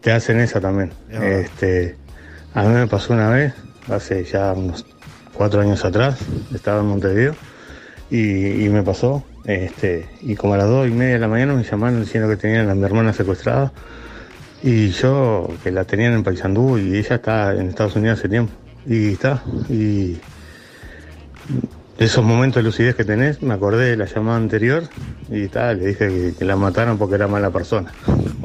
te 0.00 0.12
hacen 0.12 0.40
esa 0.40 0.60
también. 0.60 0.92
Este, 1.10 1.96
a 2.54 2.64
mí 2.64 2.74
me 2.74 2.86
pasó 2.86 3.12
una 3.12 3.30
vez, 3.30 3.54
hace 3.88 4.24
ya 4.24 4.52
unos 4.52 4.86
cuatro 5.34 5.60
años 5.60 5.84
atrás, 5.84 6.18
estaba 6.54 6.80
en 6.80 6.86
Montevideo 6.86 7.34
y, 8.10 8.64
y 8.64 8.68
me 8.68 8.82
pasó. 8.82 9.24
Este, 9.44 10.06
y 10.20 10.36
como 10.36 10.54
a 10.54 10.58
las 10.58 10.68
dos 10.68 10.86
y 10.86 10.90
media 10.90 11.14
de 11.14 11.20
la 11.20 11.28
mañana 11.28 11.54
me 11.54 11.64
llamaron 11.64 12.00
diciendo 12.00 12.28
que 12.28 12.36
tenían 12.36 12.68
a 12.68 12.74
mi 12.74 12.84
hermana 12.84 13.14
secuestrada 13.14 13.72
y 14.62 14.90
yo 14.90 15.48
que 15.62 15.70
la 15.70 15.84
tenían 15.84 16.12
en 16.12 16.22
Paysandú 16.22 16.78
y 16.78 16.96
ella 16.96 17.16
está 17.16 17.54
en 17.54 17.68
Estados 17.68 17.96
Unidos 17.96 18.18
hace 18.18 18.28
tiempo. 18.28 18.52
Y 18.86 19.12
está, 19.12 19.42
y 19.68 20.18
esos 21.98 22.24
momentos 22.24 22.56
de 22.62 22.62
lucidez 22.62 22.94
que 22.94 23.04
tenés, 23.04 23.42
me 23.42 23.52
acordé 23.54 23.90
de 23.90 23.96
la 23.96 24.06
llamada 24.06 24.38
anterior 24.38 24.84
y 25.30 25.48
tal, 25.48 25.78
le 25.78 25.88
dije 25.88 26.08
que, 26.08 26.34
que 26.38 26.44
la 26.44 26.56
mataron 26.56 26.96
porque 26.98 27.16
era 27.16 27.28
mala 27.28 27.50
persona. 27.50 27.92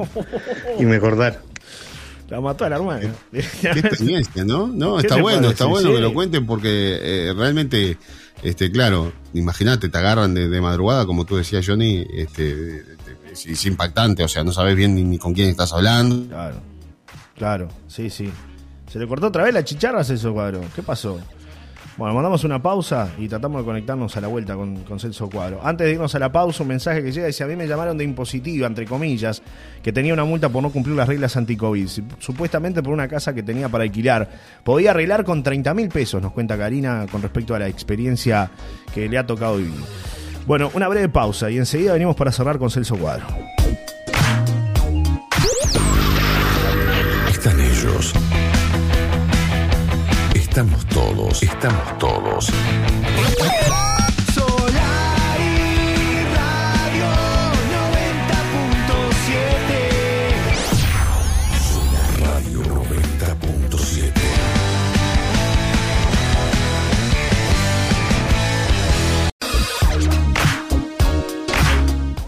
y 0.78 0.84
me 0.84 0.96
acordaron. 0.96 1.40
La 2.28 2.40
mató 2.40 2.64
a 2.64 2.68
la 2.68 2.76
hermana. 2.76 3.08
Qué 3.32 3.38
experiencia, 3.70 4.44
¿no? 4.44 4.66
No, 4.66 4.96
¿Qué 4.96 5.02
está 5.06 5.20
bueno, 5.22 5.36
parece? 5.38 5.52
está 5.52 5.66
bueno 5.66 5.88
Sí. 5.90 5.94
que 5.94 6.00
lo 6.00 6.12
cuenten 6.12 6.44
porque 6.44 6.98
eh, 7.00 7.32
realmente, 7.36 7.96
este, 8.42 8.70
claro, 8.72 9.12
imagínate, 9.32 9.88
te 9.88 9.96
agarran 9.98 10.34
de, 10.34 10.48
de 10.48 10.60
madrugada, 10.60 11.06
como 11.06 11.24
tú 11.24 11.36
decías, 11.36 11.64
Johnny, 11.64 12.04
este, 12.14 12.54
de- 12.56 12.72
de- 12.82 12.96
es, 13.32 13.46
es 13.46 13.64
impactante, 13.66 14.24
o 14.24 14.28
sea, 14.28 14.42
no 14.42 14.50
sabes 14.52 14.74
bien 14.74 14.94
ni, 14.96 15.04
ni 15.04 15.18
con 15.18 15.32
quién 15.34 15.48
estás 15.50 15.72
hablando. 15.72 16.26
Claro, 16.28 16.56
claro, 17.36 17.68
sí, 17.86 18.10
sí. 18.10 18.28
¿Se 18.92 18.98
le 18.98 19.06
cortó 19.06 19.28
otra 19.28 19.44
vez 19.44 19.54
la 19.54 19.64
chicharra 19.64 20.00
a 20.00 20.04
Celso 20.04 20.32
Cuadro? 20.32 20.62
¿Qué 20.74 20.82
pasó? 20.82 21.20
Bueno, 21.96 22.12
mandamos 22.12 22.44
una 22.44 22.60
pausa 22.60 23.10
y 23.16 23.26
tratamos 23.26 23.62
de 23.62 23.64
conectarnos 23.64 24.14
a 24.18 24.20
la 24.20 24.28
vuelta 24.28 24.54
con, 24.54 25.00
Celso 25.00 25.30
Cuadro. 25.30 25.60
Antes 25.62 25.86
de 25.86 25.94
irnos 25.94 26.14
a 26.14 26.18
la 26.18 26.30
pausa, 26.30 26.62
un 26.62 26.68
mensaje 26.68 27.02
que 27.02 27.10
llega 27.10 27.26
dice, 27.26 27.42
a 27.42 27.46
mí 27.46 27.56
me 27.56 27.66
llamaron 27.66 27.96
de 27.96 28.04
impositiva, 28.04 28.66
entre 28.66 28.84
comillas, 28.84 29.42
que 29.82 29.92
tenía 29.94 30.12
una 30.12 30.26
multa 30.26 30.50
por 30.50 30.62
no 30.62 30.68
cumplir 30.68 30.94
las 30.94 31.08
reglas 31.08 31.38
anti-COVID, 31.38 31.88
supuestamente 32.18 32.82
por 32.82 32.92
una 32.92 33.08
casa 33.08 33.34
que 33.34 33.42
tenía 33.42 33.70
para 33.70 33.84
alquilar. 33.84 34.28
Podía 34.62 34.90
arreglar 34.90 35.24
con 35.24 35.42
30 35.42 35.72
mil 35.72 35.88
pesos, 35.88 36.20
nos 36.20 36.32
cuenta 36.32 36.58
Karina, 36.58 37.06
con 37.10 37.22
respecto 37.22 37.54
a 37.54 37.58
la 37.58 37.68
experiencia 37.68 38.50
que 38.92 39.08
le 39.08 39.16
ha 39.16 39.26
tocado 39.26 39.56
vivir. 39.56 39.80
Bueno, 40.46 40.70
una 40.74 40.88
breve 40.88 41.08
pausa 41.08 41.50
y 41.50 41.56
enseguida 41.56 41.94
venimos 41.94 42.14
para 42.14 42.30
cerrar 42.30 42.58
con 42.58 42.70
Celso 42.70 42.96
Cuadro. 42.96 43.26
Están 47.30 47.58
ellos. 47.58 48.12
Estamos 50.56 50.86
todos. 50.86 51.42
Estamos 51.42 51.98
todos. 51.98 52.50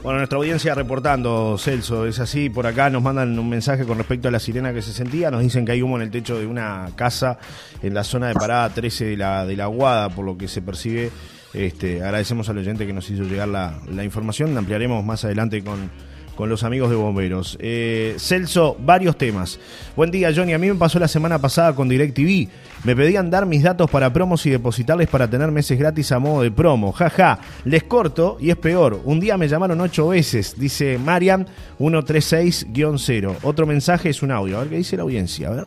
Bueno, 0.09 0.21
nuestra 0.21 0.39
audiencia 0.39 0.75
reportando, 0.75 1.59
Celso, 1.59 2.07
es 2.07 2.19
así, 2.19 2.49
por 2.49 2.67
acá 2.67 2.89
nos 2.89 3.03
mandan 3.03 3.39
un 3.39 3.47
mensaje 3.47 3.85
con 3.85 3.99
respecto 3.99 4.29
a 4.29 4.31
la 4.31 4.39
sirena 4.39 4.73
que 4.73 4.81
se 4.81 4.95
sentía, 4.95 5.31
nos 5.31 5.43
dicen 5.43 5.67
que 5.67 5.73
hay 5.73 5.83
humo 5.83 5.97
en 5.97 6.03
el 6.05 6.11
techo 6.11 6.39
de 6.39 6.47
una 6.47 6.89
casa 6.97 7.39
en 7.83 7.93
la 7.93 8.05
zona 8.05 8.29
de 8.29 8.35
parada 8.35 8.71
13 8.71 9.05
de 9.05 9.17
la, 9.19 9.45
de 9.45 9.55
la 9.55 9.65
Aguada, 9.65 10.09
por 10.09 10.25
lo 10.25 10.39
que 10.39 10.49
se 10.49 10.63
percibe. 10.63 11.11
Este, 11.53 12.03
agradecemos 12.03 12.49
al 12.49 12.57
oyente 12.57 12.87
que 12.87 12.95
nos 12.95 13.11
hizo 13.11 13.25
llegar 13.25 13.49
la, 13.49 13.83
la 13.87 14.03
información, 14.03 14.55
la 14.55 14.61
ampliaremos 14.61 15.05
más 15.05 15.27
adelante 15.27 15.63
con, 15.63 15.91
con 16.39 16.49
los 16.49 16.63
amigos 16.63 16.89
de 16.89 16.95
bomberos. 16.95 17.59
Eh, 17.61 18.15
Celso, 18.17 18.77
varios 18.79 19.19
temas. 19.19 19.59
Buen 19.97 20.13
día, 20.13 20.31
Johnny. 20.33 20.53
A 20.53 20.59
mí 20.59 20.69
me 20.69 20.77
pasó 20.77 21.01
la 21.01 21.09
semana 21.09 21.41
pasada 21.41 21.75
con 21.75 21.89
DirecTV. 21.89 22.49
Me 22.85 22.95
pedían 22.95 23.29
dar 23.29 23.45
mis 23.45 23.65
datos 23.65 23.91
para 23.91 24.13
promos 24.13 24.47
y 24.47 24.51
depositarles 24.51 25.09
para 25.09 25.29
tener 25.29 25.51
meses 25.51 25.77
gratis 25.77 26.13
a 26.13 26.21
modo 26.21 26.43
de 26.43 26.53
promo. 26.53 26.93
Jaja, 26.93 27.41
les 27.65 27.83
corto 27.83 28.37
y 28.41 28.51
es 28.51 28.57
peor. 28.57 29.01
Un 29.05 29.19
día 29.19 29.37
me 29.37 29.49
llamaron 29.49 29.81
ocho 29.81 30.07
veces, 30.07 30.55
dice 30.57 30.97
Mariam 30.97 31.45
136-0. 31.81 33.39
Otro 33.43 33.67
mensaje 33.67 34.11
es 34.11 34.23
un 34.23 34.31
audio. 34.31 34.59
A 34.59 34.61
ver 34.61 34.69
qué 34.69 34.77
dice 34.77 34.97
la 34.97 35.03
audiencia. 35.03 35.65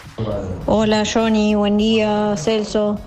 Hola 0.68 1.04
Johnny, 1.06 1.54
buen 1.54 1.76
día 1.76 2.34
Celso. 2.38 2.98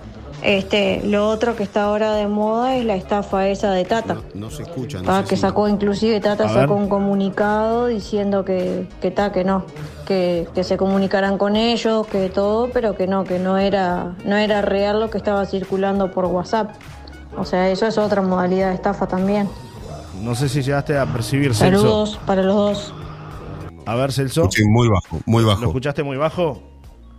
Este, 0.44 1.00
lo 1.04 1.26
otro 1.30 1.56
que 1.56 1.62
está 1.62 1.84
ahora 1.84 2.12
de 2.12 2.28
moda 2.28 2.76
es 2.76 2.84
la 2.84 2.96
estafa 2.96 3.48
esa 3.48 3.70
de 3.70 3.86
Tata. 3.86 4.14
No, 4.14 4.22
no 4.34 4.50
se 4.50 4.62
escucha. 4.64 5.00
No 5.00 5.10
Ah, 5.10 5.24
que 5.26 5.38
sacó 5.38 5.68
inclusive 5.68 6.20
Tata 6.20 6.44
A 6.44 6.48
sacó 6.50 6.74
ver. 6.74 6.82
un 6.82 6.88
comunicado 6.90 7.86
diciendo 7.86 8.44
que 8.44 8.86
que 9.00 9.10
ta, 9.10 9.32
que 9.32 9.42
no, 9.42 9.64
que, 10.06 10.46
que 10.54 10.62
se 10.62 10.76
comunicaran 10.76 11.38
con 11.38 11.56
ellos, 11.56 12.06
que 12.08 12.28
todo, 12.28 12.68
pero 12.74 12.94
que 12.94 13.06
no, 13.06 13.24
que 13.24 13.38
no 13.38 13.56
era 13.56 14.16
no 14.26 14.36
era 14.36 14.60
real 14.60 15.00
lo 15.00 15.08
que 15.08 15.16
estaba 15.16 15.46
circulando 15.46 16.10
por 16.10 16.26
WhatsApp. 16.26 16.72
O 17.38 17.46
sea, 17.46 17.70
eso 17.70 17.86
es 17.86 17.96
otra 17.96 18.20
modalidad 18.20 18.68
de 18.68 18.74
estafa 18.74 19.06
también. 19.08 19.48
No 20.20 20.34
sé 20.34 20.50
si 20.50 20.60
llegaste 20.60 20.98
a 20.98 21.06
percibir, 21.06 21.54
Celso. 21.54 21.80
Saludos 21.80 22.20
para 22.26 22.42
los 22.42 22.54
dos. 22.54 22.94
A 23.86 23.94
ver, 23.94 24.12
Celso. 24.12 24.42
Escuché 24.42 24.62
muy 24.68 24.88
bajo, 24.88 25.20
muy 25.24 25.42
¿Lo 25.42 25.48
bajo, 25.48 25.64
escuchaste 25.64 26.02
muy 26.02 26.18
bajo? 26.18 26.60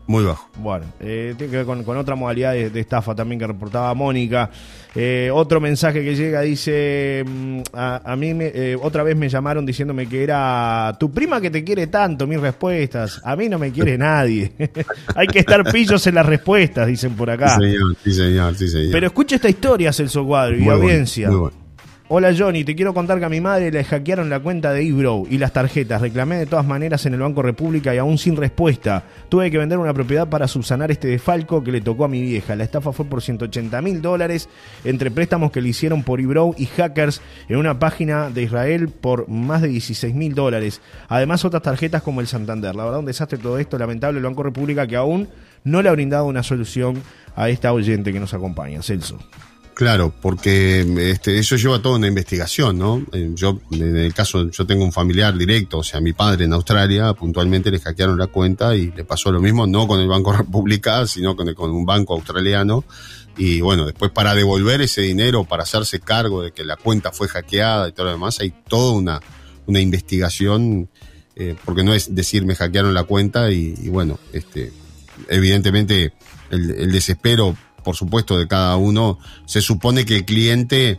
Muy 0.08 0.24
bajo. 0.24 0.48
Bueno, 0.60 0.86
eh, 1.00 1.34
tiene 1.38 1.52
que 1.52 1.58
ver 1.58 1.66
con, 1.66 1.84
con 1.84 1.98
otra 1.98 2.16
modalidad 2.16 2.54
de, 2.54 2.70
de 2.70 2.80
estafa 2.80 3.16
también 3.16 3.40
que 3.40 3.48
reportaba 3.48 3.94
Mónica. 3.96 4.50
Eh, 4.94 5.30
otro 5.34 5.60
mensaje 5.60 6.04
que 6.04 6.16
llega 6.16 6.42
dice, 6.42 7.24
mm, 7.28 7.60
a, 7.74 8.14
a 8.14 8.16
mí 8.16 8.34
me- 8.34 8.52
eh, 8.54 8.78
otra 8.82 9.04
vez 9.04 9.16
me 9.18 9.28
llamaron 9.28 9.66
diciéndome 9.66 10.08
que 10.08 10.24
era 10.24 10.96
tu 11.00 11.12
prima 11.12 11.42
que 11.42 11.50
te 11.50 11.64
quiere 11.64 11.88
tanto, 11.88 12.28
mis 12.28 12.40
respuestas. 12.40 13.20
A 13.26 13.36
mí 13.36 13.50
no 13.50 13.58
me 13.60 13.72
quiere 13.72 13.98
nadie. 13.98 14.54
Hay 15.16 15.28
que 15.28 15.40
estar 15.40 15.64
pillos 15.72 16.06
en 16.08 16.16
las 16.16 16.26
respuestas, 16.26 16.88
dicen 16.88 17.14
por 17.16 17.30
acá. 17.30 17.50
Sí, 17.58 17.62
señor, 17.64 17.96
sí, 18.04 18.14
señor, 18.14 18.56
sí, 18.56 18.68
señor. 18.70 18.92
Pero 18.92 19.08
escucha 19.08 19.36
esta 19.36 19.50
historia, 19.50 19.92
Celso 19.92 20.26
Cuadro 20.26 20.56
y 20.56 20.60
Muy 20.60 20.66
bueno, 20.68 20.82
audiencia. 20.84 21.28
muy 21.30 21.38
bueno. 21.40 21.58
Hola 22.08 22.36
Johnny, 22.38 22.64
te 22.64 22.76
quiero 22.76 22.94
contar 22.94 23.18
que 23.18 23.26
a 23.26 23.30
mi 23.30 23.42
madre 23.42 23.72
le 23.72 23.84
hackearon 23.84 24.30
la 24.30 24.40
cuenta 24.40 24.72
de 24.72 24.88
eBrow 24.88 25.26
y 25.28 25.40
las 25.40 25.54
tarjetas. 25.54 26.02
Reclamé 26.02 26.38
de 26.38 26.46
todas 26.46 26.64
maneras 26.64 27.04
en 27.08 27.16
el 27.16 27.22
Banco 27.22 27.42
República 27.42 27.96
y 27.96 27.98
aún 27.98 28.20
sin 28.20 28.36
respuesta. 28.36 29.06
Tuve 29.28 29.50
que 29.50 29.58
vender 29.58 29.80
una 29.80 29.92
propiedad 29.92 30.30
para 30.30 30.48
subsanar 30.48 30.92
este 30.92 31.08
desfalco 31.08 31.64
que 31.64 31.72
le 31.72 31.82
tocó 31.82 32.06
a 32.06 32.08
mi 32.08 32.22
vieja. 32.22 32.56
La 32.56 32.64
estafa 32.64 32.92
fue 32.92 33.06
por 33.06 33.24
180 33.24 33.82
mil 33.82 34.04
dólares 34.04 34.50
entre 34.84 35.10
préstamos 35.10 35.52
que 35.52 35.62
le 35.62 35.70
hicieron 35.70 36.04
por 36.04 36.22
eBrow 36.22 36.54
y 36.60 36.68
hackers 36.68 37.24
en 37.50 37.58
una 37.58 37.80
página 37.80 38.30
de 38.30 38.44
Israel 38.44 38.90
por 38.90 39.28
más 39.28 39.64
de 39.64 39.70
16 39.70 40.14
mil 40.14 40.36
dólares. 40.36 40.82
Además 41.08 41.44
otras 41.44 41.64
tarjetas 41.64 42.04
como 42.04 42.22
el 42.22 42.28
Santander. 42.28 42.76
La 42.76 42.84
verdad 42.84 43.00
un 43.00 43.08
desastre 43.08 43.40
todo 43.40 43.58
esto. 43.58 43.80
Lamentable 43.80 44.20
el 44.20 44.26
Banco 44.26 44.44
República 44.44 44.86
que 44.86 44.96
aún 44.96 45.28
no 45.64 45.82
le 45.82 45.90
ha 45.90 45.94
brindado 45.94 46.26
una 46.26 46.44
solución 46.44 47.02
a 47.36 47.50
esta 47.50 47.74
oyente 47.74 48.14
que 48.14 48.20
nos 48.20 48.36
acompaña. 48.36 48.84
Celso. 48.84 49.18
Claro, 49.76 50.14
porque 50.22 50.88
este, 51.12 51.38
eso 51.38 51.58
lleva 51.58 51.82
toda 51.82 51.98
una 51.98 52.08
investigación, 52.08 52.80
¿no? 52.80 53.06
Eh, 53.12 53.32
Yo, 53.36 53.60
en 53.72 53.98
el 53.98 54.14
caso, 54.14 54.50
yo 54.50 54.66
tengo 54.66 54.86
un 54.86 54.94
familiar 54.94 55.38
directo, 55.38 55.80
o 55.80 55.84
sea, 55.84 56.00
mi 56.00 56.14
padre 56.14 56.46
en 56.46 56.54
Australia, 56.54 57.12
puntualmente 57.12 57.70
le 57.70 57.80
hackearon 57.80 58.18
la 58.18 58.28
cuenta 58.28 58.74
y 58.78 58.92
le 58.92 59.04
pasó 59.04 59.34
lo 59.34 59.42
mismo, 59.42 59.68
no 59.68 59.86
con 59.86 60.00
el 60.00 60.08
Banco 60.08 60.32
República, 60.38 61.06
sino 61.08 61.36
con, 61.36 61.50
un 61.50 61.86
banco 61.86 62.14
australiano. 62.14 62.86
Y 63.38 63.60
bueno, 63.60 63.86
después 63.86 64.12
para 64.12 64.34
devolver 64.34 64.82
ese 64.82 65.02
dinero, 65.02 65.44
para 65.44 65.64
hacerse 65.64 66.00
cargo 66.00 66.42
de 66.42 66.54
que 66.54 66.64
la 66.64 66.78
cuenta 66.78 67.12
fue 67.12 67.28
hackeada 67.28 67.90
y 67.90 67.92
todo 67.92 68.06
lo 68.06 68.12
demás, 68.14 68.40
hay 68.40 68.54
toda 68.70 68.94
una, 68.94 69.20
una 69.66 69.82
investigación, 69.82 70.90
eh, 71.36 71.54
porque 71.66 71.84
no 71.84 71.94
es 71.94 72.16
decir 72.16 72.46
me 72.46 72.56
hackearon 72.56 72.94
la 72.94 73.04
cuenta 73.04 73.52
y, 73.52 73.90
bueno, 73.90 74.20
este, 74.32 74.72
evidentemente 75.28 76.14
el 76.50 76.94
desespero, 76.94 77.58
por 77.86 77.96
supuesto, 77.96 78.38
de 78.38 78.48
cada 78.50 78.76
uno, 78.76 79.18
se 79.46 79.62
supone 79.62 80.04
que 80.04 80.18
el 80.18 80.26
cliente 80.26 80.98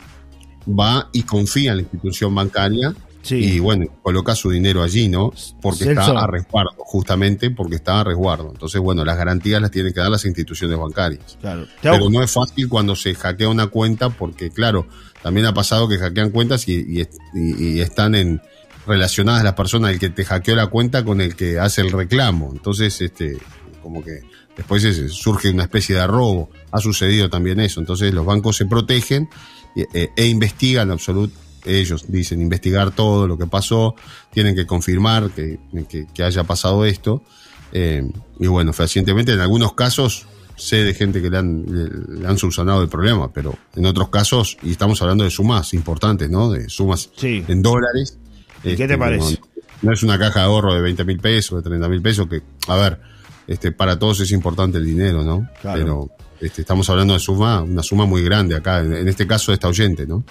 va 0.67 1.11
y 1.13 1.23
confía 1.25 1.73
en 1.73 1.77
la 1.79 1.83
institución 1.83 2.35
bancaria 2.35 2.95
Sí. 3.23 3.35
y 3.35 3.59
bueno, 3.59 3.87
coloca 4.03 4.37
su 4.37 4.51
dinero 4.51 4.85
allí, 4.85 5.09
¿no? 5.09 5.33
Porque 5.61 5.85
Celso. 5.85 6.01
está 6.01 6.21
a 6.21 6.27
resguardo, 6.29 6.71
justamente 6.79 7.51
porque 7.51 7.75
está 7.75 7.99
a 8.01 8.05
resguardo. 8.05 8.51
Entonces, 8.53 8.81
bueno, 8.81 9.05
las 9.05 9.17
garantías 9.19 9.61
las 9.61 9.73
tienen 9.73 9.93
que 9.93 9.99
dar 9.99 10.11
las 10.11 10.25
instituciones 10.25 10.79
bancarias. 10.79 11.37
Claro. 11.41 11.67
Pero 11.83 12.09
no 12.09 12.23
es 12.23 12.31
fácil 12.31 12.69
cuando 12.69 12.95
se 12.95 13.17
hackea 13.17 13.49
una 13.49 13.67
cuenta 13.67 14.11
porque, 14.11 14.51
claro, 14.51 14.87
también 15.23 15.45
ha 15.47 15.53
pasado 15.55 15.89
que 15.89 15.99
hackean 15.99 16.31
cuentas 16.31 16.69
y, 16.69 16.75
y- 16.75 17.01
y- 17.35 17.65
y 17.75 17.81
están 17.81 18.15
en 18.15 18.41
relacionadas 18.87 19.43
las 19.43 19.55
personas, 19.55 19.91
el 19.91 19.99
que 19.99 20.11
te 20.11 20.25
hackeó 20.25 20.55
la 20.55 20.69
cuenta 20.69 21.05
con 21.05 21.21
el 21.21 21.35
que 21.35 21.59
hace 21.59 21.81
el 21.81 21.91
reclamo. 21.91 22.51
Entonces, 22.53 23.01
este, 23.01 23.39
como 23.83 24.05
que 24.05 24.21
después 24.57 24.83
es- 24.85 25.13
surge 25.13 25.51
una 25.51 25.65
especie 25.65 25.97
de 25.97 26.07
robo. 26.07 26.51
Ha 26.73 26.79
sucedido 26.81 27.29
también 27.31 27.61
eso. 27.61 27.81
Entonces 27.81 28.13
los 28.15 28.25
bancos 28.25 28.57
se 28.57 28.67
protegen 28.67 29.29
e, 29.77 29.87
e- 29.93 30.11
e 30.17 30.27
investigan 30.27 30.91
absolut 30.91 31.33
ellos 31.65 32.05
dicen 32.07 32.41
investigar 32.41 32.93
todo 32.93 33.27
lo 33.27 33.37
que 33.37 33.47
pasó, 33.49 33.97
tienen 34.33 34.55
que 34.55 34.67
confirmar 34.67 35.31
que, 35.31 35.59
que- 35.89 36.07
que 36.15 36.23
haya 36.23 36.45
pasado 36.45 36.85
esto. 36.85 37.25
Eh, 37.73 38.09
y 38.39 38.47
bueno, 38.47 38.73
fehacientemente 38.73 39.33
en 39.33 39.41
algunos 39.41 39.73
casos 39.75 40.27
sé 40.55 40.85
de 40.85 40.95
gente 40.95 41.21
que 41.21 41.29
le 41.29 41.37
han, 41.39 41.65
le, 41.67 42.21
le 42.21 42.27
han 42.29 42.39
subsanado 42.39 42.83
el 42.83 42.89
problema, 42.89 43.33
pero 43.33 43.59
en 43.75 43.85
otros 43.85 44.09
casos, 44.11 44.57
y 44.63 44.71
estamos 44.71 45.03
hablando 45.03 45.25
de 45.25 45.31
sumas 45.31 45.75
importantes, 45.75 46.31
¿no? 46.31 46.51
De 46.53 46.69
sumas 46.71 47.11
Sí. 47.17 47.45
en 47.49 47.61
dólares. 47.63 48.17
¿Y 48.61 48.69
qué 48.69 48.73
este, 48.85 48.89
te 48.89 48.97
parece? 48.99 49.33
no- 49.41 49.49
no 49.83 49.93
es 49.93 50.03
una 50.05 50.19
caja 50.19 50.41
de 50.41 50.47
ahorro 50.47 50.73
de 50.73 50.81
20 50.81 51.05
mil 51.05 51.19
pesos, 51.19 51.63
de 51.63 51.69
30 51.69 51.89
mil 51.89 52.01
pesos, 52.01 52.27
que, 52.29 52.43
a 52.69 52.77
ver, 52.77 53.01
este, 53.47 53.73
para 53.73 53.99
todos 53.99 54.21
es 54.21 54.33
importante 54.33 54.79
el 54.79 54.85
dinero, 54.85 55.23
¿no? 55.23 55.49
Claro. 55.61 55.79
Pero 55.79 56.11
este, 56.41 56.63
estamos 56.63 56.89
hablando 56.91 57.15
de 57.15 57.21
suma, 57.21 57.63
una 57.63 57.83
suma 57.83 58.07
muy 58.07 58.23
grande 58.23 58.57
acá, 58.57 58.81
en, 58.81 58.93
en 58.95 59.09
este 59.09 59.27
caso 59.27 59.53
de 59.53 59.55
esta 59.55 59.69
oyente, 59.69 60.07
¿no? 60.07 60.25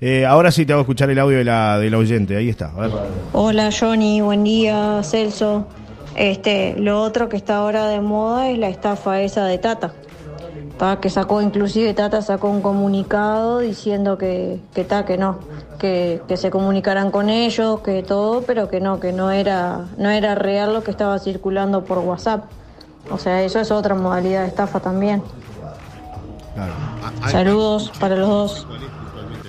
Eh, 0.00 0.24
ahora 0.24 0.52
sí 0.52 0.64
te 0.64 0.72
hago 0.72 0.82
escuchar 0.82 1.10
el 1.10 1.18
audio 1.18 1.38
de 1.38 1.44
la, 1.44 1.78
del 1.78 1.94
oyente. 1.94 2.36
Ahí 2.36 2.48
está. 2.48 2.70
A 2.70 2.80
ver. 2.80 2.90
Hola 3.32 3.70
Johnny, 3.78 4.20
buen 4.20 4.44
día 4.44 5.02
Celso. 5.02 5.66
Este, 6.14 6.74
lo 6.78 7.02
otro 7.02 7.28
que 7.28 7.36
está 7.36 7.56
ahora 7.56 7.88
de 7.88 8.00
moda 8.00 8.50
es 8.50 8.58
la 8.58 8.68
estafa 8.68 9.20
esa 9.22 9.44
de 9.46 9.58
Tata. 9.58 9.92
Ta, 10.78 11.00
que 11.00 11.10
sacó, 11.10 11.42
inclusive 11.42 11.92
Tata 11.92 12.22
sacó 12.22 12.48
un 12.48 12.62
comunicado 12.62 13.58
diciendo 13.58 14.16
que, 14.16 14.60
que 14.74 14.84
ta, 14.84 15.04
que 15.04 15.18
no, 15.18 15.40
que, 15.78 16.22
que 16.28 16.36
se 16.36 16.50
comunicaran 16.50 17.10
con 17.10 17.28
ellos, 17.28 17.80
que 17.80 18.02
todo, 18.02 18.42
pero 18.42 18.68
que 18.70 18.80
no, 18.80 19.00
que 19.00 19.12
no 19.12 19.30
era, 19.30 19.86
no 19.98 20.10
era 20.10 20.34
real 20.34 20.72
lo 20.72 20.84
que 20.84 20.90
estaba 20.90 21.18
circulando 21.18 21.84
por 21.84 21.98
WhatsApp. 21.98 22.44
O 23.10 23.18
sea, 23.18 23.42
eso 23.42 23.58
es 23.60 23.70
otra 23.70 23.94
modalidad 23.94 24.42
de 24.42 24.48
estafa 24.48 24.80
también. 24.80 25.22
Claro. 26.54 26.72
Saludos 27.28 27.92
para 27.98 28.16
los 28.16 28.28
dos. 28.28 28.66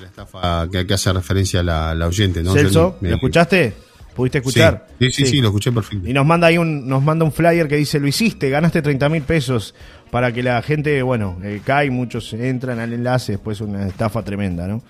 La 0.01 0.07
estafa 0.07 0.67
que, 0.71 0.88
que 0.88 0.93
hace 0.93 1.13
referencia 1.13 1.59
a 1.59 1.63
la, 1.63 1.95
la 1.95 2.07
oyente, 2.07 2.41
¿no? 2.41 2.53
Celso, 2.53 2.97
¿lo 3.01 3.15
escuchaste? 3.15 3.75
¿Pudiste 4.15 4.39
escuchar? 4.39 4.88
Sí, 4.99 5.11
sí, 5.11 5.23
sí, 5.23 5.32
sí, 5.32 5.41
lo 5.41 5.47
escuché 5.47 5.71
perfecto. 5.71 6.09
Y 6.09 6.11
nos 6.11 6.25
manda 6.25 6.47
ahí 6.47 6.57
un, 6.57 6.88
nos 6.88 7.01
manda 7.01 7.23
un 7.23 7.32
flyer 7.32 7.69
que 7.69 7.77
dice, 7.77 8.01
lo 8.01 8.07
hiciste, 8.07 8.49
ganaste 8.49 8.82
30 8.82 9.07
mil 9.07 9.21
pesos 9.21 9.73
para 10.12 10.32
que 10.32 10.43
la 10.43 10.62
gente, 10.62 11.01
bueno, 11.01 11.38
eh, 11.43 11.62
cae, 11.64 11.89
muchos 11.91 12.34
entran 12.34 12.80
al 12.80 12.93
enlace, 12.93 13.34
después 13.34 13.62
una 13.62 13.88
estafa 13.88 14.24
tremenda, 14.24 14.68
¿no? 14.68 14.82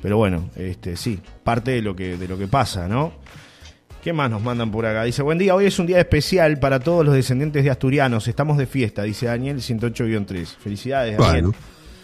Pero 0.00 0.16
bueno, 0.16 0.50
este 0.56 0.96
sí, 0.96 1.18
parte 1.42 1.72
de 1.72 1.82
lo 1.82 1.96
que, 1.96 2.16
de 2.16 2.28
lo 2.28 2.38
que 2.38 2.46
pasa, 2.46 2.86
¿no? 2.86 3.12
¿Qué 4.02 4.12
más 4.12 4.30
nos 4.30 4.42
mandan 4.42 4.70
por 4.70 4.86
acá? 4.86 5.02
Dice, 5.02 5.22
buen 5.22 5.38
día, 5.38 5.54
hoy 5.54 5.66
es 5.66 5.78
un 5.78 5.86
día 5.86 5.98
especial 5.98 6.58
para 6.60 6.78
todos 6.78 7.04
los 7.04 7.14
descendientes 7.14 7.64
de 7.64 7.70
asturianos, 7.70 8.28
estamos 8.28 8.56
de 8.56 8.66
fiesta, 8.66 9.02
dice 9.02 9.26
Daniel 9.26 9.58
108-3. 9.58 10.46
Felicidades, 10.46 11.18
Daniel. 11.18 11.42
Bueno, 11.46 11.58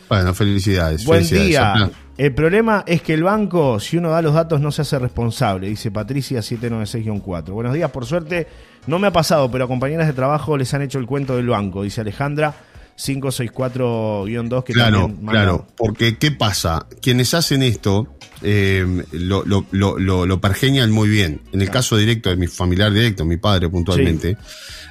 bueno, 0.08 0.34
felicidades. 0.34 1.04
Buen 1.04 1.24
felicidades. 1.24 1.88
día. 1.88 1.98
El 2.16 2.32
problema 2.32 2.84
es 2.86 3.02
que 3.02 3.12
el 3.12 3.24
banco, 3.24 3.80
si 3.80 3.96
uno 3.96 4.10
da 4.10 4.22
los 4.22 4.34
datos, 4.34 4.60
no 4.60 4.70
se 4.70 4.82
hace 4.82 4.98
responsable, 5.00 5.68
dice 5.68 5.90
Patricia 5.90 6.40
796-4. 6.40 7.50
Buenos 7.50 7.74
días, 7.74 7.90
por 7.90 8.06
suerte, 8.06 8.46
no 8.86 9.00
me 9.00 9.08
ha 9.08 9.12
pasado, 9.12 9.50
pero 9.50 9.64
a 9.64 9.68
compañeras 9.68 10.06
de 10.06 10.12
trabajo 10.12 10.56
les 10.56 10.72
han 10.74 10.82
hecho 10.82 11.00
el 11.00 11.06
cuento 11.06 11.34
del 11.34 11.48
banco, 11.48 11.82
dice 11.82 12.02
Alejandra 12.02 12.54
564-2, 12.96 14.62
que 14.62 14.72
Claro, 14.72 15.00
también 15.00 15.26
claro, 15.26 15.66
porque 15.76 16.16
¿qué 16.16 16.30
pasa? 16.30 16.86
Quienes 17.02 17.34
hacen 17.34 17.64
esto 17.64 18.14
eh, 18.44 18.86
lo, 19.12 19.44
lo, 19.44 19.66
lo, 19.72 20.26
lo, 20.26 20.40
pergeñan 20.40 20.90
muy 20.92 21.08
bien. 21.08 21.40
En 21.52 21.60
el 21.62 21.70
caso 21.70 21.96
directo 21.96 22.30
de 22.30 22.36
mi 22.36 22.46
familiar 22.46 22.92
directo, 22.92 23.24
mi 23.24 23.36
padre 23.38 23.68
puntualmente, 23.68 24.36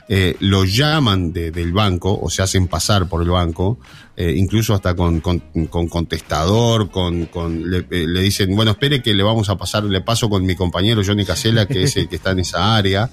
eh, 0.09 0.35
lo 0.39 0.65
llaman 0.65 1.31
de- 1.31 1.51
del 1.51 1.71
banco 1.71 2.19
o 2.19 2.29
se 2.29 2.41
hacen 2.41 2.67
pasar 2.67 3.07
por 3.07 3.21
el 3.21 3.29
banco, 3.29 3.77
eh, 4.17 4.33
incluso 4.35 4.73
hasta 4.73 4.95
con, 4.95 5.21
con, 5.21 5.39
con 5.69 5.87
contestador, 5.87 6.91
con, 6.91 7.27
con 7.27 7.69
le, 7.71 7.85
le 7.89 8.21
dicen, 8.21 8.55
bueno, 8.55 8.71
espere 8.71 9.01
que 9.01 9.13
le 9.13 9.23
vamos 9.23 9.47
a 9.49 9.57
pasar, 9.57 9.83
le 9.85 10.01
paso 10.01 10.29
con 10.29 10.45
mi 10.45 10.55
compañero 10.55 11.01
Johnny 11.05 11.23
Casella, 11.25 11.65
que 11.67 11.83
es 11.83 11.95
el 11.97 12.09
que 12.09 12.17
está 12.17 12.31
en 12.31 12.39
esa 12.39 12.75
área. 12.75 13.09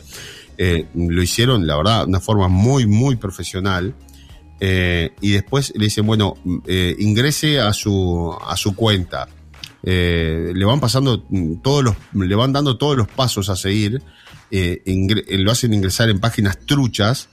Lo 0.95 1.23
hicieron, 1.23 1.67
la 1.67 1.77
verdad, 1.77 2.01
de 2.03 2.09
una 2.09 2.21
forma 2.21 2.49
muy, 2.49 2.87
muy 2.87 3.17
profesional. 3.17 3.95
Eh, 4.63 5.13
y 5.23 5.31
después 5.31 5.73
le 5.75 5.87
dicen, 5.87 6.05
bueno, 6.05 6.35
eh, 6.67 6.95
ingrese 6.99 7.61
a 7.61 7.73
su, 7.73 8.31
a 8.47 8.55
su 8.59 8.75
cuenta. 8.77 9.27
Eh, 9.83 10.53
le 10.55 10.65
van 10.65 10.79
pasando 10.81 11.25
todos 11.63 11.83
los, 11.85 11.95
le 12.13 12.35
van 12.35 12.53
dando 12.53 12.77
todos 12.77 12.97
los 12.97 13.09
pasos 13.09 13.49
a 13.49 13.57
seguir. 13.57 14.03
eh, 14.51 14.83
eh, 14.85 15.39
lo 15.39 15.53
hacen 15.53 15.73
ingresar 15.73 16.09
en 16.11 16.19
páginas 16.21 16.59
truchas. 16.67 17.29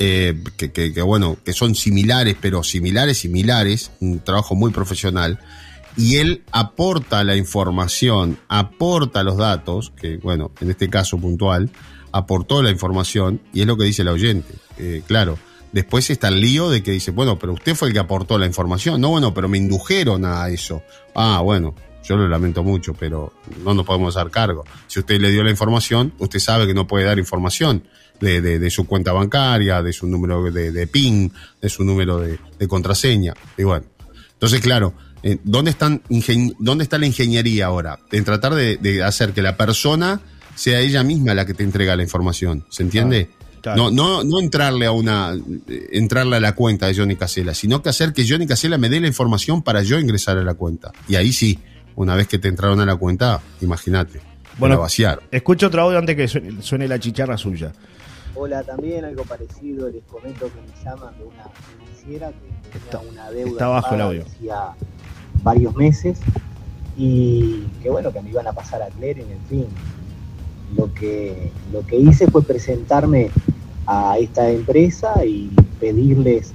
eh, 0.00 0.40
que, 0.56 0.70
que- 0.70 1.02
bueno, 1.02 1.36
que 1.44 1.52
son 1.52 1.74
similares, 1.74 2.36
pero 2.40 2.62
similares, 2.62 3.18
similares, 3.18 3.90
un 4.00 4.20
trabajo 4.20 4.54
muy 4.54 4.70
profesional. 4.70 5.40
Y 5.96 6.16
él 6.18 6.44
aporta 6.52 7.24
la 7.24 7.34
información, 7.34 8.38
aporta 8.48 9.24
los 9.24 9.36
datos, 9.36 9.92
que 10.00 10.18
bueno, 10.18 10.52
en 10.60 10.70
este 10.70 10.88
caso 10.88 11.18
puntual, 11.18 11.70
aportó 12.12 12.62
la 12.62 12.70
información, 12.70 13.40
y 13.52 13.62
es 13.62 13.66
lo 13.66 13.76
que 13.76 13.84
dice 13.84 14.02
el 14.02 14.08
oyente. 14.08 14.54
Claro, 15.08 15.36
después 15.72 16.08
está 16.10 16.28
el 16.28 16.40
lío 16.40 16.70
de 16.70 16.82
que 16.82 16.92
dice, 16.92 17.10
bueno, 17.10 17.38
pero 17.38 17.52
usted 17.52 17.74
fue 17.74 17.88
el 17.88 17.94
que 17.94 18.00
aportó 18.00 18.38
la 18.38 18.46
información. 18.46 19.00
No, 19.00 19.10
bueno, 19.10 19.34
pero 19.34 19.48
me 19.48 19.58
indujeron 19.58 20.24
a 20.24 20.48
eso. 20.48 20.82
Ah, 21.14 21.40
bueno, 21.42 21.74
yo 22.04 22.16
lo 22.16 22.26
lamento 22.28 22.62
mucho, 22.62 22.94
pero 22.94 23.32
no 23.64 23.74
nos 23.74 23.84
podemos 23.84 24.14
dar 24.14 24.30
cargo. 24.30 24.64
Si 24.86 24.98
usted 25.00 25.20
le 25.20 25.30
dio 25.30 25.44
la 25.44 25.50
información, 25.50 26.12
usted 26.18 26.38
sabe 26.38 26.66
que 26.66 26.74
no 26.74 26.86
puede 26.86 27.04
dar 27.04 27.18
información 27.18 27.84
de, 28.20 28.40
de- 28.40 28.70
su 28.70 28.86
cuenta 28.86 29.12
bancaria, 29.12 29.82
de 29.82 29.92
su 29.92 30.06
número 30.06 30.42
de, 30.50 30.72
de 30.72 30.86
PIN, 30.86 31.32
de 31.60 31.68
su 31.68 31.84
número 31.84 32.18
de, 32.18 32.38
contraseña. 32.68 33.34
Y 33.56 33.62
bueno, 33.62 33.84
entonces, 34.32 34.60
claro, 34.60 34.94
eh, 35.22 35.38
¿dónde, 35.44 35.70
están 35.70 36.02
¿dónde 36.58 36.84
está 36.84 36.98
la 36.98 37.06
ingeniería 37.06 37.66
ahora? 37.66 37.98
En 38.10 38.24
tratar 38.24 38.54
de, 38.54 38.76
de 38.76 39.02
hacer 39.02 39.32
que 39.32 39.42
la 39.42 39.56
persona 39.56 40.20
sea 40.54 40.80
ella 40.80 41.04
misma 41.04 41.34
la 41.34 41.46
que 41.46 41.54
te 41.54 41.62
entrega 41.62 41.94
la 41.94 42.02
información. 42.02 42.64
¿Se 42.70 42.82
entiende? 42.82 43.30
Claro. 43.74 43.90
No, 43.90 43.90
no, 43.90 44.24
no 44.24 44.40
entrarle 44.40 44.86
a 44.86 44.92
una, 44.92 45.36
entrarle 45.92 46.36
a 46.36 46.40
la 46.40 46.54
cuenta 46.54 46.86
de 46.86 46.94
Johnny 46.94 47.16
Casella, 47.16 47.54
sino 47.54 47.82
que 47.82 47.88
hacer 47.88 48.12
que 48.12 48.26
Johnny 48.28 48.46
Casella 48.46 48.78
me 48.78 48.88
dé 48.88 49.00
la 49.00 49.06
información 49.08 49.62
para 49.62 49.82
yo 49.82 49.98
ingresar 49.98 50.38
a 50.38 50.42
la 50.42 50.54
cuenta. 50.54 50.92
Y 51.08 51.16
ahí 51.16 51.32
sí, 51.32 51.58
una 51.96 52.14
vez 52.14 52.28
que 52.28 52.38
te 52.38 52.48
entraron 52.48 52.80
a 52.80 52.86
la 52.86 52.96
cuenta, 52.96 53.40
imagínate, 53.60 54.20
Bueno, 54.58 54.76
la 54.76 54.80
vaciar. 54.82 55.20
Escucho 55.30 55.66
otro 55.68 55.82
audio 55.82 55.98
antes 55.98 56.16
que 56.16 56.28
suene, 56.28 56.62
suene 56.62 56.88
la 56.88 56.98
chicharra 56.98 57.36
suya. 57.36 57.72
Hola, 58.34 58.62
también 58.62 59.04
algo 59.04 59.24
parecido, 59.24 59.88
les 59.88 60.02
comento 60.04 60.46
que 60.46 60.60
me 60.60 60.84
llaman 60.84 61.12
de 61.18 61.24
una 61.24 61.44
financiera 61.66 62.28
que 62.28 62.78
tenía 62.78 62.84
Está- 62.84 63.00
una 63.00 63.30
deuda 63.30 63.50
está 63.50 63.64
abajo 63.66 63.94
el 63.94 64.00
audio. 64.00 64.24
hacía 64.26 64.56
varios 65.42 65.74
meses 65.76 66.18
y 66.96 67.64
que 67.82 67.90
bueno, 67.90 68.12
que 68.12 68.20
me 68.22 68.30
iban 68.30 68.46
a 68.46 68.52
pasar 68.52 68.82
a 68.82 68.86
Cler 68.88 69.18
en 69.20 69.30
el 69.30 69.38
fin. 69.48 69.66
Lo 70.76 70.92
que, 70.92 71.50
lo 71.72 71.86
que 71.86 71.96
hice 71.96 72.26
fue 72.30 72.42
presentarme 72.42 73.30
a 73.90 74.18
esta 74.18 74.50
empresa 74.50 75.24
y 75.24 75.50
pedirles 75.80 76.52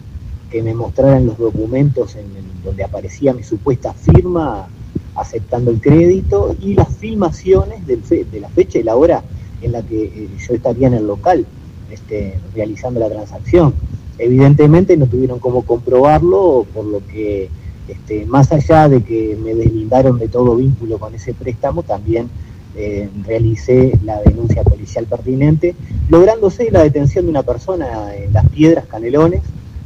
que 0.52 0.62
me 0.62 0.76
mostraran 0.76 1.26
los 1.26 1.38
documentos 1.40 2.16
en 2.16 2.28
donde 2.64 2.84
aparecía 2.84 3.34
mi 3.34 3.42
supuesta 3.42 3.92
firma 3.92 4.68
aceptando 5.16 5.72
el 5.72 5.82
crédito 5.82 6.56
y 6.62 6.76
las 6.76 6.96
filmaciones 6.96 7.86
del 7.88 8.04
fe- 8.04 8.26
de 8.32 8.40
la 8.40 8.50
fecha 8.50 8.78
y 8.78 8.84
la 8.84 8.96
hora 8.96 9.24
en 9.64 9.72
la 9.72 9.82
que 9.82 10.04
eh, 10.06 10.30
yo 10.48 10.54
estaría 10.54 10.88
en 10.88 10.94
el 10.94 11.08
local 11.08 11.44
este, 11.90 12.38
realizando 12.54 13.00
la 13.00 13.10
transacción. 13.10 13.74
Evidentemente 14.20 14.96
no 14.96 15.08
tuvieron 15.08 15.40
cómo 15.40 15.64
comprobarlo, 15.64 16.68
por 16.72 16.86
lo 16.86 17.02
que 17.08 17.50
este, 17.88 18.26
más 18.28 18.52
allá 18.52 18.88
de 18.90 19.02
que 19.02 19.36
me 19.44 19.56
deslindaron 19.56 20.20
de 20.20 20.28
todo 20.28 20.56
vínculo 20.56 21.00
con 21.00 21.16
ese 21.16 21.34
préstamo, 21.34 21.82
también 21.82 22.30
eh, 22.76 23.10
realicé 23.26 23.98
la 24.04 24.20
denuncia 24.22 24.64
policial 24.64 25.06
pertinente, 25.06 25.76
lográndose 26.10 26.72
la 26.72 26.84
detención 26.84 27.26
de 27.26 27.32
una 27.32 27.44
persona 27.44 28.16
en 28.16 28.34
las 28.34 28.50
piedras 28.50 28.86
Canelones, 28.86 29.42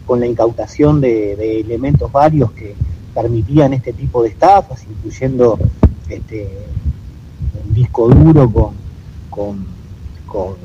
con 0.06 0.20
la 0.22 0.28
incautación 0.28 1.02
de, 1.02 1.60
elementos 1.60 2.12
varios 2.12 2.52
que 2.54 2.76
permitían 3.14 3.74
este 3.74 3.92
tipo 3.94 4.24
de 4.24 4.30
estafas, 4.30 4.86
incluyendo 4.90 5.60
este, 6.08 6.48
un 7.66 7.74
disco 7.74 8.08
duro 8.08 8.50
con, 8.50 8.74
con, 9.30 9.66
con, 10.26 10.56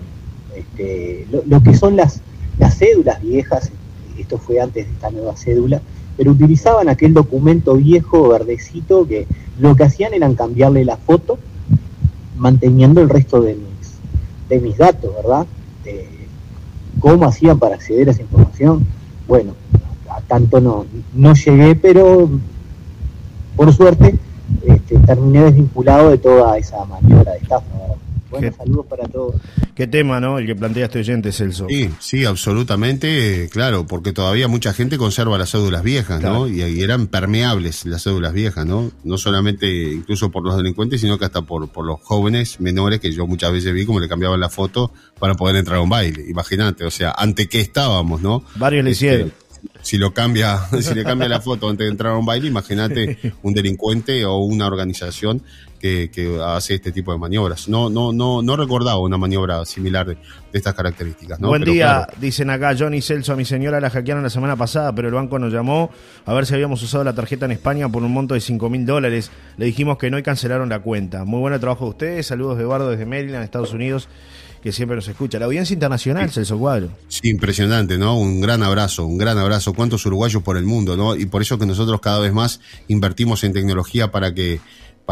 este, 0.54 1.26
lo, 1.30 1.42
lo 1.46 1.62
que 1.62 1.74
son 1.74 1.96
las, 1.96 2.20
las 2.58 2.78
cédulas 2.78 3.20
viejas, 3.20 3.72
esto 4.16 4.38
fue 4.38 4.60
antes 4.60 4.86
de 4.86 4.92
esta 4.92 5.10
nueva 5.10 5.36
cédula, 5.36 5.82
pero 6.16 6.30
utilizaban 6.30 6.88
aquel 6.88 7.14
documento 7.14 7.74
viejo, 7.74 8.28
verdecito, 8.28 9.08
que 9.08 9.26
lo 9.58 9.74
que 9.74 9.84
hacían 9.84 10.14
eran 10.14 10.34
cambiarle 10.34 10.84
la 10.84 10.96
foto, 10.96 11.38
manteniendo 12.36 13.00
el 13.00 13.08
resto 13.08 13.40
de 13.40 13.54
mis, 13.54 13.98
de 14.48 14.60
mis 14.60 14.76
datos, 14.76 15.14
¿verdad? 15.14 15.46
De 15.84 16.08
¿Cómo 17.00 17.26
hacían 17.26 17.58
para 17.58 17.74
acceder 17.74 18.08
a 18.08 18.12
esa 18.12 18.22
información? 18.22 18.86
Bueno, 19.26 19.54
a 20.08 20.20
tanto 20.20 20.60
no, 20.60 20.86
no 21.14 21.34
llegué, 21.34 21.74
pero 21.74 22.28
por 23.56 23.72
suerte 23.72 24.18
este, 24.66 24.98
terminé 24.98 25.42
desvinculado 25.42 26.10
de 26.10 26.18
toda 26.18 26.56
esa 26.58 26.84
maniobra 26.84 27.32
de 27.32 27.38
estafa, 27.38 27.66
¿verdad? 27.78 27.96
Bueno, 28.32 28.50
Qué- 28.50 28.56
saludos 28.56 28.86
para 28.86 29.06
todos. 29.08 29.36
Qué 29.74 29.86
tema, 29.86 30.18
¿no? 30.20 30.38
El 30.38 30.46
que 30.46 30.54
plantea 30.56 30.86
este 30.86 30.98
oyente, 30.98 31.30
Celso. 31.32 31.66
Sí, 31.68 31.88
sí, 32.00 32.24
absolutamente, 32.24 33.48
claro, 33.50 33.86
porque 33.86 34.12
todavía 34.12 34.48
mucha 34.48 34.72
gente 34.72 34.98
conserva 34.98 35.38
las 35.38 35.50
cédulas 35.50 35.82
viejas, 35.82 36.20
¿no? 36.22 36.48
Y 36.48 36.82
eran 36.82 37.06
permeables 37.06 37.84
las 37.86 38.02
cédulas 38.04 38.32
viejas, 38.32 38.66
¿no? 38.66 38.90
No 39.04 39.18
solamente 39.18 39.66
incluso 39.92 40.30
por 40.30 40.44
los 40.44 40.56
delincuentes, 40.56 41.00
sino 41.00 41.18
que 41.18 41.24
hasta 41.26 41.42
por, 41.42 41.68
por 41.70 41.84
los 41.86 42.00
jóvenes 42.02 42.60
menores 42.60 43.00
que 43.00 43.12
yo 43.12 43.26
muchas 43.26 43.52
veces 43.52 43.72
vi 43.72 43.84
como 43.86 44.00
le 44.00 44.08
cambiaban 44.08 44.40
la 44.40 44.48
foto 44.48 44.92
para 45.18 45.34
poder 45.34 45.56
entrar 45.56 45.78
a 45.78 45.80
un 45.82 45.88
baile. 45.90 46.24
Imagínate, 46.28 46.84
o 46.84 46.90
sea, 46.90 47.12
ante 47.16 47.48
qué 47.48 47.60
estábamos, 47.60 48.20
¿no? 48.22 48.44
Varios 48.56 48.84
le 48.84 48.90
Este, 48.90 49.06
hicieron. 49.06 49.32
Si 49.80 49.98
lo 49.98 50.12
cambia, 50.12 50.58
si 50.80 50.94
le 50.94 51.04
cambia 51.04 51.28
la 51.28 51.40
foto 51.40 51.68
antes 51.68 51.86
de 51.86 51.90
entrar 51.90 52.12
a 52.12 52.16
un 52.16 52.26
baile, 52.26 52.48
imagínate 52.48 53.18
un 53.42 53.54
delincuente 53.54 54.24
o 54.24 54.38
una 54.38 54.66
organización 54.66 55.42
que, 55.82 56.10
que 56.12 56.40
hace 56.40 56.74
este 56.76 56.92
tipo 56.92 57.12
de 57.12 57.18
maniobras. 57.18 57.68
No, 57.68 57.90
no, 57.90 58.12
no, 58.12 58.40
no 58.40 58.56
recordaba 58.56 58.98
una 58.98 59.18
maniobra 59.18 59.64
similar 59.64 60.06
de, 60.06 60.14
de 60.14 60.20
estas 60.52 60.74
características. 60.74 61.40
¿no? 61.40 61.48
Buen 61.48 61.62
Pero 61.62 61.72
día, 61.72 61.86
claro, 61.86 62.12
dicen 62.20 62.50
acá 62.50 62.76
Johnny 62.78 63.02
Celso, 63.02 63.32
a 63.32 63.36
mi 63.36 63.44
señora 63.44 63.80
la 63.80 63.90
hackearon 63.90 64.22
la 64.22 64.30
semana 64.30 64.54
pasada, 64.54 64.94
pero 64.94 65.08
el 65.08 65.14
banco 65.14 65.40
nos 65.40 65.52
llamó 65.52 65.90
a 66.24 66.32
ver 66.34 66.46
si 66.46 66.54
habíamos 66.54 66.80
usado 66.82 67.02
la 67.02 67.14
tarjeta 67.14 67.46
en 67.46 67.52
España 67.52 67.88
por 67.88 68.04
un 68.04 68.12
monto 68.12 68.34
de 68.34 68.40
5 68.40 68.70
mil 68.70 68.86
dólares. 68.86 69.32
Le 69.56 69.66
dijimos 69.66 69.98
que 69.98 70.08
no 70.08 70.18
y 70.18 70.22
cancelaron 70.22 70.68
la 70.68 70.78
cuenta. 70.78 71.24
Muy 71.24 71.40
buen 71.40 71.58
trabajo 71.58 71.84
de 71.86 71.90
ustedes, 71.90 72.26
saludos 72.28 72.58
de 72.58 72.62
Eduardo 72.62 72.88
desde 72.88 73.04
Maryland, 73.04 73.42
Estados 73.42 73.72
Unidos, 73.72 74.08
que 74.62 74.72
siempre 74.72 74.94
nos 74.94 75.08
escucha. 75.08 75.38
La 75.38 75.46
audiencia 75.46 75.74
internacional, 75.74 76.30
Celso 76.30 76.58
Cuadro. 76.58 76.90
Sí, 77.08 77.28
impresionante, 77.28 77.98
¿no? 77.98 78.18
Un 78.18 78.40
gran 78.40 78.62
abrazo, 78.62 79.04
un 79.04 79.18
gran 79.18 79.36
abrazo. 79.38 79.72
¿Cuántos 79.74 80.06
uruguayos 80.06 80.42
por 80.42 80.56
el 80.56 80.64
mundo, 80.64 80.96
¿no? 80.96 81.16
Y 81.16 81.26
por 81.26 81.42
eso 81.42 81.58
que 81.58 81.66
nosotros 81.66 82.00
cada 82.00 82.20
vez 82.20 82.32
más 82.32 82.60
invertimos 82.88 83.42
en 83.44 83.52
tecnología 83.52 84.12
para 84.12 84.34
que 84.34 84.60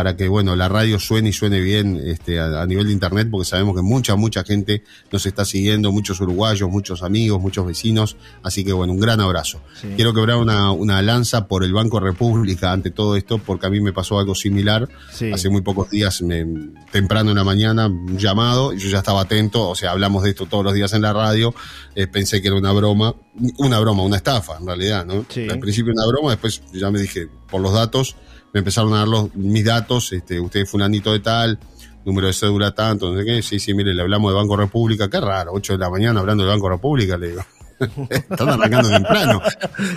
para 0.00 0.16
que 0.16 0.28
bueno 0.28 0.56
la 0.56 0.66
radio 0.66 0.98
suene 0.98 1.28
y 1.28 1.32
suene 1.34 1.60
bien 1.60 2.00
este, 2.02 2.40
a, 2.40 2.62
a 2.62 2.66
nivel 2.66 2.86
de 2.86 2.92
internet 2.94 3.28
porque 3.30 3.44
sabemos 3.44 3.76
que 3.76 3.82
mucha 3.82 4.16
mucha 4.16 4.42
gente 4.44 4.82
nos 5.12 5.26
está 5.26 5.44
siguiendo 5.44 5.92
muchos 5.92 6.18
uruguayos 6.22 6.70
muchos 6.70 7.02
amigos 7.02 7.38
muchos 7.38 7.66
vecinos 7.66 8.16
así 8.42 8.64
que 8.64 8.72
bueno 8.72 8.94
un 8.94 8.98
gran 9.00 9.20
abrazo 9.20 9.60
Sí. 9.78 9.88
quiero 9.96 10.14
quebrar 10.14 10.38
una, 10.38 10.72
una 10.72 11.02
lanza 11.02 11.46
por 11.48 11.64
el 11.64 11.74
Banco 11.74 12.00
República 12.00 12.72
ante 12.72 12.90
todo 12.90 13.14
esto 13.14 13.36
porque 13.36 13.66
a 13.66 13.70
mí 13.70 13.78
me 13.82 13.92
pasó 13.92 14.18
algo 14.18 14.34
similar 14.34 14.88
Sí. 15.12 15.30
hace 15.32 15.50
muy 15.50 15.60
pocos 15.60 15.90
días 15.90 16.22
me- 16.22 16.46
temprano 16.92 17.30
en 17.32 17.36
la 17.36 17.44
mañana 17.44 17.86
un 17.88 18.16
llamado 18.16 18.72
y 18.72 18.78
yo 18.78 18.88
ya 18.88 18.98
estaba 19.00 19.20
atento 19.20 19.68
o 19.68 19.74
sea 19.74 19.90
hablamos 19.90 20.22
de 20.22 20.30
esto 20.30 20.46
todos 20.46 20.64
los 20.64 20.72
días 20.72 20.94
en 20.94 21.02
la 21.02 21.12
radio 21.12 21.54
eh, 21.94 22.06
pensé 22.06 22.40
que 22.40 22.48
era 22.48 22.56
una 22.56 22.72
broma 22.72 23.14
una 23.58 23.78
broma 23.80 24.02
una 24.02 24.16
estafa 24.16 24.56
en 24.58 24.66
realidad 24.66 25.04
no 25.04 25.26
Sí. 25.28 25.46
al 25.50 25.58
principio 25.58 25.92
una 25.92 26.06
broma 26.06 26.30
después 26.30 26.62
ya 26.72 26.90
me 26.90 27.00
dije 27.00 27.28
por 27.50 27.60
los 27.60 27.74
datos 27.74 28.16
me 28.52 28.58
empezaron 28.58 28.92
a 28.94 28.98
dar 28.98 29.08
los, 29.08 29.34
mis 29.34 29.64
datos, 29.64 30.12
este, 30.12 30.40
usted 30.40 30.60
es 30.60 30.70
fulanito 30.70 31.12
de 31.12 31.20
tal, 31.20 31.58
número 32.04 32.26
de 32.28 32.32
cédula 32.32 32.72
tanto, 32.74 33.12
no 33.12 33.18
sé 33.18 33.24
qué, 33.24 33.42
sí, 33.42 33.58
sí, 33.60 33.74
mire, 33.74 33.94
le 33.94 34.02
hablamos 34.02 34.32
de 34.32 34.36
Banco 34.36 34.56
República, 34.56 35.08
qué 35.08 35.20
raro, 35.20 35.52
8 35.54 35.74
de 35.74 35.78
la 35.78 35.90
mañana 35.90 36.20
hablando 36.20 36.44
de 36.44 36.50
Banco 36.50 36.68
República, 36.68 37.16
le 37.18 37.28
digo. 37.30 37.42
Están 38.10 38.48
arrancando 38.50 38.90
temprano. 38.90 39.40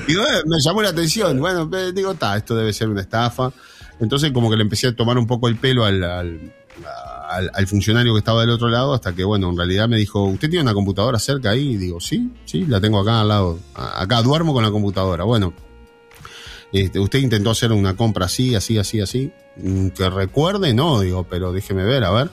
Digo, 0.07 0.21
eh, 0.23 0.41
me 0.45 0.55
llamó 0.63 0.81
la 0.81 0.89
atención, 0.89 1.37
bueno, 1.39 1.69
eh, 1.77 1.91
digo, 1.93 2.11
está, 2.13 2.37
esto 2.37 2.55
debe 2.55 2.71
ser 2.71 2.87
una 2.89 3.01
estafa. 3.01 3.51
Entonces 3.99 4.31
como 4.31 4.49
que 4.49 4.55
le 4.55 4.63
empecé 4.63 4.87
a 4.87 4.95
tomar 4.95 5.17
un 5.17 5.27
poco 5.27 5.47
el 5.49 5.57
pelo 5.57 5.83
al, 5.85 6.01
al, 6.03 6.51
al- 7.53 7.67
funcionario 7.67 8.13
que 8.13 8.19
estaba 8.19 8.41
del 8.41 8.49
otro 8.51 8.69
lado, 8.69 8.93
hasta 8.93 9.13
que, 9.13 9.23
bueno, 9.23 9.49
en 9.49 9.57
realidad 9.57 9.87
me 9.89 9.97
dijo, 9.97 10.23
¿usted 10.23 10.49
tiene 10.49 10.63
una 10.63 10.73
computadora 10.73 11.19
cerca 11.19 11.51
ahí? 11.51 11.71
Y 11.73 11.77
digo, 11.77 11.99
sí, 11.99 12.31
sí, 12.45 12.65
la 12.65 12.79
tengo 12.81 12.99
acá 12.99 13.21
al 13.21 13.27
lado. 13.27 13.59
Acá 13.75 14.21
duermo 14.21 14.53
con 14.53 14.63
la 14.63 14.71
computadora. 14.71 15.23
Bueno, 15.25 15.53
este, 16.73 16.99
usted 16.99 17.19
intentó 17.19 17.51
hacer 17.51 17.71
una 17.71 17.95
compra 17.95 18.25
así, 18.25 18.55
así, 18.55 18.77
así, 18.77 18.99
así. 18.99 19.31
Mm, 19.57 19.89
Que 19.89 20.09
recuerde, 20.09 20.73
no, 20.73 20.99
digo, 20.99 21.25
pero 21.29 21.53
déjeme 21.53 21.83
ver, 21.83 22.03
a 22.03 22.11
ver. 22.11 22.29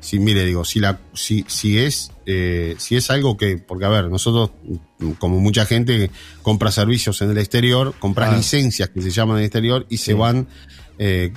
Si, 0.00 0.18
mire, 0.18 0.44
digo, 0.44 0.64
si 0.66 0.80
la, 0.80 0.98
si, 1.14 1.46
si 1.48 1.78
es, 1.78 2.10
eh, 2.26 2.74
si 2.78 2.94
es 2.96 3.08
algo 3.10 3.38
que, 3.38 3.56
porque 3.56 3.86
a 3.86 3.88
ver, 3.88 4.10
nosotros, 4.10 4.50
mm, 4.98 5.12
como 5.12 5.40
mucha 5.40 5.64
gente 5.64 6.10
compra 6.42 6.70
servicios 6.70 7.22
en 7.22 7.30
el 7.30 7.38
exterior, 7.38 7.94
compras 7.98 8.30
Ah. 8.32 8.36
licencias 8.36 8.90
que 8.90 9.00
se 9.00 9.10
llaman 9.10 9.36
en 9.36 9.40
el 9.40 9.46
exterior 9.46 9.86
y 9.88 9.96
se 9.98 10.12
van, 10.12 10.46
eh, 10.98 11.32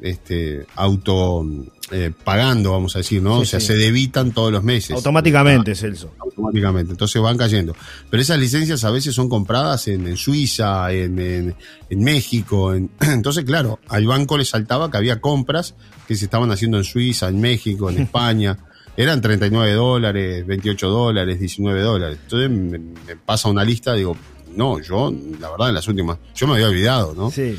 este, 0.00 0.66
auto, 0.76 1.44
eh, 1.90 2.12
pagando, 2.24 2.72
vamos 2.72 2.94
a 2.94 3.00
decir, 3.00 3.20
¿no? 3.22 3.36
Sí, 3.38 3.42
o 3.42 3.44
sea, 3.46 3.60
sí. 3.60 3.66
se 3.68 3.76
debitan 3.76 4.30
todos 4.32 4.52
los 4.52 4.62
meses 4.62 4.92
Automáticamente, 4.96 5.74
Celso. 5.74 6.12
automáticamente. 6.18 6.92
Entonces 6.92 7.20
van 7.20 7.36
cayendo. 7.36 7.74
Pero 8.08 8.22
esas 8.22 8.38
licencias 8.38 8.84
a 8.84 8.90
veces 8.90 9.14
son 9.14 9.28
compradas 9.28 9.88
en, 9.88 10.06
en 10.06 10.16
Suiza, 10.16 10.92
en, 10.92 11.18
en- 11.18 11.54
en 11.88 12.04
México. 12.04 12.72
en- 12.74 12.90
entonces, 13.00 13.44
claro, 13.44 13.80
al 13.88 14.06
banco 14.06 14.38
le 14.38 14.44
saltaba 14.44 14.90
que 14.90 14.96
había 14.96 15.20
compras 15.20 15.74
que 16.06 16.14
se 16.16 16.24
estaban 16.26 16.50
haciendo 16.52 16.76
en 16.78 16.84
Suiza, 16.84 17.28
en 17.28 17.40
México, 17.40 17.90
en 17.90 17.98
España. 18.02 18.56
Eran 18.96 19.20
39 19.20 19.72
dólares, 19.72 20.46
28 20.46 20.88
dólares, 20.88 21.38
19 21.40 21.80
dólares. 21.80 22.18
Entonces 22.24 22.50
me, 22.50 22.78
me 22.78 23.16
pasa 23.24 23.48
una 23.48 23.64
lista, 23.64 23.94
digo, 23.94 24.16
no, 24.54 24.80
yo, 24.80 25.12
la 25.40 25.48
verdad, 25.50 25.68
en 25.68 25.74
las 25.76 25.86
últimas, 25.88 26.18
yo 26.34 26.46
me 26.48 26.54
había 26.54 26.66
olvidado, 26.68 27.14
¿no? 27.14 27.30
Sí. 27.30 27.56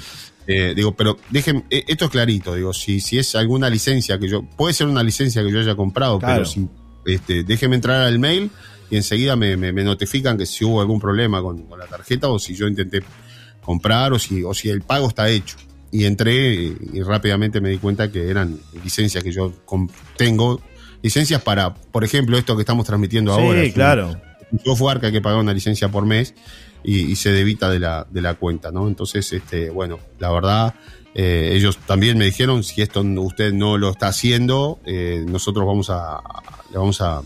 Eh, 0.48 0.74
digo, 0.76 0.94
pero 0.96 1.18
dejen, 1.30 1.66
eh, 1.70 1.84
esto 1.88 2.06
es 2.06 2.12
clarito, 2.12 2.56
digo, 2.56 2.74
si, 2.74 3.00
si 3.00 3.18
es 3.20 3.36
alguna 3.36 3.70
licencia 3.70 4.18
que 4.20 4.28
yo, 4.28 4.42
puede 4.44 4.74
ser 4.74 4.88
una 4.88 5.04
licencia 5.04 5.44
que 5.44 5.52
yo 5.52 5.60
haya 5.60 5.76
comprado, 5.76 6.18
Claro. 6.20 6.34
pero 6.36 6.46
si, 6.46 6.68
este, 7.06 7.44
déjeme 7.44 7.76
entrar 7.76 8.02
al 8.02 8.18
mail 8.20 8.50
y 8.90 8.98
enseguida 8.98 9.36
me, 9.36 9.56
me- 9.56 9.72
me 9.72 9.84
notifican 9.84 10.38
que 10.38 10.46
si 10.46 10.66
hubo 10.66 10.82
algún 10.82 11.00
problema 11.00 11.42
con, 11.42 11.64
con 11.68 11.78
la 11.80 11.86
tarjeta 11.86 12.28
o 12.30 12.40
si 12.40 12.56
yo 12.56 12.68
intenté 12.68 13.02
comprar 13.62 14.14
o 14.14 14.20
si, 14.20 14.44
o 14.44 14.54
si 14.54 14.70
el 14.70 14.82
pago 14.82 15.08
está 15.08 15.30
hecho. 15.30 15.58
Y 15.92 16.06
entré 16.06 16.54
y, 16.56 16.78
y 16.94 17.02
rápidamente 17.04 17.62
me 17.62 17.70
di 17.70 17.78
cuenta 17.78 18.12
que 18.12 18.30
eran 18.30 18.58
licencias 18.84 19.24
que 19.24 19.32
yo 19.32 19.54
tengo, 20.18 20.62
licencias 21.02 21.42
para, 21.42 21.74
por 21.74 22.04
ejemplo, 22.04 22.38
esto 22.38 22.56
que 22.56 22.62
estamos 22.62 22.86
transmitiendo 22.86 23.34
ahora. 23.34 23.64
Sí, 23.64 23.72
claro. 23.72 24.20
un 24.52 24.60
software 24.60 25.00
que 25.00 25.08
hay 25.08 25.12
que 25.12 25.22
pagar 25.22 25.40
una 25.40 25.54
licencia 25.54 25.90
por 25.90 26.06
mes 26.06 26.34
y, 26.84 27.12
y 27.12 27.16
se 27.16 27.32
debita 27.32 27.70
de 27.70 27.80
la, 27.80 28.06
de 28.10 28.22
la 28.22 28.34
cuenta, 28.36 28.72
¿no? 28.72 28.88
Entonces, 28.88 29.32
este, 29.34 29.70
bueno, 29.70 30.00
la 30.20 30.32
verdad, 30.32 30.76
eh, 31.14 31.52
ellos 31.54 31.78
también 31.86 32.18
me 32.18 32.26
dijeron, 32.26 32.64
si 32.64 32.82
esto 32.82 33.02
usted 33.02 33.54
no 33.54 33.78
lo 33.78 33.90
está 33.92 34.08
haciendo, 34.08 34.80
eh, 34.86 35.24
nosotros 35.28 35.66
vamos 35.66 35.90
a, 35.90 36.22
le 36.72 36.78
vamos 36.78 37.02
a, 37.02 37.22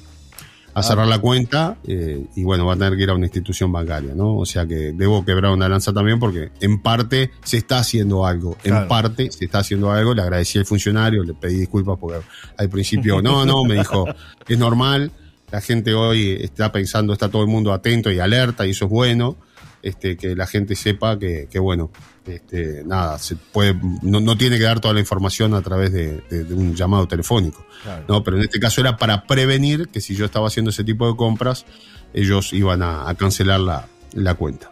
a 0.74 0.84
cerrar 0.84 1.08
la 1.08 1.20
cuenta 1.20 1.78
eh, 1.88 2.26
y 2.36 2.44
bueno, 2.44 2.66
va 2.66 2.74
a 2.74 2.78
tener 2.78 2.98
que 2.98 3.04
ir 3.04 3.10
a 3.10 3.14
una 3.14 3.28
institución 3.28 3.72
bancaria, 3.72 4.14
¿no? 4.14 4.36
O 4.36 4.46
sea 4.46 4.66
que 4.68 4.92
debo 4.94 5.24
quebrar 5.24 5.54
una 5.54 5.70
lanza 5.70 5.94
también 5.94 6.20
porque 6.20 6.50
en 6.60 6.82
parte 6.82 7.32
se 7.46 7.58
está 7.58 7.78
haciendo 7.78 8.26
algo, 8.26 8.58
Claro. 8.62 8.82
en 8.82 8.88
parte 8.90 9.32
se 9.32 9.46
está 9.46 9.60
haciendo 9.60 9.90
algo, 9.92 10.14
le 10.14 10.22
agradecí 10.24 10.58
al 10.58 10.66
funcionario, 10.66 11.24
le 11.24 11.34
pedí 11.34 11.60
disculpas 11.60 11.98
porque 11.98 12.20
al 12.58 12.70
principio, 12.70 13.22
no, 13.22 13.46
no, 13.46 13.64
me 13.64 13.76
dijo, 13.76 14.06
es 14.48 14.58
normal, 14.58 15.12
la 15.56 15.62
gente 15.62 15.94
hoy 15.94 16.38
está 16.42 16.70
pensando, 16.74 17.14
está 17.14 17.30
todo 17.30 17.42
el 17.42 17.48
mundo 17.48 17.72
atento 17.72 18.12
y 18.12 18.20
alerta 18.20 18.68
y 18.68 18.72
eso 18.72 18.86
es 18.86 18.92
bueno, 18.92 19.38
este, 19.82 20.18
que 20.18 20.36
la 20.36 20.48
gente 20.48 20.76
sepa 20.76 21.18
que, 21.18 21.48
que 21.50 21.60
bueno, 21.60 21.92
este, 22.28 22.84
nada, 22.86 23.18
se 23.20 23.38
puede, 23.38 23.74
no, 24.02 24.20
no 24.20 24.36
tiene 24.38 24.58
que 24.58 24.64
dar 24.64 24.82
toda 24.82 24.94
la 24.94 25.00
información 25.00 25.54
a 25.54 25.62
través 25.62 25.94
de, 25.94 26.22
de- 26.30 26.44
de 26.44 26.54
un 26.54 26.76
llamado 26.76 27.08
telefónico. 27.08 27.66
Claro. 27.84 28.04
¿no? 28.10 28.22
Pero 28.24 28.36
en 28.38 28.44
este 28.44 28.60
caso 28.60 28.82
era 28.82 28.98
para 28.98 29.26
prevenir 29.28 29.88
que 29.88 30.02
si 30.02 30.14
yo 30.14 30.26
estaba 30.26 30.48
haciendo 30.48 30.72
ese 30.72 30.84
tipo 30.84 31.08
de 31.10 31.16
compras, 31.16 31.66
ellos 32.14 32.52
iban 32.52 32.82
a, 32.82 33.08
a 33.08 33.16
cancelar 33.16 33.62
la, 33.62 33.88
la 34.14 34.34
cuenta. 34.34 34.72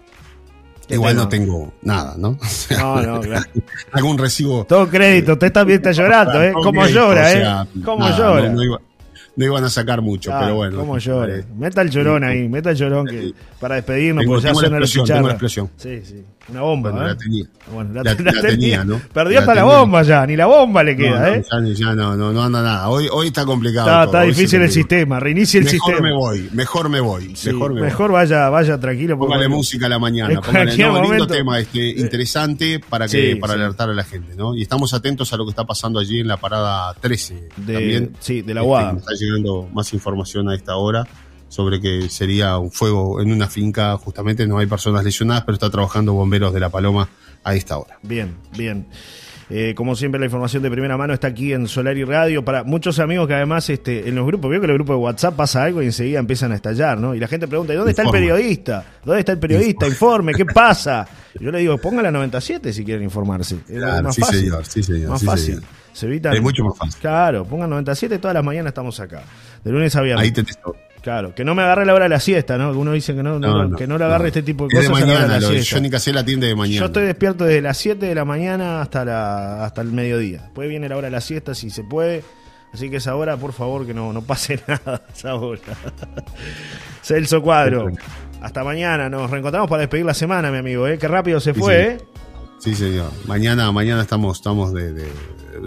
Igual 0.89 1.15
no 1.15 1.29
tengo 1.29 1.73
nada, 1.81 2.15
¿no? 2.17 2.31
O 2.41 2.45
sea, 2.45 2.77
No, 2.79 3.01
no, 3.01 3.21
claro. 3.21 3.45
algún 3.93 4.17
recibo. 4.17 4.65
Todo 4.65 4.89
crédito, 4.89 5.33
usted 5.33 5.51
también 5.53 5.77
está 5.77 5.93
llorando, 5.93 6.43
¿eh? 6.43 6.51
Todo 6.53 6.63
¿Cómo 6.63 6.81
crédito, 6.81 6.99
llora, 6.99 7.31
eh? 7.31 7.35
sea, 7.35 7.67
¿Cómo 7.85 7.99
nada, 8.03 8.17
llora? 8.17 8.49
No, 8.49 8.55
no 8.55 8.63
iba- 8.63 8.81
no 9.35 9.45
iban 9.45 9.63
a 9.63 9.69
sacar 9.69 10.01
mucho, 10.01 10.31
Ah, 10.33 10.39
pero 10.41 10.55
bueno. 10.55 10.77
¿Cómo 10.77 10.97
Meta 11.57 11.81
el 11.81 11.89
llorón 11.89 12.23
ahí, 12.23 12.47
meta 12.47 12.71
el 12.71 12.75
llorón 12.77 13.07
que, 13.07 13.33
para 13.59 13.75
despedirnos, 13.75 14.21
Tengo- 14.23 14.33
porque 14.35 14.43
ya 14.43 14.49
tengo 14.49 14.59
suena 14.59 14.79
la 14.79 14.85
explosión, 14.85 15.05
tengo 15.17 15.27
la 15.27 15.33
explosión. 15.33 15.69
Sí, 15.77 16.01
sí. 16.05 16.23
Una 16.49 16.59
bomba, 16.61 16.91
Bueno, 16.91 17.05
¿eh? 17.05 17.09
la 17.11 17.17
tenía. 17.17 17.45
Bueno, 17.71 17.93
la, 17.93 18.03
La- 18.03 18.13
la 18.15 18.19
la 18.19 18.31
tenía. 18.41 18.49
tenía, 18.49 18.83
¿no? 18.83 18.99
Perdió 19.13 19.35
La 19.35 19.39
hasta 19.39 19.55
la 19.55 19.61
tenía. 19.61 19.77
bomba 19.77 20.03
ya, 20.03 20.27
ni 20.27 20.35
la 20.35 20.45
bomba 20.45 20.83
le 20.83 20.97
queda, 20.97 21.19
no, 21.21 21.27
¿eh? 21.35 21.45
no, 21.51 21.67
ya, 21.69 21.73
ya 21.73 21.95
no, 21.95 22.17
no, 22.17 22.33
no 22.33 22.43
anda 22.43 22.61
nada. 22.61 22.89
Hoy, 22.89 23.07
hoy 23.09 23.27
está 23.27 23.45
complicado. 23.45 23.87
Está, 23.87 24.03
está 24.03 24.21
difícil 24.23 24.61
el 24.61 24.69
sistema, 24.69 25.21
reinicie 25.21 25.59
el 25.61 25.65
mejor 25.65 25.79
sistema. 25.79 26.01
me 26.09 26.13
voy, 26.13 26.49
mejor 26.51 26.89
me 26.89 26.99
voy, 26.99 27.33
Sí, 27.37 27.49
mejor 27.53 27.73
me 27.73 27.81
mejor 27.81 28.11
voy. 28.11 28.15
vaya, 28.19 28.49
vaya 28.49 28.77
tranquilo. 28.77 29.17
porque- 29.17 29.31
Póngale 29.35 29.47
música 29.47 29.85
a 29.85 29.89
la 29.89 29.99
mañana, 29.99 30.41
póngale 30.41 30.75
no, 30.77 31.01
lindo 31.01 31.27
tema 31.27 31.59
este, 31.59 31.79
interesante 31.91 32.81
para 32.89 33.07
que 33.07 33.31
Sí, 33.31 33.35
para 33.35 33.53
sí. 33.53 33.59
alertar 33.61 33.89
a 33.89 33.93
la 33.93 34.03
gente, 34.03 34.35
¿no? 34.35 34.53
Y 34.53 34.61
estamos 34.63 34.93
atentos 34.93 35.31
a 35.31 35.37
lo 35.37 35.45
que 35.45 35.51
está 35.51 35.63
pasando 35.63 35.97
allí 35.99 36.19
en 36.19 36.27
la 36.27 36.35
parada 36.37 36.93
13 36.99 37.47
De- 37.55 37.73
también. 37.73 38.11
sí, 38.19 38.41
de 38.41 38.53
la 38.53 38.59
Este, 38.61 38.69
UADA. 38.69 38.91
me 38.93 38.99
está 38.99 39.13
llegando 39.17 39.69
más 39.73 39.93
información 39.93 40.49
a 40.49 40.55
esta 40.55 40.75
hora 40.75 41.07
sobre 41.53 41.79
que 41.79 42.09
sería 42.09 42.57
un 42.57 42.71
fuego 42.71 43.21
en 43.21 43.31
una 43.31 43.47
finca, 43.47 43.95
justamente 43.97 44.47
no 44.47 44.57
hay 44.57 44.65
personas 44.65 45.03
lesionadas, 45.03 45.43
pero 45.43 45.53
está 45.53 45.69
trabajando 45.69 46.13
bomberos 46.13 46.51
de 46.51 46.59
La 46.59 46.69
Paloma 46.69 47.07
a 47.43 47.53
esta 47.53 47.77
hora. 47.77 47.99
Bien, 48.01 48.33
bien. 48.57 48.87
Eh, 49.51 49.75
como 49.75 49.95
siempre, 49.95 50.19
la 50.19 50.25
información 50.25 50.63
de 50.63 50.71
primera 50.71 50.97
mano 50.97 51.13
está 51.13 51.27
aquí 51.27 51.53
en 51.53 51.67
Solar 51.67 51.95
y 51.95 52.03
Radio. 52.05 52.43
Para 52.43 52.63
muchos 52.63 52.97
amigos 52.97 53.27
que 53.27 53.35
además 53.35 53.69
este, 53.69 54.09
en 54.09 54.15
los 54.15 54.25
grupos, 54.25 54.49
veo 54.49 54.59
que 54.59 54.65
en 54.65 54.69
los 54.71 54.77
grupos 54.77 54.95
de 54.95 55.01
WhatsApp 55.03 55.35
pasa 55.35 55.63
algo 55.63 55.83
y 55.83 55.85
enseguida 55.85 56.17
empiezan 56.17 56.53
a 56.53 56.55
estallar, 56.55 56.97
¿no? 56.97 57.13
Y 57.13 57.19
la 57.19 57.27
gente 57.27 57.47
pregunta, 57.47 57.71
¿y 57.73 57.75
dónde 57.75 57.91
está 57.91 58.01
el 58.01 58.09
periodista? 58.09 58.83
¿Dónde 59.05 59.19
está 59.19 59.33
el 59.33 59.39
periodista? 59.39 59.85
Informe, 59.85 60.33
¿qué 60.33 60.45
pasa? 60.53 61.07
Yo 61.39 61.51
le 61.51 61.59
digo, 61.59 61.77
ponga 61.77 62.01
la 62.01 62.09
97 62.09 62.73
si 62.73 62.83
quieren 62.83 63.03
informarse. 63.03 63.57
Es 63.69 63.77
Claro, 63.77 64.03
más 64.05 64.15
sí, 64.15 64.21
fácil. 64.21 64.39
señor, 64.39 64.65
sí, 64.65 64.81
señor, 64.81 65.09
Más 65.11 65.19
sí, 65.19 65.25
fácil. 65.27 65.45
señor. 65.55 65.63
Se 65.91 66.05
evitan. 66.07 66.33
Es 66.33 66.41
mucho 66.41 66.63
más 66.63 66.75
fácil. 66.75 66.99
Claro, 67.01 67.45
pongan 67.45 67.69
97, 67.69 68.17
todas 68.17 68.33
las 68.33 68.43
mañanas 68.43 68.71
estamos 68.71 68.99
acá. 68.99 69.21
De 69.63 69.71
lunes 69.71 69.95
a 69.95 70.01
viernes. 70.01 70.23
Ahí 70.23 70.31
te 70.31 70.43
testo. 70.43 70.75
Claro, 71.03 71.35
que 71.35 71.43
no 71.43 71.53
me 71.53 71.61
agarre 71.63 71.85
la 71.85 71.93
hora 71.93 72.05
de 72.05 72.09
la 72.09 72.19
siesta, 72.21 72.57
¿no? 72.57 72.69
Algunos 72.69 72.93
dicen 72.93 73.17
que 73.17 73.23
no, 73.23 73.37
no, 73.37 73.75
que 73.75 73.85
no 73.85 73.97
le 73.97 74.05
agarre 74.05 74.29
este 74.29 74.41
tipo 74.41 74.67
de 74.67 74.79
Es 74.79 74.87
cosas. 74.87 75.05
de 75.05 75.11
a 75.11 75.13
la 75.13 75.13
hora 75.13 75.19
mañana, 75.21 75.33
de 75.35 75.41
la 75.41 75.47
lo 75.47 75.53
de 75.53 75.59
siesta. 75.59 75.75
Johnny 75.75 75.89
Casella 75.89 76.19
atiende 76.21 76.47
de 76.47 76.55
mañana. 76.55 76.79
Yo 76.79 76.85
estoy 76.85 77.03
despierto 77.03 77.43
desde 77.43 77.61
las 77.61 77.77
7 77.77 78.05
de 78.05 78.15
la 78.15 78.23
mañana 78.23 78.81
hasta 78.81 79.03
la 79.03 79.65
hasta 79.65 79.81
el 79.81 79.91
mediodía. 79.91 80.43
Después 80.43 80.69
viene 80.69 80.87
la 80.87 80.95
hora 80.95 81.07
de 81.07 81.11
la 81.11 81.19
siesta 81.21 81.53
si 81.53 81.69
se 81.69 81.83
puede. 81.83 82.23
Así 82.73 82.89
que 82.89 82.95
esa 82.97 83.15
hora, 83.15 83.35
por 83.37 83.51
favor, 83.53 83.85
que 83.85 83.93
no, 83.93 84.13
no 84.13 84.21
pase 84.21 84.59
nada 84.67 85.03
esa 85.13 85.35
hora. 85.35 85.59
Celso 87.01 87.41
Cuadro. 87.41 87.87
Hasta 88.41 88.63
mañana. 88.63 89.09
Nos 89.09 89.29
reencontramos 89.29 89.69
para 89.69 89.81
despedir 89.81 90.05
la 90.05 90.13
semana, 90.13 90.51
mi 90.51 90.57
amigo. 90.57 90.87
¿eh? 90.87 90.97
Qué 90.97 91.07
rápido 91.07 91.39
se 91.39 91.53
Sí, 91.53 91.59
fue, 91.59 91.75
sí. 91.75 91.81
¿eh? 92.03 92.07
Sí, 92.63 92.75
señor. 92.75 93.11
Mañana, 93.27 93.71
mañana 93.71 94.01
estamos, 94.01 94.37
estamos 94.37 94.73
de, 94.73 94.93
de, 94.93 95.05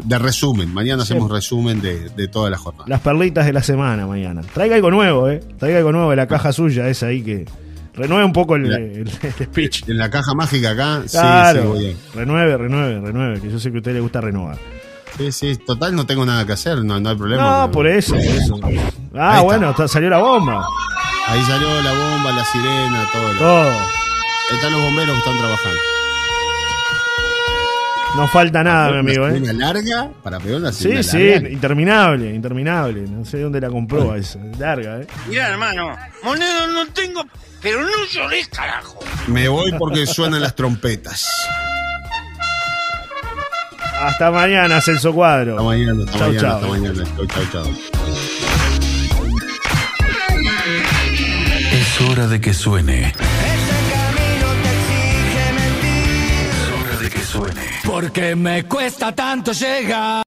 de 0.04 0.18
resumen. 0.18 0.72
Mañana 0.72 1.04
Sí. 1.04 1.12
hacemos 1.12 1.30
resumen 1.30 1.80
de, 1.82 2.08
de 2.10 2.28
toda 2.28 2.48
la 2.48 2.56
jornada. 2.56 2.86
Las 2.88 3.00
perlitas 3.00 3.44
de 3.44 3.52
la 3.52 3.62
semana 3.62 4.06
mañana. 4.06 4.40
Traiga 4.54 4.76
algo 4.76 4.90
nuevo, 4.90 5.28
¿eh? 5.28 5.40
Traiga 5.58 5.78
algo 5.78 5.92
nuevo 5.92 6.10
de 6.10 6.16
la 6.16 6.26
caja 6.26 6.52
suya, 6.52 6.88
esa 6.88 7.06
ahí 7.08 7.22
que. 7.22 7.44
Renueve 7.94 8.24
un 8.26 8.32
poco 8.34 8.56
el, 8.56 8.68
La- 8.70 8.76
el- 8.76 9.10
el 9.22 9.32
speech. 9.46 9.88
En 9.88 9.96
la 9.98 10.10
caja 10.10 10.34
mágica 10.34 10.70
acá, 10.72 11.02
Claro. 11.10 11.62
sí, 11.62 11.66
sí, 11.66 11.66
voy 11.68 11.90
a- 11.90 12.16
renueve, 12.18 12.56
renueve, 12.58 13.00
renueve, 13.00 13.40
que 13.40 13.50
yo 13.50 13.58
sé 13.58 13.70
que 13.70 13.76
a 13.76 13.80
usted 13.80 13.94
le 13.94 14.00
gusta 14.00 14.20
renovar. 14.20 14.58
Sí, 15.16 15.32
sí, 15.32 15.56
total, 15.66 15.96
no 15.96 16.04
tengo 16.04 16.26
nada 16.26 16.44
que 16.44 16.52
hacer, 16.52 16.84
no, 16.84 17.00
no 17.00 17.08
hay 17.08 17.16
problema. 17.16 17.60
No, 17.66 17.70
por 17.72 17.86
eso, 17.86 18.12
por 18.14 18.22
eso. 18.22 18.60
Ah, 19.14 19.40
bueno, 19.42 19.74
salió 19.88 20.10
la 20.10 20.18
bomba. 20.18 20.66
Ahí 21.28 21.40
salió 21.44 21.68
la 21.82 21.92
bomba, 21.92 22.32
la 22.32 22.44
sirena, 22.44 23.06
todo. 23.12 23.32
lo- 23.32 23.38
Todo. 23.38 23.72
Están 24.52 24.72
los 24.72 24.80
bomberos 24.82 25.12
que 25.14 25.18
están 25.18 25.38
trabajando. 25.38 25.80
No 28.16 28.26
falta 28.28 28.64
nada, 28.64 28.90
mi 28.92 28.98
amigo, 29.00 29.24
Una 29.26 29.36
¿eh? 29.50 29.52
larga 29.54 30.08
para 30.22 30.38
pegar 30.40 30.58
una 30.60 30.72
Sí, 30.72 31.02
sí, 31.02 31.28
larga. 31.32 31.48
interminable, 31.50 32.34
interminable. 32.34 33.02
No 33.02 33.24
sé 33.26 33.40
dónde 33.40 33.60
la 33.60 33.68
compró 33.68 34.14
esa. 34.14 34.38
Larga, 34.58 35.00
¿eh? 35.02 35.06
Mira, 35.28 35.48
hermano, 35.48 35.94
moneda 36.24 36.66
no 36.68 36.86
tengo, 36.88 37.22
pero 37.60 37.82
no 37.82 37.90
llores, 38.10 38.48
carajo. 38.48 38.98
Me 39.26 39.48
voy 39.48 39.70
porque 39.78 40.06
suenan 40.06 40.40
las 40.40 40.54
trompetas. 40.54 41.28
Hasta 44.00 44.30
mañana, 44.30 44.80
Celso 44.80 45.12
Cuadro. 45.12 45.52
Hasta 45.52 45.62
mañana, 45.64 46.04
hasta 46.04 46.18
Chau, 46.18 46.28
mañana, 46.28 46.40
chau. 46.40 46.54
hasta 46.56 46.66
mañana. 46.68 47.04
Chau, 47.16 47.26
chau, 47.26 47.44
chau. 47.52 47.66
Es 51.72 52.00
hora 52.00 52.26
de 52.28 52.40
que 52.40 52.54
suene. 52.54 53.12
Es 56.48 56.72
hora 56.72 56.98
de 57.02 57.10
que 57.10 57.20
suene. 57.20 57.75
Porque 57.86 58.34
me 58.34 58.64
cuesta 58.64 59.12
tanto 59.12 59.52
llegar. 59.52 60.06